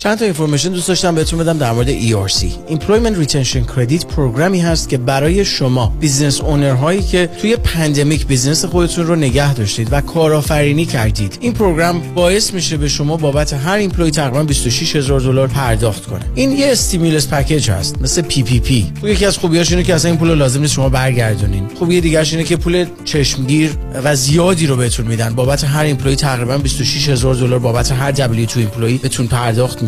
[0.00, 4.60] چند تا information دوست داشتم بهتون بدم در مورد ERC Employment Retention Credit program ی
[4.60, 9.88] هست که برای شما business owner هایی که توی pandemic business خودتون رو نگه داشتید
[9.92, 11.38] و کارآفرینی کردید.
[11.40, 16.24] این program باعث میشه به شما بابت هر employee تقریبا 26 هزار دلار پرداخت کنه.
[16.34, 20.20] این یه stimulus package هست مثل PPP تو یکی از خوبیاش اینه که اصلا این
[20.20, 21.68] پول لازم نیست شما برگردونین.
[21.78, 23.70] خوبی دیگه اینه که پول چشمگیر
[24.04, 25.34] و زیادی رو بهتون میدن.
[25.34, 29.87] بابت هر employee تقریبا 26 هزار دلار بابت هر W2 employee بهتون پرداخت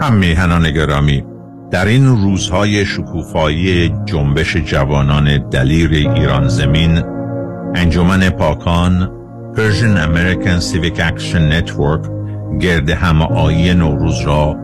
[0.00, 1.24] هم میهنان گرامی
[1.70, 7.02] در این روزهای شکوفایی جنبش جوانان دلیر ایران زمین
[7.74, 9.10] انجمن پاکان
[9.54, 12.10] Persian American Civic Action Network
[12.60, 14.56] گرد همایی نوروز را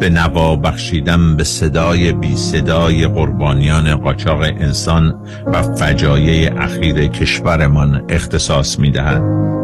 [0.00, 5.14] به نوا بخشیدن به صدای بی صدای قربانیان قاچاق انسان
[5.46, 9.55] و فجایع اخیر کشورمان اختصاص می دهد.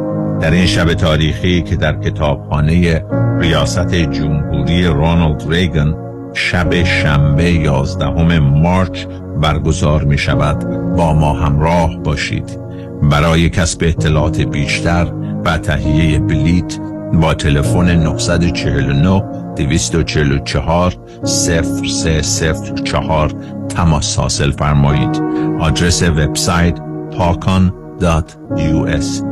[0.42, 3.04] در این شب تاریخی که در کتابخانه
[3.38, 5.94] ریاست جمهوری رونالد ریگن
[6.34, 9.06] شب شنبه 11 مارچ
[9.42, 10.64] برگزار می شود
[10.96, 12.58] با ما همراه باشید.
[13.02, 15.12] برای کسب اطلاعات بیشتر
[15.44, 16.78] و تهیه بلیت
[17.12, 19.22] با تلفن 949
[19.56, 23.30] 244 0304
[23.68, 25.22] تماس حاصل فرمایید.
[25.60, 26.78] آدرس وبسایت
[27.18, 29.31] پاکان.us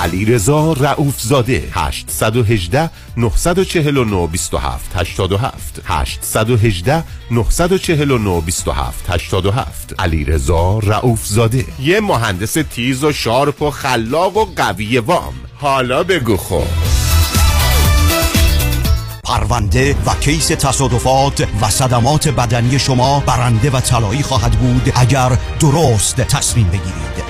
[0.00, 11.26] علی رضا رعوف زاده 818 949 27 87 818 949 27 87 علی رضا رعوف
[11.26, 15.34] زاده یه مهندس تیز و sharp و خلاق و قوی وام.
[15.56, 16.66] حالا بگو خب.
[19.24, 26.16] پرونده و case تصادفات و صدمات بدنی شما برنده و طلایی خواهد بود اگر درست
[26.16, 27.29] تصمیم بگیرید.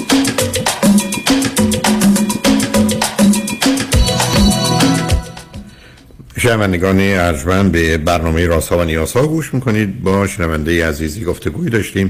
[6.41, 10.03] شنوندگان ارجمند به برنامه راسا و نیاسا گوش می‌کنید.
[10.03, 12.07] با شنونده عزیزی گفتگوی داشتیم.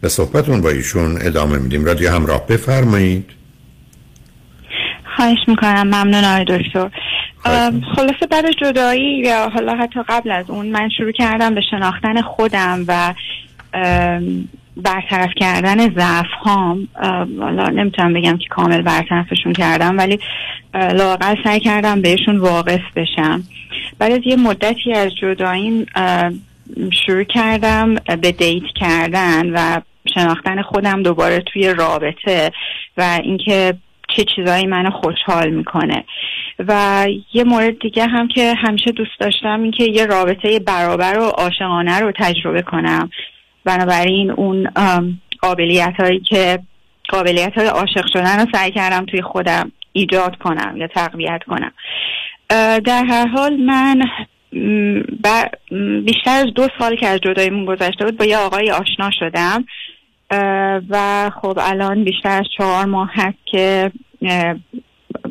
[0.00, 1.84] به صحبتون با ایشون ادامه میدیم.
[1.84, 3.30] رادیو همراه بفرمایید.
[5.16, 5.82] خواهش می‌کنم.
[5.82, 6.90] ممنون آقای دکتر.
[7.96, 12.84] خلاصه بعد جدایی یا حالا حتی قبل از اون من شروع کردم به شناختن خودم
[12.88, 13.14] و
[14.76, 16.88] برطرف کردن ضعف هام
[17.40, 20.18] حالا نمی‌تونم بگم که کامل برطرفشون کردم ولی
[20.74, 23.42] لاقل سعی کردم بهشون واقف بشم.
[23.98, 25.86] بعد از یه مدتی از جداییم
[27.06, 29.80] شروع کردم به دیت کردن و
[30.14, 32.52] شناختن خودم دوباره توی رابطه
[32.96, 33.74] و اینکه
[34.08, 36.04] چه چیزایی منو خوشحال می‌کنه.
[36.58, 41.22] و یه مورد دیگه هم که همیشه دوست داشتم این که یه رابطه برابر و
[41.22, 43.10] عاشقانه رو تجربه کنم.
[43.64, 44.68] بنابراین اون
[45.40, 46.58] قابلیت هایی که
[47.08, 51.72] قابلیت های عاشق شدن رو سعی کردم توی خودم ایجاد کنم یا تقویت کنم.
[52.84, 54.02] در هر حال من
[56.04, 59.64] بیشتر از دو سال که از جداییمون گذشته بود با یه آقای آشنا شدم.
[60.90, 63.92] و خب الان بیشتر از چهار ماه هست که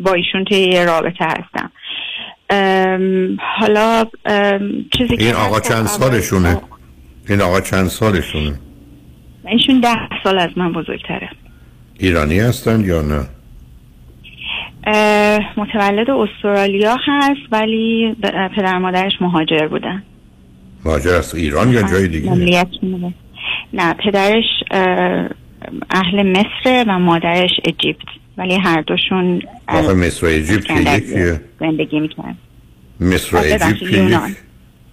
[0.04, 1.72] با ایشون توی یه رابطه هستم.
[3.60, 4.06] حالا
[4.98, 6.62] چیزی این آقا چند سالشونه؟
[7.30, 8.54] این آقا چند سالشونه؟
[9.48, 11.30] ایشون ده سال از من بزرگتره.
[12.00, 13.26] ایرانی هستن یا نه؟
[15.58, 18.16] متولد استرالیا هست ولی
[18.58, 20.04] پدر مادرش مهاجر بودن.
[20.86, 22.66] مهاجر از ایران یا جای دیگه؟
[23.74, 24.44] نه پدرش
[25.90, 28.06] اهل مصر و مادرش اجیپت.
[28.38, 31.42] ولی هر دوشون آخه مصر و اجیپت یکیه.
[31.60, 32.36] زندگی می‌کنن.
[33.00, 34.20] مصر و اجیپت یک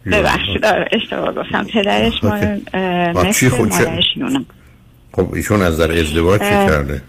[0.07, 1.65] ببخشید آره، اشتباه گفتم.
[1.65, 2.59] پدرش مصر
[3.13, 4.47] مادرش یونان
[5.13, 7.03] خب ایشون از در ازدواج چی کرده؟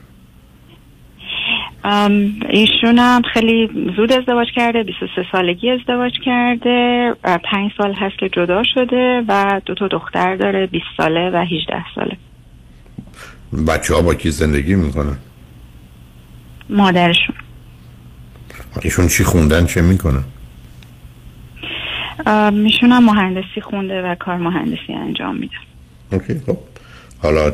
[2.50, 8.64] ایشون هم خیلی زود ازدواج کرده 23 سالگی ازدواج کرده پنج سال هست که جدا
[8.76, 12.18] شده و دو تا دختر داره 20 ساله و 18 ساله.
[13.68, 15.18] بچه ها با کی زندگی می‌کنن؟
[16.70, 17.36] مادرشون.
[18.82, 20.24] ایشون چی خوندن چه می‌کنن؟
[22.28, 25.56] ایشون هم مهندسی خونده و کار مهندسی انجام میده.
[26.12, 26.58] اوکی خب.
[27.18, 27.54] حالا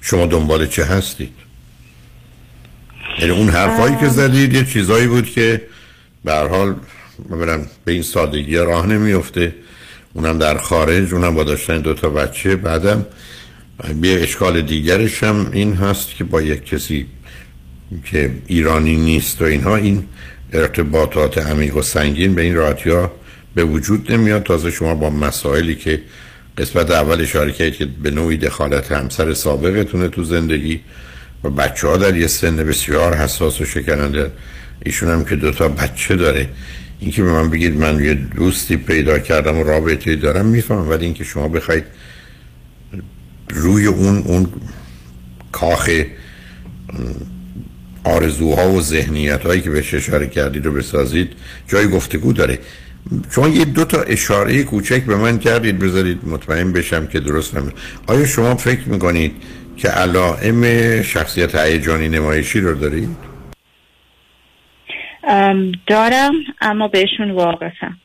[0.00, 1.32] شما دنبال چه هستید؟
[3.18, 5.62] یعنی اون حرفایی که زدید یه چیزایی بود که
[6.24, 6.74] به هر حال
[7.84, 9.54] به این سادگی راه نمیفته.
[10.14, 12.56] اونم در خارج اونم با داشتن دو تا بچه.
[12.56, 13.06] بعدم
[14.02, 17.06] یه اشکال دیگرش هم این هست که با یک کسی
[18.04, 20.04] که ایرانی نیست و اینها این
[20.52, 23.12] ارتباطات عمیق و سنگین به این راحتی ها
[23.56, 24.42] به وجود نمیاد.
[24.42, 26.02] تازه شما با مسائلی که
[26.58, 30.80] قسمت اول اشاره کردید که به نوعی دخالت همسر سابقتونه تو زندگی
[31.44, 34.30] و بچه ها در یه سن بسیار حساس و شکننده
[34.84, 36.48] ایشون هم که دوتا بچه داره.
[37.00, 40.88] اینکه به من بگید من یه دوستی پیدا کردم و رابطه دارم میفهم.
[40.88, 41.84] ولی اینکه شما بخواید
[43.50, 44.48] روی اون اون
[45.52, 45.90] کاخ
[48.04, 51.32] آرزوها و ذهنیت هایی که بهش اشاره کردید رو بسازید
[51.68, 52.58] جای گفتگو داره.
[53.30, 57.72] شما یه دو تا اشاره کوچک به من کردید بذارید مطمئن بشم که درست هم
[58.06, 59.32] آیا شما فکر می‌کنید
[59.76, 63.16] که علائم شخصیت هیجانی نمایشی رو دارید؟
[65.86, 67.96] دارم اما بهشون واقفم.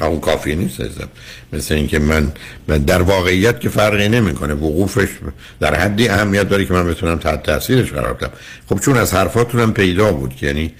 [0.00, 1.08] اون کافی نیست ازم
[1.52, 2.32] مثل اینکه من,
[2.68, 5.08] من در واقعیت که فرقی نمی‌کنه وقوفش
[5.60, 8.30] در حدی اهمیت داره که من بتونم تحت تاثیرش قرار بدم.
[8.68, 10.72] خب چون از حرفاتونم پیدا بود یعنی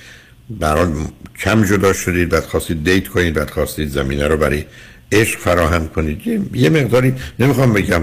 [0.51, 0.93] برای
[1.39, 4.65] کم جدا شدید بعد خواستید دیت کنید بعد خواستید زمینه رو برای
[5.13, 6.51] عشق فراهم کنید.
[6.55, 8.03] یه, مقداری نمی‌خوام بگم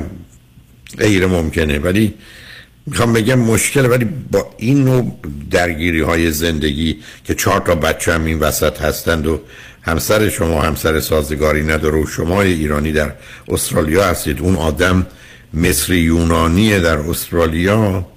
[0.97, 2.13] غیر ممکنه ولی
[2.85, 5.19] می‌خوام بگم مشکل ولی با این نوع
[5.51, 9.41] درگیری های زندگی که چهار تا بچه هم این وسط هستند و
[9.81, 13.11] همسر شما همسر سازگاری نداره و شما ایرانی در
[13.47, 14.41] استرالیا هستید.
[14.41, 15.07] اون آدم
[15.53, 18.07] مصری یونانیه در استرالیا.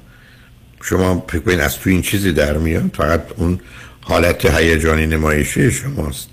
[0.82, 3.60] شما فکر از تو این چیزی در میاد؟ فقط اون
[4.00, 6.30] حالت هیجانی نمایشی شماست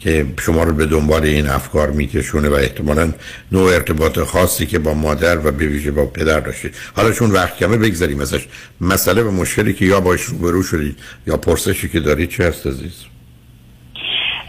[0.00, 3.12] که شما رو به دنبال این افکار میکشونه و احتمالا
[3.52, 6.74] نوع ارتباط خاصی که با مادر و به ویژه با پدر داشتید.
[6.96, 8.46] حالا چون وقت کمه بگذاریم ازش.
[8.80, 13.04] مسئله و مشکلی که یا باش روبرو شدید یا پرسشی که دارید چه هست عزیز؟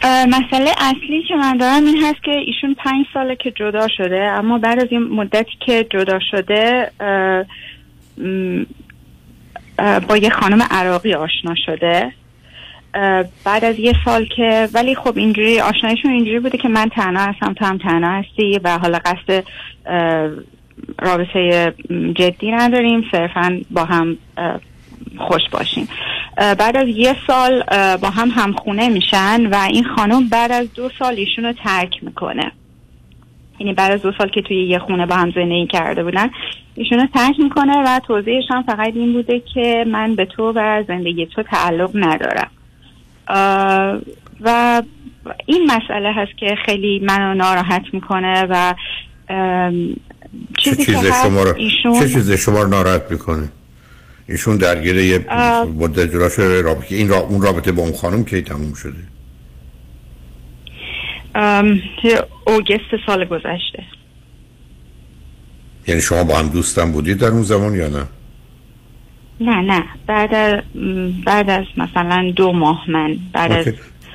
[0.03, 4.57] مسئله اصلی که من دارم این هست که ایشون پنج ساله که جدا شده اما
[4.57, 6.91] بعد از این مدتی که جدا شده
[10.07, 12.13] با یه خانم عراقی آشنا شده.
[13.45, 17.53] بعد از یه سال که ولی خب اینجوری آشنایشون اینجوری بوده که من تنها هستم
[17.53, 19.43] تو هم تنها هستی و حالا قصد
[20.99, 21.73] رابطه
[22.15, 24.17] جدی نداریم صرفا با هم
[25.17, 25.87] خوش باشیم.
[26.37, 27.63] بعد از یه سال
[27.97, 32.51] با هم همخونه میشن و این خانم بعد از دو سال ایشون رو ترک می‌کنه.
[33.59, 36.29] یعنی بعد از دو سال که توی یه خونه با هم زندگی کرده بودن
[36.75, 40.83] ایشون رو ترک می‌کنه و توضیحش هم فقط این بوده که من به تو و
[40.87, 42.51] زندگی تو تعلق ندارم.
[44.41, 44.83] و
[45.45, 48.75] این مسئله هست که خیلی منو ناراحت می‌کنه و
[50.57, 53.49] چیزی چه چیز که شما ایشون چه چیز شما رو ناراحت می‌کنه؟
[54.27, 55.25] ایشون درگیر یه
[55.77, 57.17] مدت جدا شده رابطه این را...
[57.17, 59.03] اون رابطه با اون خانم کی تموم شده؟
[62.47, 63.83] اوگست سال گذشته.
[65.87, 68.05] یعنی شما با هم دوستم بودید در اون زمان یا نه؟
[69.41, 69.83] نه نه.
[70.07, 70.61] بعد از
[71.25, 73.73] بعد از مثلا دو ماه من بعد از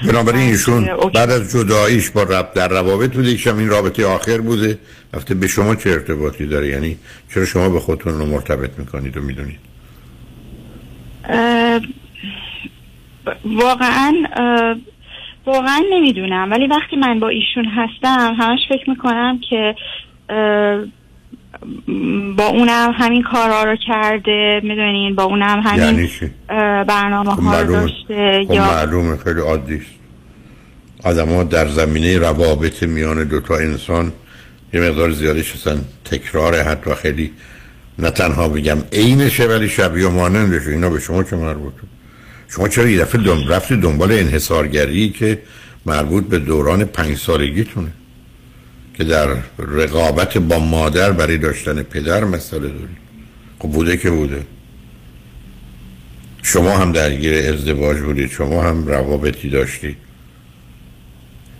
[0.09, 3.28] بنابراین ایشون بعد از جداییش با رب در روابط بوده.
[3.28, 4.78] ایشم این رابطه آخر بوده.
[5.14, 6.96] رفته به شما چه ارتباطی داره؟ یعنی
[7.34, 9.59] چرا شما به خودتون رو مرتبط می‌کنید و می‌دونید؟
[13.44, 14.14] واقعا
[15.46, 16.51] واقعا نمی‌دونم.
[16.51, 19.74] ولی وقتی من با ایشون هستم همش فکر می‌کنم که
[22.36, 26.11] با اونم همین کارا رو کرده می‌دونین؟ با اونم همین یعنی
[26.85, 29.86] برنامه ها رو داشته خب یا معلومه خیلی عادی است.
[31.05, 34.12] آدم ها در زمینه روابط میان دو تا انسان
[34.73, 37.32] یه مقدار زیادش هستن تکرار حتی خیلی
[37.99, 40.70] نه تنها بگم عینشه ولی شبیه و مانندشه.
[40.70, 41.82] اینا به شما چه مربوطه
[42.49, 45.39] شما چرا یه دفعه رفتی دنبال انحصارگری که
[45.86, 47.89] مربوط به دوران پنج سالگیتونه؟
[48.94, 53.04] که در رقابت با مادر برای داشتن پدر مسئله دارید
[53.58, 54.42] خب بوده که بوده.
[56.42, 59.96] شما هم درگیر ازدواج بودید شما هم روابطی داشتید.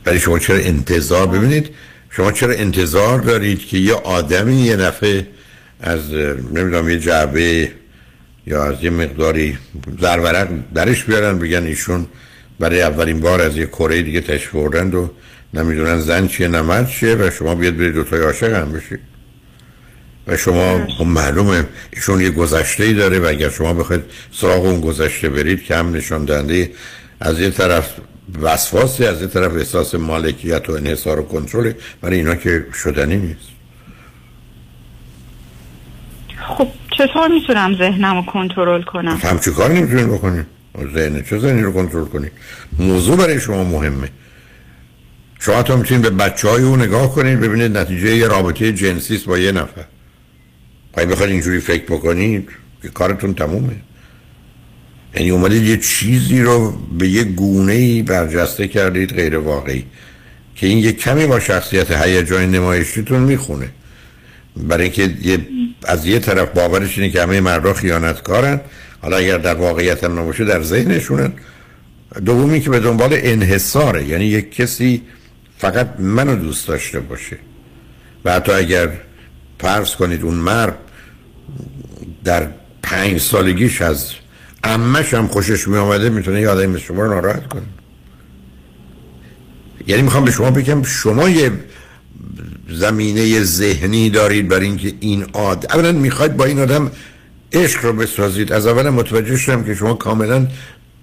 [0.07, 1.71] ولی شما چرا انتظار ببینید
[2.11, 5.23] شما چرا انتظار دارید که یه آدمی یه نفع
[5.81, 6.13] از
[6.53, 7.73] نمی‌دونم یه جعبه
[8.47, 9.59] یا از یه مقداری
[10.01, 12.07] زرورق درش بیارن بگن ایشون
[12.61, 15.11] برای اولین بار از یه کره دیگه تشریف بردند و
[15.55, 19.01] نمی‌دونن زن چیه نه مرد چیه و شما بیاد برید دوتای عاشق هم بشید
[20.27, 24.03] و شما خب معلومه ایشون یه گذشته ای داره و اگر شما بخواید
[24.33, 26.71] سراغ اون گذشته برید که هم نشان دهنده
[27.21, 27.95] از یه طرف
[28.43, 33.49] وسواسی از یه طرف احساس مالکیت و انحصار و کنترل برای اینا که شدنی نیست.
[36.59, 36.69] خب
[36.99, 40.47] چطور می‌تونم ذهنم رو کنترل کنم؟ همچه کاری نمی‌تونید بکنید.
[40.95, 42.33] ذهن چه ذهنی رو کنترل کنید
[42.79, 44.09] موضوع برای شما مهمه.
[45.45, 49.25] شما تا می‌تونید به بچه های اون نگاه کنید ببینید نتیجه یه رابطه جنسی است
[49.25, 49.85] با یه نفر.
[50.93, 52.49] پای بخواید اینجوری فکر بکنید
[52.83, 53.77] که کارتون تمومه.
[55.15, 59.85] یعنی اومدید یه چیزی رو به یه گونه ای برجسته کردید غیر واقعی
[60.57, 63.69] که این یه کمی با شخصیت هیجان نمایشیتون می‌خونه.
[64.57, 65.39] برای اینکه یه
[65.87, 68.61] از یه طرف باورش اینه که همه مردها خیانتکارن.
[69.03, 71.33] حالا اگر در واقعیت هم نباشه در ذهنشونن.
[72.25, 74.05] دومی که به دنبال انحصاره.
[74.05, 75.03] یعنی یک کسی
[75.59, 77.39] فقط منو دوست داشته باشه
[78.25, 78.91] و حتی اگر
[79.61, 80.79] فرض کنید اون مرد
[82.25, 82.49] در
[82.83, 84.11] پنج سالگیش از
[84.65, 87.63] امش هم خوشش می آمده می‌تونه یه آدمی شما رو ناراحت کنه.
[89.87, 91.53] یعنی می‌خوام به شما بگم شما یه
[92.69, 96.91] زمینه ذهنی دارید برای اینکه این آد اولا می‌خواید با این آدم
[97.53, 98.53] عشق رو بسازید.
[98.53, 100.47] از اول متوجه شدم که شما کاملا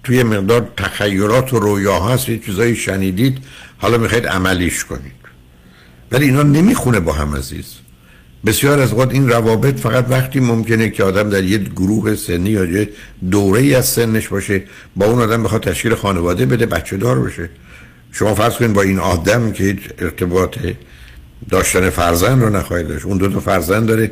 [0.04, 3.38] توی مقدار تخیلات و رویا هست چیزایی شنیدید
[3.78, 5.12] حالا می‌خواید عملیش کنید.
[6.12, 7.74] ولی اینا نمی‌خونه با هم عزیز.
[8.46, 12.64] بسیار از وقت این روابط فقط وقتی ممکنه که آدم در یه گروه سنی یا
[12.64, 12.88] یه
[13.30, 14.64] دوره ای از سنش باشه
[14.96, 17.50] با اون آدم بخواد تشکیل خانواده بده بچه دار بشه.
[18.12, 20.58] شما فرض کنید با این آدم که ارتباط
[21.50, 23.04] داشتن فرزند رو نخواهید داشت.
[23.04, 24.10] اون دو تا فرزند داره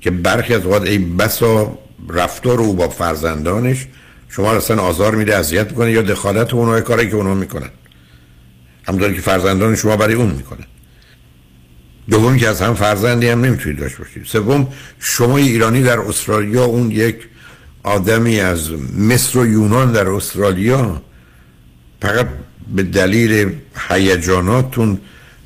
[0.00, 3.86] که برخی از اوقات ای بسا رفتار او با فرزندانش
[4.30, 7.70] شما اصلا آزار میده اذیت می‌کنه یا دخالت اونها کاری که اونها می‌کنن
[8.84, 10.66] همونطور که فرزندان شما برای اون می‌کنن
[12.10, 14.24] دوم که از هم فرزندی هم نمی‌تونید داشت باشید.
[14.24, 17.16] سوم شما ایرانی در استرالیا اون یک
[17.82, 21.02] آدمی از مصر و یونان در استرالیا
[22.02, 22.28] فقط
[22.74, 23.52] به دلیل
[23.88, 25.00] هیجاناتون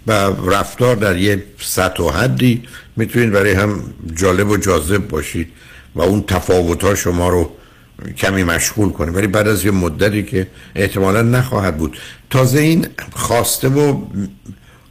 [0.07, 0.13] و
[0.51, 2.63] رفتار در یه سطح و حدی
[2.97, 5.49] می‌تونید برای هم جالب و جاذب باشید
[5.95, 7.53] و اون تفاوت ها شما رو
[8.17, 11.97] کمی مشغول کنه ولی بعد از یه مدتی که احتمالا نخواهد بود.
[12.31, 14.03] تازه این خواسته و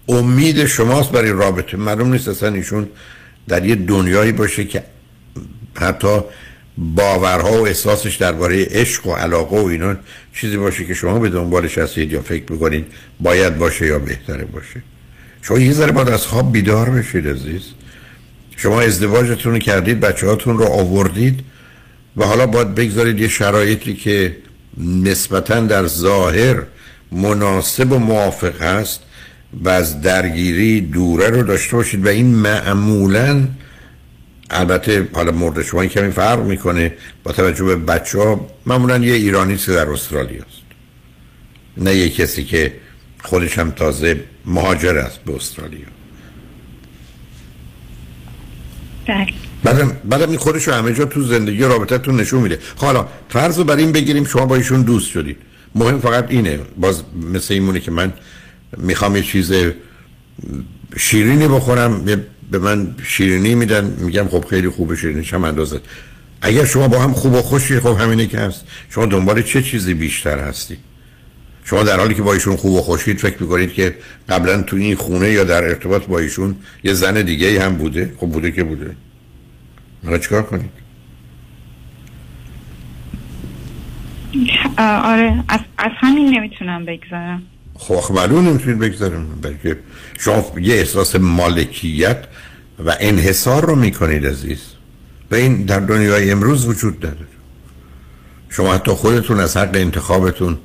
[0.08, 1.78] امید شماست برای رابطه.
[1.78, 2.88] معلوم نیست اصلا ایشون
[3.48, 4.84] در یه دنیایی باشه که
[5.76, 6.20] حتی
[6.78, 9.96] باورها و احساسش درباره عشق و علاقه و اینا
[10.36, 12.86] چیزی باشه که شما به دنبالش هستید یا فکر می‌کنید
[13.20, 14.84] باید باشه یا بهتره باشه.
[15.42, 17.62] شما یه ذره باید از خواب بیدار بشید عزیز.
[18.58, 21.40] شما ازدواجتون رو کردید بچه هاتون رو آوردید.
[22.18, 24.38] و حالا باید بگذارید یه شرایطی که
[24.78, 26.64] نسبتا در ظاهر
[27.12, 29.04] مناسب و موافق هست
[29.54, 33.48] و از درگیری دوره رو داشته باشید و این معمولا
[34.50, 39.58] البته حالا مورد شما کمی فرق می‌کنه با توجه به بچه ها معمولا یه ایرانی
[39.58, 40.64] که در استرالیا است.
[41.78, 42.74] نه یه کسی که
[43.24, 45.86] خودش هم تازه مهاجر است به استرالیا.
[49.08, 49.43] بله.
[49.64, 52.60] بعدم بعدم این خودش رو همه جا تو زندگی رابطتون نشون میده.
[52.76, 55.38] خب حالا فرض رو بر این بگیریم شما با ایشون دوست شدید.
[55.76, 56.60] مهم فقط اینه.
[56.78, 57.04] باز
[57.34, 58.14] مثل این مونه که من
[58.78, 59.54] می‌خوام یه چیز
[60.98, 62.06] شیرینی بخورم.
[62.52, 63.98] به من شیرینی میدن.
[64.00, 65.82] میگم خب خیلی خوبه شیرینی چم اندازه.
[66.42, 68.66] اگر شما با هم خوب و خوشی خب همینه که هست.
[68.90, 70.78] شما دنبال چه چیزی بیشتر هستی؟
[71.64, 73.96] شما در حالی که با ایشون خوب و خوشید فکر می‌کنید که
[74.30, 78.28] قبلا تو این خونه یا در ارتباط با ایشون یه زن دیگه هم بوده؟ خب
[78.28, 78.96] بوده که بوده.
[80.06, 80.84] حالا چیکار کنید
[84.78, 87.42] آره از, از همین نمی‌تونم بگذارم.
[87.74, 89.80] خب معلوم نمی‌تونید بگذارم بلکه
[90.20, 92.26] شما یه احساس مالکیت
[92.86, 94.62] و انحصار رو می‌کنید عزیز.
[95.32, 97.18] و این در دنیای امروز وجود داره
[98.50, 100.58] شما حتی خودتون از حق انتخابتون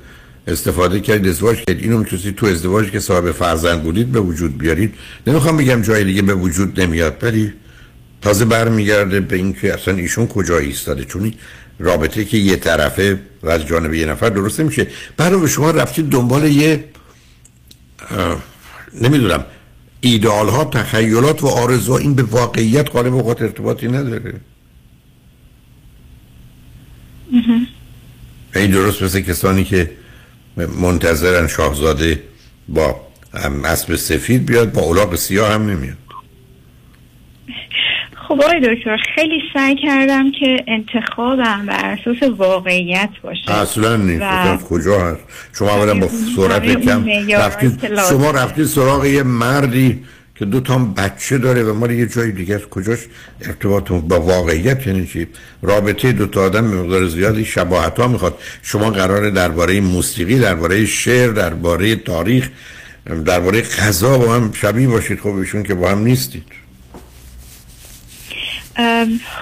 [0.46, 1.84] استفاده کردید ازدواج کردید.
[1.84, 4.94] اینو می‌تونید تو ازدواجی که صاحب فرزند بودید به وجود بیارید.
[5.26, 7.52] نمی‌خوام بگم جای دیگه به وجود نمیاد ولی
[8.22, 11.34] تازه برمیگرده به اینکه اصلا ایشون کجا ایستاده چون
[11.78, 14.86] رابطه که یه طرفه و از جانب یه نفر درست نمیشه
[15.16, 16.84] بعد به شما رفتید دنبال یه
[19.00, 19.44] نمی‌دونم
[20.00, 24.34] ایدئال ها تخیلات و آرزو این به واقعیت غالب اوقات ارتباطی نداره.
[28.54, 29.90] این درست مثل کسانی که
[30.56, 32.22] منتظرن شاهزاده
[32.68, 33.00] با
[33.64, 35.96] اسب سفید بیاد با اولاق سیاه هم نمیاد.
[38.28, 43.50] خب آقای دکتر خیلی سعی کردم که انتخابم بر اساس واقعیت باشه.
[43.50, 44.22] اصلا نیست.
[44.22, 44.56] و...
[44.56, 45.20] کجا هست؟
[45.58, 51.38] شما اولا با سرعت کم رفتید شما رفتید سراغ یه مردی که دو تا بچه
[51.38, 52.68] داره و مال یه جای دیگه است.
[52.68, 52.98] کجاش؟
[53.40, 55.26] ارتباط با واقعیت یعنی چی؟
[55.62, 58.38] رابطه دو تا آدم مقدار زیادی شباهت ها می‌خواد.
[58.62, 62.48] شما قراره درباره موسیقی درباره شعر درباره تاریخ
[63.24, 65.20] درباره غذا با هم شبیه باشید.
[65.20, 66.44] خب ایشون که با هم نیستید.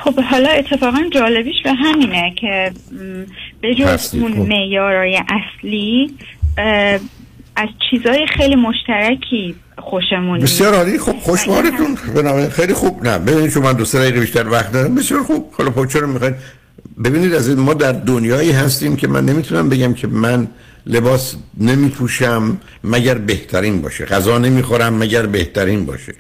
[0.05, 2.73] خب حالا اتفاقا جالبیش به همینه که
[3.61, 4.33] به جز اون.
[4.33, 6.15] معیارای اصلی
[7.57, 10.99] از چیزای خیلی مشترکی خوشمون بسیار عالی.
[10.99, 13.09] خب خوشبارتون بنابراین خیلی خوب.
[13.09, 15.53] نه ببینید شما من دو سه دقیقه بیشتر وقت دارم بسیار خوب.
[15.59, 16.35] حالا خب چرا می‌خواید.
[17.05, 20.49] ببینید از ما در دنیایی هستیم که من نمی‌تونم بگم که من
[20.87, 24.05] لباس نمیپوشم مگر بهترین باشه.
[24.05, 26.15] غذا نمی‌خورم مگر بهترین باشه.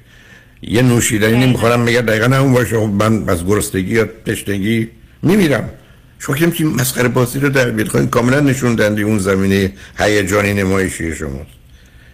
[0.62, 2.76] یه نوشیدنی نمی‌خورم مگر دقیقا همون باشه.
[2.76, 4.88] خب من از گرستگی یا تشنگی
[5.22, 5.70] میمیرم.
[6.18, 11.56] شما که مسخره بازی رو در بیاد خواهید کاملا نشون اون زمینه هیجانی نمایشی شماست.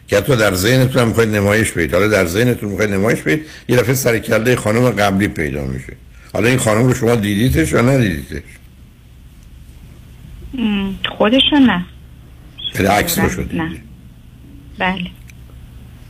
[0.08, 1.94] که حتی در ذهنتون هم می‌خواید نمایش بدید.
[1.94, 5.92] حالا در ذهنتون می‌خواید نمایش بدید یه دفعه سر کله خانم قبلی پیدا میشه.
[6.32, 8.42] حالا این خانم رو شما دیدیدش یا ندیدیدش
[11.18, 11.84] خودشون نه.
[12.90, 13.70] عکس رو نه.
[14.78, 15.10] بله.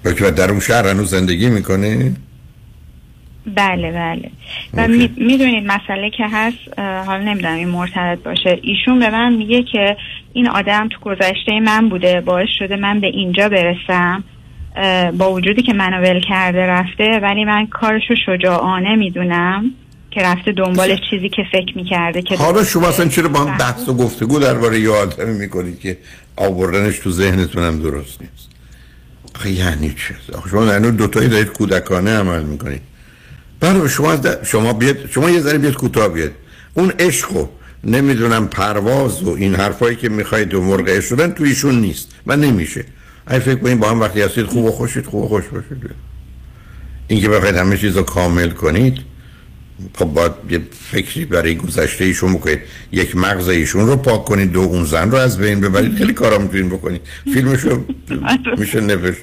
[0.04, 2.12] بلکه در اون شهر هنوز زندگی می‌کنه
[3.46, 4.30] بله بله.
[4.74, 8.58] و می‌دونید مسئله که هست حالا نمی‌دونم این مرتبط باشه.
[8.62, 9.96] ایشون به من میگه که
[10.32, 14.24] این آدم تو گذشته من بوده باعث شده من به اینجا برسم
[15.18, 19.70] با وجودی که منو ول کرده رفته ولی من کارشو شجاعانه می‌دونم
[20.10, 23.88] که رفته دنبال چیزی که فکر می‌کرده که حالا شما اصلا چرا با هم بحث
[23.88, 25.98] و گفتگو درباره یه آدمی می‌کنید که
[26.36, 28.51] آوردنش تو ذهنتونم درست نیست؟
[29.42, 32.80] آخه یعنی چه؟ آخه شما دو دوتایی دارید کودکانه عمل می‌کنید.
[33.60, 36.30] بله شما شما بیاد شما یه ذره بیاد کوتاه بیاد
[36.74, 37.48] اون عشق و
[37.84, 42.36] نمی‌دونم پرواز و این حرفایی که می‌خواید و مرغ عشق شدن تو ایشون نیست و
[42.36, 42.84] نمیشه.
[43.26, 45.90] اگه فکر کنید با هم وقتی هستید خوب و خوشید خوب و خوش باشید.
[47.08, 48.98] این که بخواید همه چیز رو کامل کنید
[49.94, 50.60] خب باید یه
[50.90, 52.58] فکری برای گذشته ایشون بکنید.
[52.92, 55.96] یک مغز ایشون رو پاک کنید دو اون زن رو از بین ببرید.
[55.96, 57.00] خیلی کارا می‌تونید بکنید.
[57.24, 57.84] فیلمشو
[58.58, 59.22] میشه نوشت.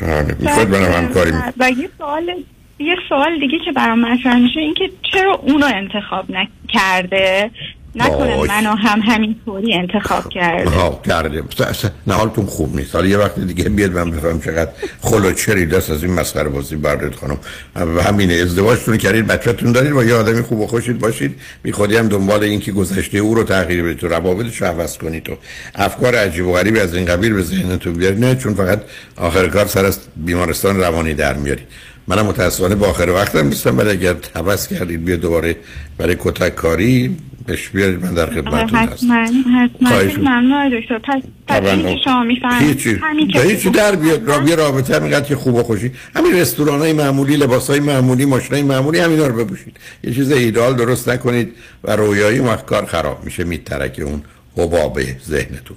[0.00, 2.34] بله منم همکاری می‌کنم و یه سوال
[2.78, 7.50] یه سوال دیگه که برام مطرح میشه این که چرا اونو انتخاب نکرده؟
[7.94, 8.36] نکنه.
[8.36, 10.70] منو هم همینطوری انتخاب کرده.
[10.70, 12.94] ها کرده س- س- نه حالتون خوب نیست.
[12.94, 17.14] حالا یه وقت دیگه بیاد من بفهم چقدر خلوچری دست از این مسخره بازی بردارید
[17.14, 17.38] خانم.
[17.76, 21.34] و همینه ازدواجتون کردید بچه‌تون دارید با یه آدمی خوب و خوشید باشید.
[21.62, 23.96] بی خودی هم دنبال این که گذشته او رو تغییر بدید.
[23.98, 25.36] تو روابطش رو عوض کنید و
[25.74, 28.24] افکار عجیب و غریبی از این قبیل به ذهنتون بیارید.
[28.24, 28.82] نه چون فقط
[29.16, 31.66] آخر کار سر از بیمارستان روانی در میارید.
[32.08, 35.56] منم متاسفانه با آخر وقتم نیستم ولی اگر حوض کردید بیا دوباره
[35.98, 37.16] برای کتک کاری
[37.46, 39.12] بهش بیارید من در خدمتتون هستم.
[39.12, 39.88] حتما.
[39.88, 40.30] حتما.
[40.30, 40.98] ممنون دکتر.
[40.98, 43.36] پس پس که شما می‌فهمید.
[43.36, 45.92] هیچی در بیاد را یه رابطه همینقدر که خوب و خوشی.
[46.16, 49.76] همین رستوران های معمولی لباس های معمولی ماشین های معمولی همینا رو بپوشید.
[50.04, 51.52] یه چیز ایدال درست نکنید
[51.84, 53.44] و رویایی کار خراب میشه.
[53.44, 54.22] میترکه اون
[54.56, 55.76] حباب ذهنتون.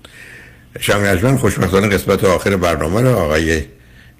[0.90, 3.62] اجمن خوشبختانه قسمت آخر برنامه رو آقای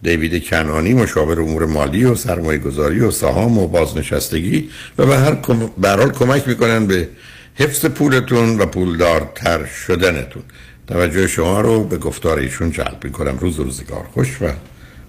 [0.04, 5.36] دیوید کنانی مشاور امور مالی و سرمایه گذاری و سهام و بازنشستگی و به هر
[5.36, 5.70] کم...
[5.78, 7.10] به هر حال کمک می‌کنن به
[7.56, 10.44] حفظ پولتون و پولدارتر شدنتون.
[10.88, 13.38] توجه شما رو به گفتار ایشون جلب می‌کنم.
[13.38, 14.06] روز روزگار.
[14.14, 14.52] خوش و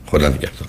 [0.07, 0.69] خدا نگهدار.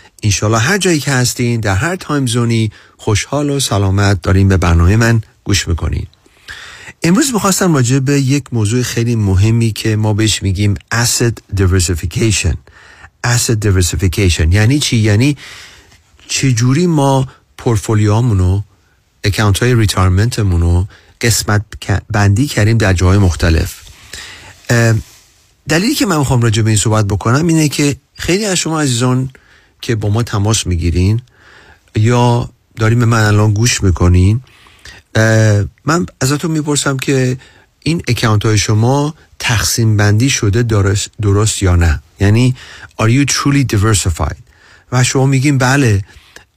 [0.23, 4.57] انشالله هر جایی که هستین در هر time zone ی خوشحال و سلامت دارین به
[4.57, 6.07] برنامه من گوش می‌کنین.
[7.03, 12.55] امروز می‌خواستم راجع به یک موضوع خیلی مهمی که ما بهش میگیم asset diversification.
[13.27, 15.37] Asset diversification یعنی چی؟ یعنی
[16.27, 17.27] چجوری ما
[17.57, 18.61] پورتفولیومونو
[19.23, 20.85] اکانت های ریتارمنتمونو
[21.21, 21.65] قسمت
[22.09, 23.81] بندی کردیم در جاهای مختلف.
[25.69, 29.29] دلیلی که من می‌خوام راجع به این صحبت بکنم اینه که خیلی از شما عزیزان
[29.81, 31.21] که با ما تماس می‌گیرین
[31.95, 34.41] یا داریم به من الان گوش می‌کنین
[35.85, 37.37] من ازتون می‌پرسم که
[37.79, 42.55] این account های شما تقسیم بندی شده درست, درست یا نه؟ یعنی
[43.01, 44.37] are you truly diversified
[44.91, 46.01] و شما میگین بله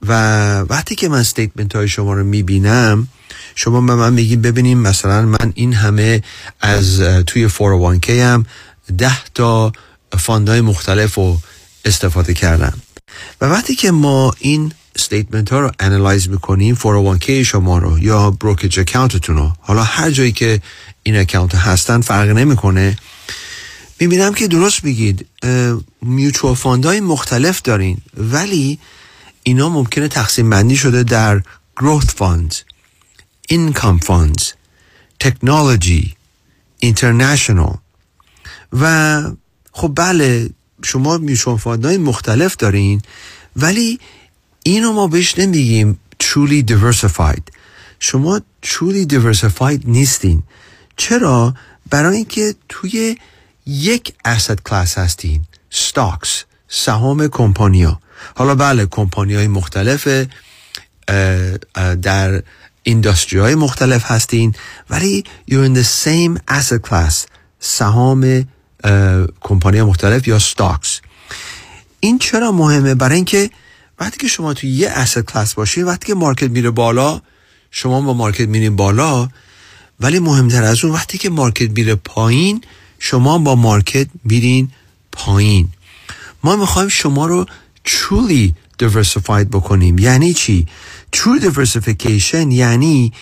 [0.01, 3.07] و وقتی که من statement های شما رو می‌بینم
[3.55, 6.23] شما به من میگین ببینیم مثلا من این همه
[6.61, 8.45] از توی 401k هم
[8.97, 9.71] ده تا
[10.17, 11.39] fund های مختلف رو
[11.85, 12.73] استفاده کردم.
[13.41, 18.79] و وقتی که ما این statement ها رو analyze می‌کنیم 401k شما رو یا brokerage
[18.79, 20.61] account تون رو حالا هر جایی که
[21.03, 22.97] این account هستن فرق نمی‌کنه.
[23.99, 25.27] می‌بینم که درست میگید
[26.01, 28.79] mutual fund های مختلف دارین ولی
[29.43, 31.41] اینا ممکنه تقسیم بندی شده در
[31.79, 32.55] growth funds
[33.51, 34.43] income funds
[35.23, 36.15] technology
[36.85, 37.77] international.
[38.73, 39.23] و
[39.71, 40.49] خب بله
[40.85, 43.01] شما میوچوال فاندهای مختلف دارین
[43.55, 43.99] ولی
[44.63, 47.43] اینو ما بهش نمیگیم truly diversified.
[47.99, 50.43] شما truly diversified نیستین.
[50.97, 51.53] چرا؟
[51.89, 53.17] برای اینکه توی
[53.65, 55.41] یک asset class هستین.
[55.73, 56.29] Stocks
[56.67, 57.99] سهام کمپانیا.
[58.35, 60.27] حالا بله کمپانی های مختلف
[62.01, 62.43] در
[62.83, 64.55] industry های مختلف هستین
[64.89, 67.13] ولی you're in the same asset class
[67.59, 68.47] سهام
[69.41, 70.89] کمپانی مختلف یا stocks.
[71.99, 73.49] این چرا مهمه؟ برای اینکه
[73.99, 77.21] وقتی که شما توی یه asset class باشین وقتی که market میره بالا
[77.71, 79.29] شما با market میرین بالا
[79.99, 82.61] ولی مهمتر از اون وقتی که market میره پایین
[82.99, 84.71] شما با market میرین
[85.11, 85.67] پایین.
[86.43, 87.45] ما می‌خوایم شما رو
[87.87, 88.53] truly
[88.83, 89.97] diversified بکنیم.
[89.97, 90.67] یعنی چی؟
[91.15, 93.13] true diversification یعنی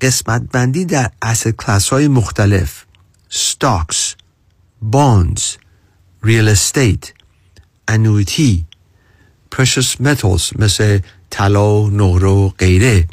[0.00, 2.84] قسمت بندی در asset کلاس های مختلف.
[3.30, 4.17] stocks.
[4.82, 5.58] Bonds
[6.22, 7.12] real estate
[7.86, 8.64] annuity
[9.50, 10.98] precious metals مثل
[11.30, 13.08] طلا نقره و غیره.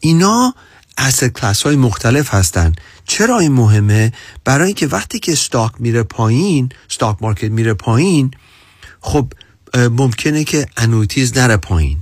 [0.00, 0.54] اینا
[1.00, 2.72] asset کلاس های مختلف هستن.
[3.04, 4.12] چرا این مهمه؟
[4.44, 8.30] برای اینکه وقتی که استاک میره پایین استاک مارکت میره پایین
[9.00, 9.32] خب
[9.74, 11.98] ممکنه که annuities نره پایین.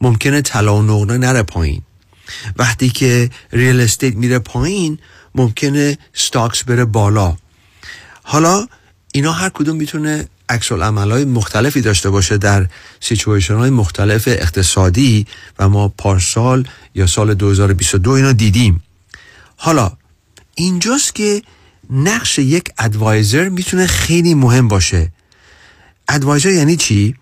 [0.00, 1.82] ممکنه طلا و نقره نره پایین.
[2.56, 4.98] وقتی که real estate میره پایین
[5.34, 7.36] ممکنه stocks بره بالا.
[8.30, 8.66] حالا
[9.12, 12.66] اینا هر کدوم می‌تونه عکس های مختلفی داشته باشه در
[13.00, 15.26] سیچویشن های مختلف اقتصادی
[15.58, 18.82] و ما پارسال یا سال 2022 اینا دیدیم.
[19.56, 19.92] حالا
[20.54, 21.42] اینجاست که
[21.90, 25.12] نقش یک advisor می‌تونه خیلی مهم باشه.
[26.08, 27.14] advisor یعنی چی؟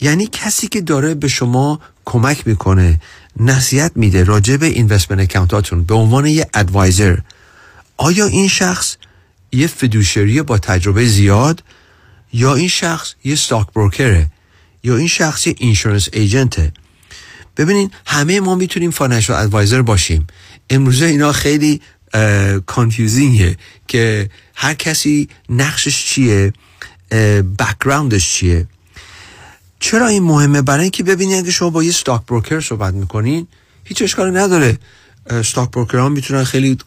[0.00, 3.00] یعنی کسی که داره به شما کمک می‌کنه
[3.36, 7.18] نصیحت میده راجع به investment account اتون به عنوان یه advisor.
[7.96, 8.96] آیا این شخص
[9.52, 11.62] یه fiduciary با تجربه زیاد
[12.32, 14.26] یا این شخص یه stock broker ه
[14.82, 16.72] یا این شخص یه insurance agent ه
[17.56, 20.26] ببینین همه ما می‌تونیم financial advisor باشیم.
[20.70, 21.80] امروزه اینا خیلی
[22.66, 23.56] confusing ه
[23.88, 26.52] که هر کسی نقشش چیه
[27.58, 28.66] background ش چیه.
[29.80, 33.46] چرا این مهمه؟ برای اینکه ببینید اگه شما با یه stock broker صحبت می‌کنین
[33.84, 34.78] هیچ اشکالی نداره.
[35.44, 36.78] stock broker ها می‌تونن خیلی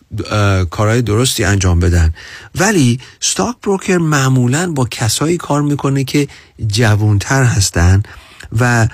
[0.70, 2.14] کارهای درستی انجام بدن.
[2.56, 6.28] ولی stock broker معمولا با کسایی کار می‌کنه که
[6.68, 8.04] جوانتر هستن
[8.60, 8.88] و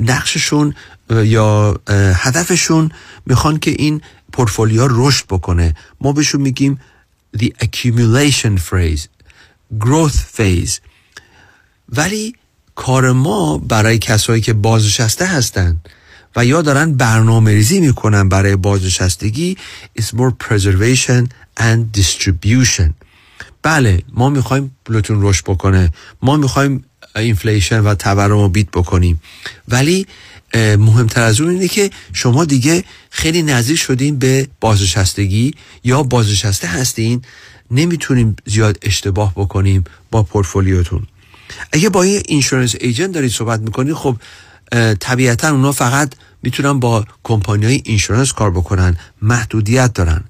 [0.00, 0.74] نقششون
[1.10, 1.80] یا
[2.14, 2.90] هدفشون
[3.26, 4.00] می‌خوان که این
[4.32, 5.74] پورتفولیو رشد بکنه.
[6.00, 6.80] ما بهشون میگیم
[7.36, 9.02] the accumulation phase
[9.78, 10.72] growth phase.
[11.88, 12.34] ولی
[12.74, 15.76] کار ما برای کسایی که بازنشسته هستن.
[16.36, 19.56] و یا دارن برنامه ریزی می‌کنن برای بازنشستگی.
[19.98, 21.28] Is more preservation
[21.60, 22.90] and distribution.
[23.62, 25.90] بله ما می‌خوایم پولتون رشد بکنه.
[26.22, 26.84] ما می‌خوایم
[27.16, 29.22] inflation و تورم رو beat بکنیم.
[29.68, 30.06] ولی
[30.54, 35.54] مهمتر از اون اینه که شما دیگه خیلی نزدیک شدین به بازنشستگی
[35.84, 37.22] یا بازنشسته هستین
[37.70, 41.06] نمی‌تونیم زیاد اشتباه بکنیم با پورتفولیوتون.
[41.72, 44.16] اگه با یه insurance agent دارید صحبت می‌کنید خب
[45.00, 50.24] طبیعتا اونا فقط می‌تونن با کمپانی های insurance کار بکنن محدودیت دارن.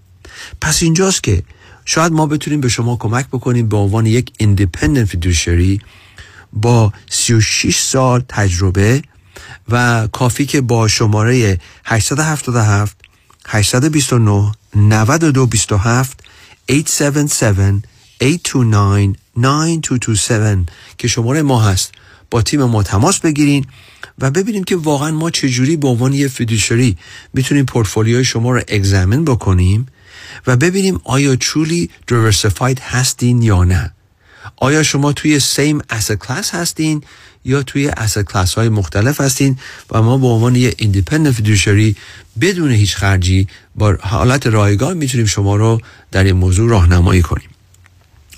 [0.61, 1.43] پس اینجاست که
[1.85, 5.81] شاید ما بتونیم به شما کمک بکنیم به عنوان یک independent fiduciary
[6.53, 9.03] با 36 سال تجربه
[9.69, 12.97] و کافی که با شماره 877
[13.47, 16.21] 829 9227
[16.71, 17.85] 877
[18.23, 20.69] 829 9227
[20.99, 21.93] که شماره ما هست.
[22.35, 23.67] با تیم ما تماس بگیرین
[24.19, 26.97] و ببینیم که واقعا ما چجوری به عنوان یه fiduciary
[27.35, 29.87] می‌تونیم پورتفولیوی شما رو اگزمن بکنیم
[30.47, 33.93] و ببینیم آیا truly diversified هستین یا نه.
[34.57, 37.03] آیا شما توی سیم asset کلاس هستین
[37.45, 39.59] یا توی asset کلاس های مختلف هستین
[39.91, 41.97] و ما به عنوان یه independent fiduciary
[42.41, 45.81] بدون هیچ خرجی با حالت رایگان می‌تونیم شما رو
[46.13, 47.49] در این موضوع راهنمایی کنیم.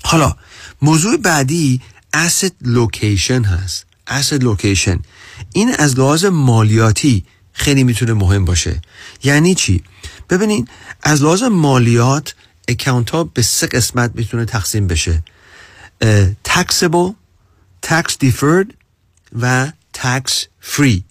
[0.03, 0.35] حالا
[0.81, 1.81] موضوع بعدی
[2.13, 3.86] asset location هست.
[4.07, 4.99] Asset location.
[5.53, 8.81] این از لحاظ مالیاتی خیلی می‌تونه مهم باشه.
[9.23, 9.83] یعنی چی؟
[10.29, 10.67] ببینین
[11.03, 12.35] از لحاظ مالیات
[12.67, 15.23] اکاونت ها به سه قسمت می‌تونه تقسیم بشه.
[16.47, 17.13] taxable
[17.85, 18.73] tax deferred
[19.41, 20.31] و tax
[20.75, 21.01] free.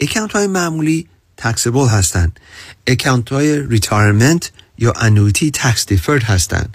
[0.00, 1.08] اکاونت های معمولی
[1.40, 2.32] taxable هستن.
[2.86, 4.46] اکاونت های retirement
[4.78, 6.68] یا annuity tax deferred هستن.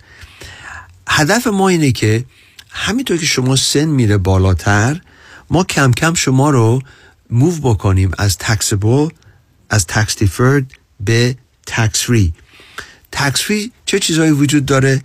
[1.07, 2.25] هدف ما اینه که
[2.69, 5.01] همینطور که شما سن میره بالاتر
[5.49, 6.81] ما کم کم شما رو
[7.29, 9.13] move بکنیم از taxable
[9.69, 10.65] از tax deferred
[10.99, 11.35] به
[11.69, 12.31] tax free.
[13.15, 15.01] Tax free چه چیزهایی وجود داره؟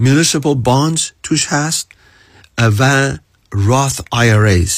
[0.00, 1.88] Municipal bonds توش هست
[2.58, 3.12] و
[3.54, 4.72] Roth IRAs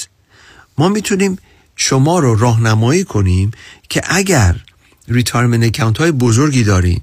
[0.79, 1.39] ما می‌تونیم
[1.77, 3.51] شما رو راهنمایی کنیم
[3.89, 4.57] که اگر
[5.09, 7.01] retirement account های بزرگی دارین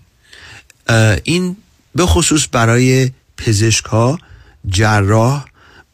[1.23, 1.57] این
[1.95, 4.19] به خصوص برای پزشک ها
[4.67, 5.45] جراح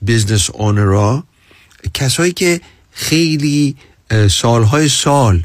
[0.02, 1.24] business owner ها
[1.94, 2.62] کسایی که
[2.92, 3.76] خیلی
[4.30, 5.44] سالهای سال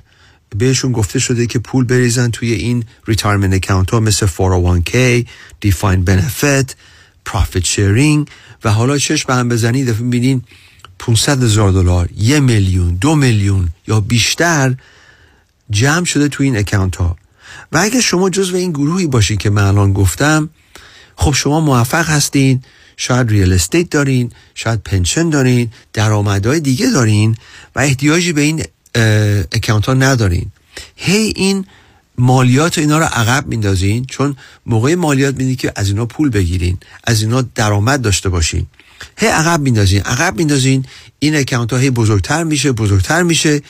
[0.56, 5.24] بهشون گفته شده که پول بریزن توی این retirement account ها مثل 401k
[5.66, 6.72] defined benefit
[7.28, 8.28] profit sharing
[8.64, 10.42] و حالا چشم به هم بزنید یه دفعه ببینین
[10.98, 14.74] 500 هزار دلار یه میلیون دو میلیون یا بیشتر
[15.70, 17.16] جمع شده تو این account ها.
[17.72, 20.50] و اگر شما جزو این گروهی باشید که من الان گفتم
[21.16, 22.62] خب شما موفق هستین
[23.00, 27.36] شاید real estate دارین شاید pension دارین درآمدهای دیگه دارین
[27.76, 28.64] و احتیاجی به این
[29.52, 30.50] account ها ندارین.
[30.96, 31.64] هی این
[32.18, 37.22] مالیات اینا رو عقب میندازین چون موقع مالیات میدین که از اینا پول بگیرین از
[37.22, 38.66] اینا درآمد داشته باشین.
[39.16, 40.84] هی عقب میندازین عقب میندازین
[41.18, 43.62] این اکانت ها هی بزرگتر میشه بزرگتر میشه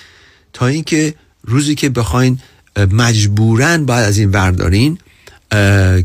[0.53, 2.39] تا اینکه روزی که بخواین
[2.93, 4.99] مجبورن باید از این بردارین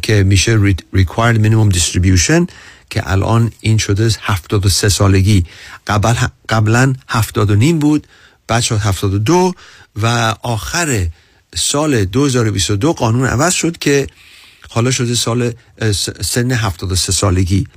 [0.02, 2.48] که میشه required minimum distribution.
[2.94, 5.46] که الان این شده 73 سالگی.
[5.88, 6.14] قبل
[6.50, 8.08] قبلا 70 و نیم بود
[8.48, 9.54] بعد شد 72
[10.02, 11.08] و آخر
[11.56, 14.08] سال 2022 قانون عوض شد که
[14.70, 15.54] حالا شده سال
[16.22, 17.68] سن 73 سالگی.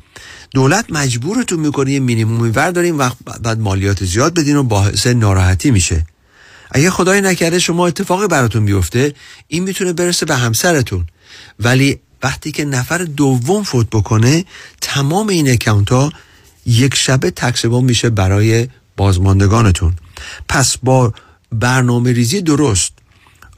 [0.50, 3.10] دولت مجبورتون می‌کنه یه مینیمومی برداریم و
[3.42, 6.06] بعد مالیات زیاد بدین و باعث ناراحتی میشه.
[6.70, 9.14] اگه خدای نکرده شما اتفاقی براتون بیفته
[9.48, 11.06] این می‌تونه برسه به همسرتون.
[11.60, 14.44] ولی وقتی که نفر دوم فوت بکنه
[14.80, 16.12] تمام این اکانت ها
[16.66, 19.94] یک شبه تکسبان میشه برای بازماندگانتون.
[20.48, 21.14] پس با
[21.52, 22.92] برنامه ریزی درست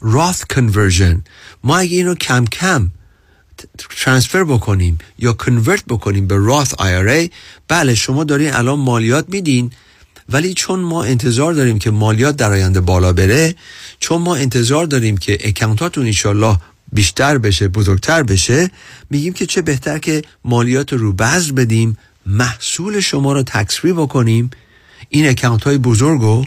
[0.01, 1.23] راث کنورژن
[1.63, 2.91] ما اگه اینو کم کم
[3.77, 7.31] ترانسفر بکنیم یا کنورت بکنیم به راث IRA
[7.67, 9.71] بله شما دارین الان مالیات میدین
[10.29, 13.55] ولی چون ما انتظار داریم که مالیات در آینده بالا بره
[13.99, 16.57] چون ما انتظار داریم که اکانتاتون انشالله
[16.93, 18.71] بیشتر بشه بزرگتر بشه
[19.09, 24.49] میگیم که چه بهتر که مالیات رو بذر بدیم محصول شما رو تکسری بکنیم.
[25.09, 26.45] این اکانت های بزرگ رو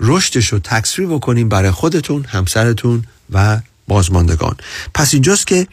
[0.00, 4.56] رشدش رو تکسری بکنیم برای خودتون همسرتون و بازماندگان.
[4.94, 5.66] پس اینجاست که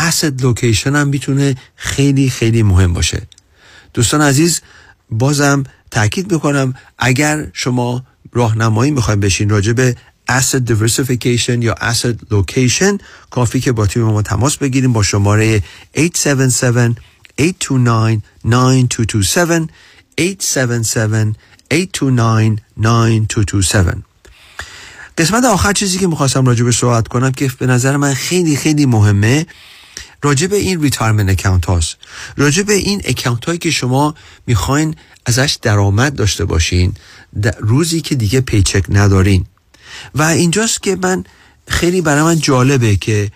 [0.00, 3.22] asset لوکیشن هم می‌تونه خیلی خیلی مهم باشه.
[3.94, 4.60] دوستان عزیز
[5.10, 9.96] بازم تاکید می‌کنم اگر شما راهنمایی می‌خوایم بشین راجع به
[10.28, 13.00] asset diversification یا asset location
[13.30, 15.62] کافی که با تیم ما تماس بگیریم با شماره
[15.96, 16.98] 877
[17.40, 19.70] 829 9227
[20.20, 21.36] 877
[21.72, 24.08] 829 9227
[25.18, 28.86] قسمت آخر چیزی که می‌خواستم راجع به صحبت کنم که به نظر من خیلی خیلی
[28.86, 29.46] مهمه
[30.22, 31.96] راجع به این retirement account هاست.
[32.36, 34.14] راجع به این account هایی که شما
[34.46, 34.96] می‌خواین
[35.26, 36.94] ازش درآمد داشته باشین
[37.58, 39.46] روزی که دیگه paycheck ندارین.
[40.14, 41.24] و اینجاست که من
[41.68, 43.30] خیلی برای من جالبه که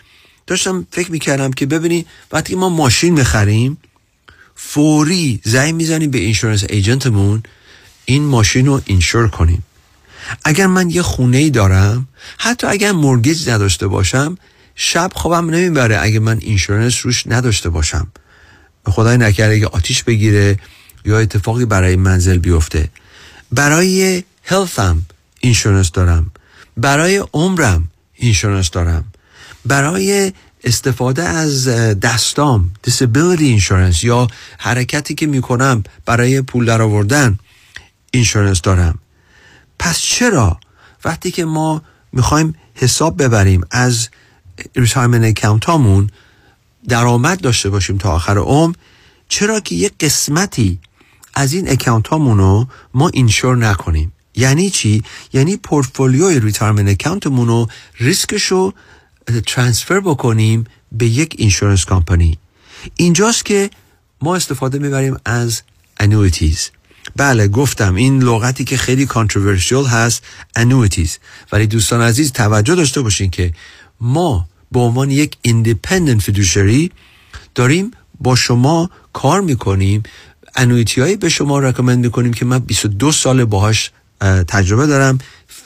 [0.46, 3.78] داشتم فکر می‌کردم که ببینی وقتی ما ماشین می‌خریم
[4.54, 7.42] فوری زنگ می‌زنیم به insurance agent مون
[8.04, 9.64] این ماشین رو insure کنیم.
[10.44, 12.08] اگر من یه خونه ای دارم
[12.38, 14.38] حتی اگر mortgage نداشته باشم
[14.74, 18.06] شب خوابم نمی‌بره اگه من insurance روش نداشته باشم.
[18.84, 20.58] خدای نکرده که آتیش بگیره
[21.04, 22.88] یا اتفاقی برای منزل بیفته.
[23.52, 25.02] برای health م
[25.40, 26.30] insurance دارم.
[26.76, 29.04] برای عمرم insurance دارم.
[29.66, 30.32] برای
[30.64, 31.68] استفاده از
[31.98, 34.28] دستام disability insurance یا
[34.58, 37.38] حرکتی که می‌کنم برای پول در آوردن
[38.10, 38.98] insurance دارم.
[39.78, 40.60] پس چرا
[41.04, 41.82] وقتی که ما
[42.12, 44.08] می‌خوایم حساب ببریم از
[44.76, 46.10] retirement account هامون
[46.88, 48.74] درآمد داشته باشیم تا آخر عمر
[49.28, 50.78] چرا که یه قسمتی
[51.34, 55.02] از این account هامون ما insure نکنیم؟ یعنی چی؟
[55.32, 57.68] یعنی portfolio ی retirement account مون رو
[58.00, 58.74] ریسکش رو
[59.46, 62.38] transfer بکنیم به یک insurance company
[62.96, 63.70] اینجاست که
[64.22, 65.62] ما استفاده می‌بریم از
[66.00, 66.70] annuities
[67.16, 70.22] بله گفتم این لغتی که خیلی controversial هست
[70.56, 71.18] annuities
[71.52, 73.52] ولی دوستان عزیز توجه داشته باشین که
[74.00, 76.92] ما به عنوان یک independent fiduciary
[77.54, 77.90] داریم
[78.20, 80.02] با شما کار می‌کنیم.
[80.54, 83.90] annuity به شما recommend می‌کنیم که من 22 سال باهاش
[84.48, 85.18] تجربه دارم.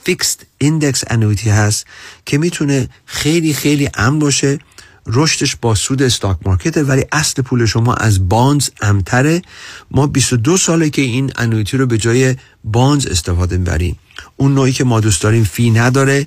[0.04, 1.86] fixed index annuity هست
[2.26, 4.58] که می‌تونه خیلی خیلی امن باشه.
[5.06, 9.42] رشدش با سود استاک مارکته ولی اصل پول شما از بانز امتره
[9.90, 13.98] ما 22 ساله که این انویتی رو به جای بانز استفاده می‌بریم.
[14.36, 16.26] اون نوعی که ما دوست داریم فی نداره.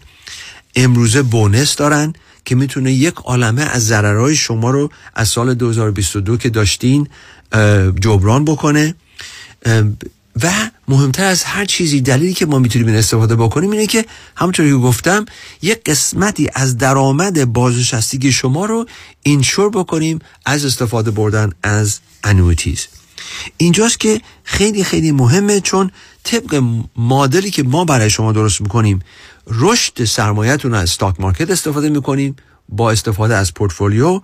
[0.75, 2.13] امروزه بونس دارن
[2.45, 7.07] که می‌تونه یک عالمه از ضررهای شما رو از سال 2022 که داشتین
[8.01, 8.95] جبران بکنه.
[10.43, 14.05] و مهمتر از هر چیزی دلیلی که ما می‌تونیم این استفاده بکنیم اینه که
[14.35, 15.25] همونطوری که گفتم
[15.61, 18.85] یک قسمتی از درآمد بازنشستگی شما رو
[19.23, 22.87] insure بکنیم از استفاده بردن از annuities
[23.57, 25.91] اینجاست که خیلی خیلی مهمه چون
[26.23, 26.63] طبق
[26.97, 28.99] مدلی که ما برای شما درست می‌کنیم
[29.47, 32.35] رشد سرمایهتون از stock market استفاده می‌کنیم
[32.69, 34.21] با استفاده از پورتفولیو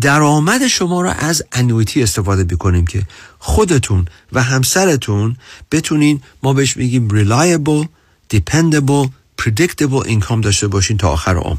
[0.00, 3.02] درآمد شما را از annuity استفاده بکنیم که
[3.38, 5.36] خودتون و همسرتون
[5.72, 7.86] بتونین ما بهش میگیم reliable,
[8.34, 9.08] dependable,
[9.42, 11.58] predictable income داشته باشین تا آخر عمر.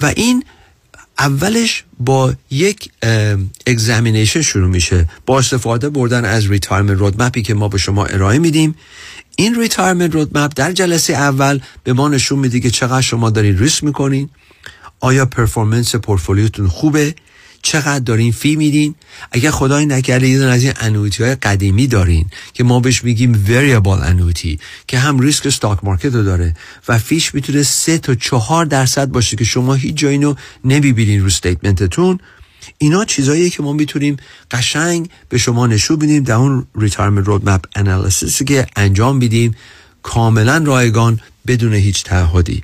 [0.00, 0.44] و این
[1.18, 2.90] اولش با یک
[3.66, 5.08] examination شروع میشه.
[5.26, 8.74] با استفاده بردن از retirement roadmap ی که ما به شما ارائه میدیم.
[9.36, 13.84] این retirement roadmap در جلسه اول به ما نشون میده که چقدر شما دارین ریسک
[13.84, 14.30] می‌کنین.
[15.02, 17.14] آیا performance portfolio تون خوبه؟
[17.62, 18.94] چقدر دارین fee میدین؟
[19.32, 23.98] اگر خدای نکرده یه از این annuity های قدیمی دارین که ما بهش میگیم variable
[24.02, 26.54] annuity که هم ریسک stock market رو داره
[26.88, 31.20] و fee ش می‌تونه سه تا چهار درصد باشه که شما هیچ جایی رو نمی‌بینین
[31.20, 32.18] رو statement تون
[32.78, 34.16] اینا چیزاییه که ما می‌تونیم
[34.50, 39.54] قشنگ به شما نشون بدیم در اون retirement roadmap analysis که انجام بدیم
[40.02, 42.62] کاملا رایگان بدون هیچ تعهدی.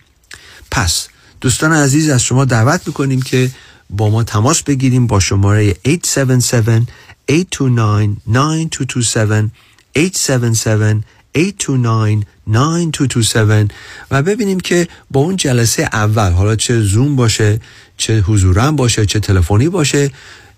[0.71, 1.09] پس
[1.41, 3.51] دوستان عزیز از شما دعوت می‌کنیم که
[3.91, 6.89] با ما تماس بگیرین با شماره 877
[7.31, 9.51] 829 9227
[9.97, 11.05] 877
[11.37, 13.75] 829 9227
[14.11, 17.61] و ببینیم که با اون جلسه اول حالا چه زوم باشه
[17.97, 20.11] چه حضوری باشه چه تلفنی باشه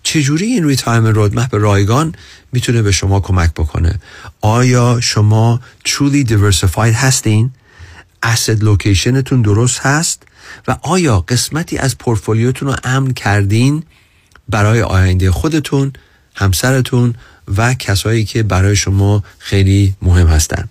[0.03, 2.15] چجوری این retirement roadmap رایگان
[2.53, 4.01] می‌تونه به شما کمک بکنه؟
[4.41, 7.51] آیا شما truly diversified هستین؟
[8.27, 10.23] Asset location تون درست هست؟
[10.69, 13.83] و آیا قسمتی از پورتفولیوتون رو امن کردین
[14.49, 15.93] برای آینده خودتون
[16.35, 17.15] همسرتون
[17.57, 20.69] و کسایی که برای شما خیلی مهم هستن؟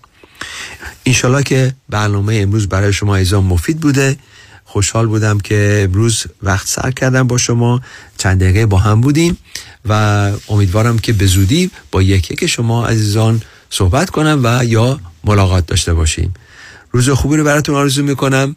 [1.06, 4.16] انشالله که برنامه امروز برای شما ایزان مفید بوده.
[4.64, 7.80] خوشحال بودم که امروز وقت سر کردم با شما.
[8.18, 9.38] چند دقیقه با هم بودیم
[9.88, 9.92] و
[10.48, 15.94] امیدوارم که به زودی با یکی که شما عزیزان صحبت کنم و یا ملاقات داشته
[15.94, 16.34] باشیم.
[16.90, 18.56] روز خوبی رو براتون آرزو می‌کنم.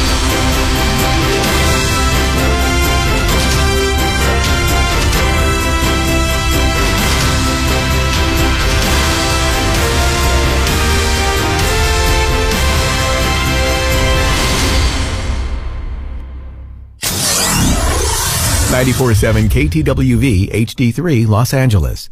[18.71, 22.09] 947 KTWV HD3 Los Angeles.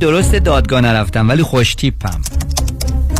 [0.00, 2.20] درست دادگاه نرفتم ولی خوش تیپم.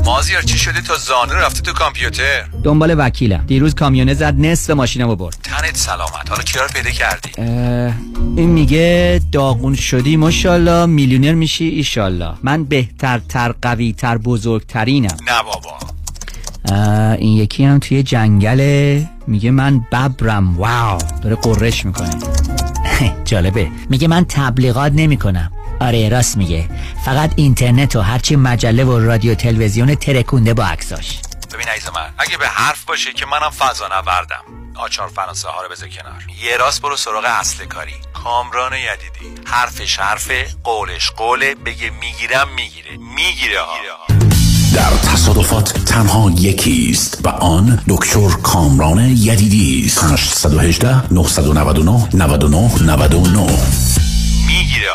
[0.04, 3.44] مازیار چی شده تا زانو رفته تو کامپیوتر؟ دنبال وکیلم.
[3.46, 5.36] دیروز کامیونه زد نصف ماشینمو برد.
[5.42, 6.30] تنت سلامت.
[6.30, 7.30] حالا کیا رو پیدا کردی؟
[8.36, 10.86] این میگه داغون شدی ماشاءالله.
[10.86, 15.16] میلیونر میشی ایشالله من بهترتر قویتر بزرگترینم.
[15.26, 15.78] نه بابا.
[17.18, 20.56] این یکی هم توی جنگله میگه من ببرم.
[20.56, 20.98] واو.
[21.22, 22.10] داره قررش می‌کنه.
[23.24, 23.68] جالبه.
[23.90, 25.52] میگه من تبلیغات نمی‌کنم.
[25.80, 26.68] آره راست میگه.
[27.04, 31.20] فقط اینترنت و هرچی مجله و رادیو تلویزیون ترکونده با عکساش.
[31.54, 34.42] ببین عزیز من اگه به حرف باشه که منم فضا نوردم.
[34.74, 36.22] آچار فرانسه ها رو بذار کنار.
[36.44, 37.94] یه راست برو سراغ اصل کاری.
[38.14, 39.40] کامران یدیدی.
[39.46, 41.54] حرفش حرفه قولش قوله.
[41.54, 42.90] بگه می‌گیرم می‌گیره.
[43.14, 43.76] می‌گیره ها.
[44.74, 50.04] در تصادفات تنها یکی است و آن دکتر کامران یدیدی است.
[50.04, 53.40] 818 999 99 99
[54.46, 54.90] می‌گیره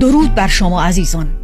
[0.00, 1.43] درود بر شما عزیزان.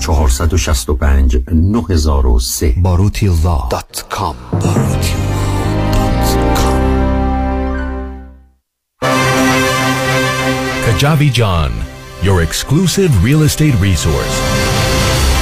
[0.00, 4.36] 465 9003 barutillah.com
[10.90, 11.72] Kajabi John,
[12.22, 14.38] your exclusive real estate resource.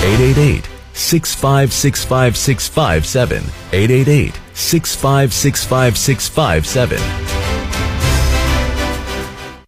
[0.04, 3.42] 888 6565657.
[3.72, 7.37] 888 6565657.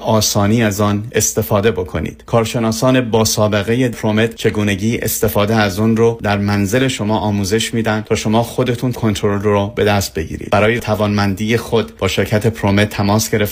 [0.00, 2.22] آسانی از آن استفاده بکنید.
[2.26, 8.14] کارشناسان با سابقه پرومت چگونگی استفاده از اون رو در منزل شما آموزش میدن تا
[8.14, 10.50] شما خودتون کنترل رو به دست بگیرید.
[10.50, 13.40] برای توانمندی خود با شرکت پرومت تماس گرفت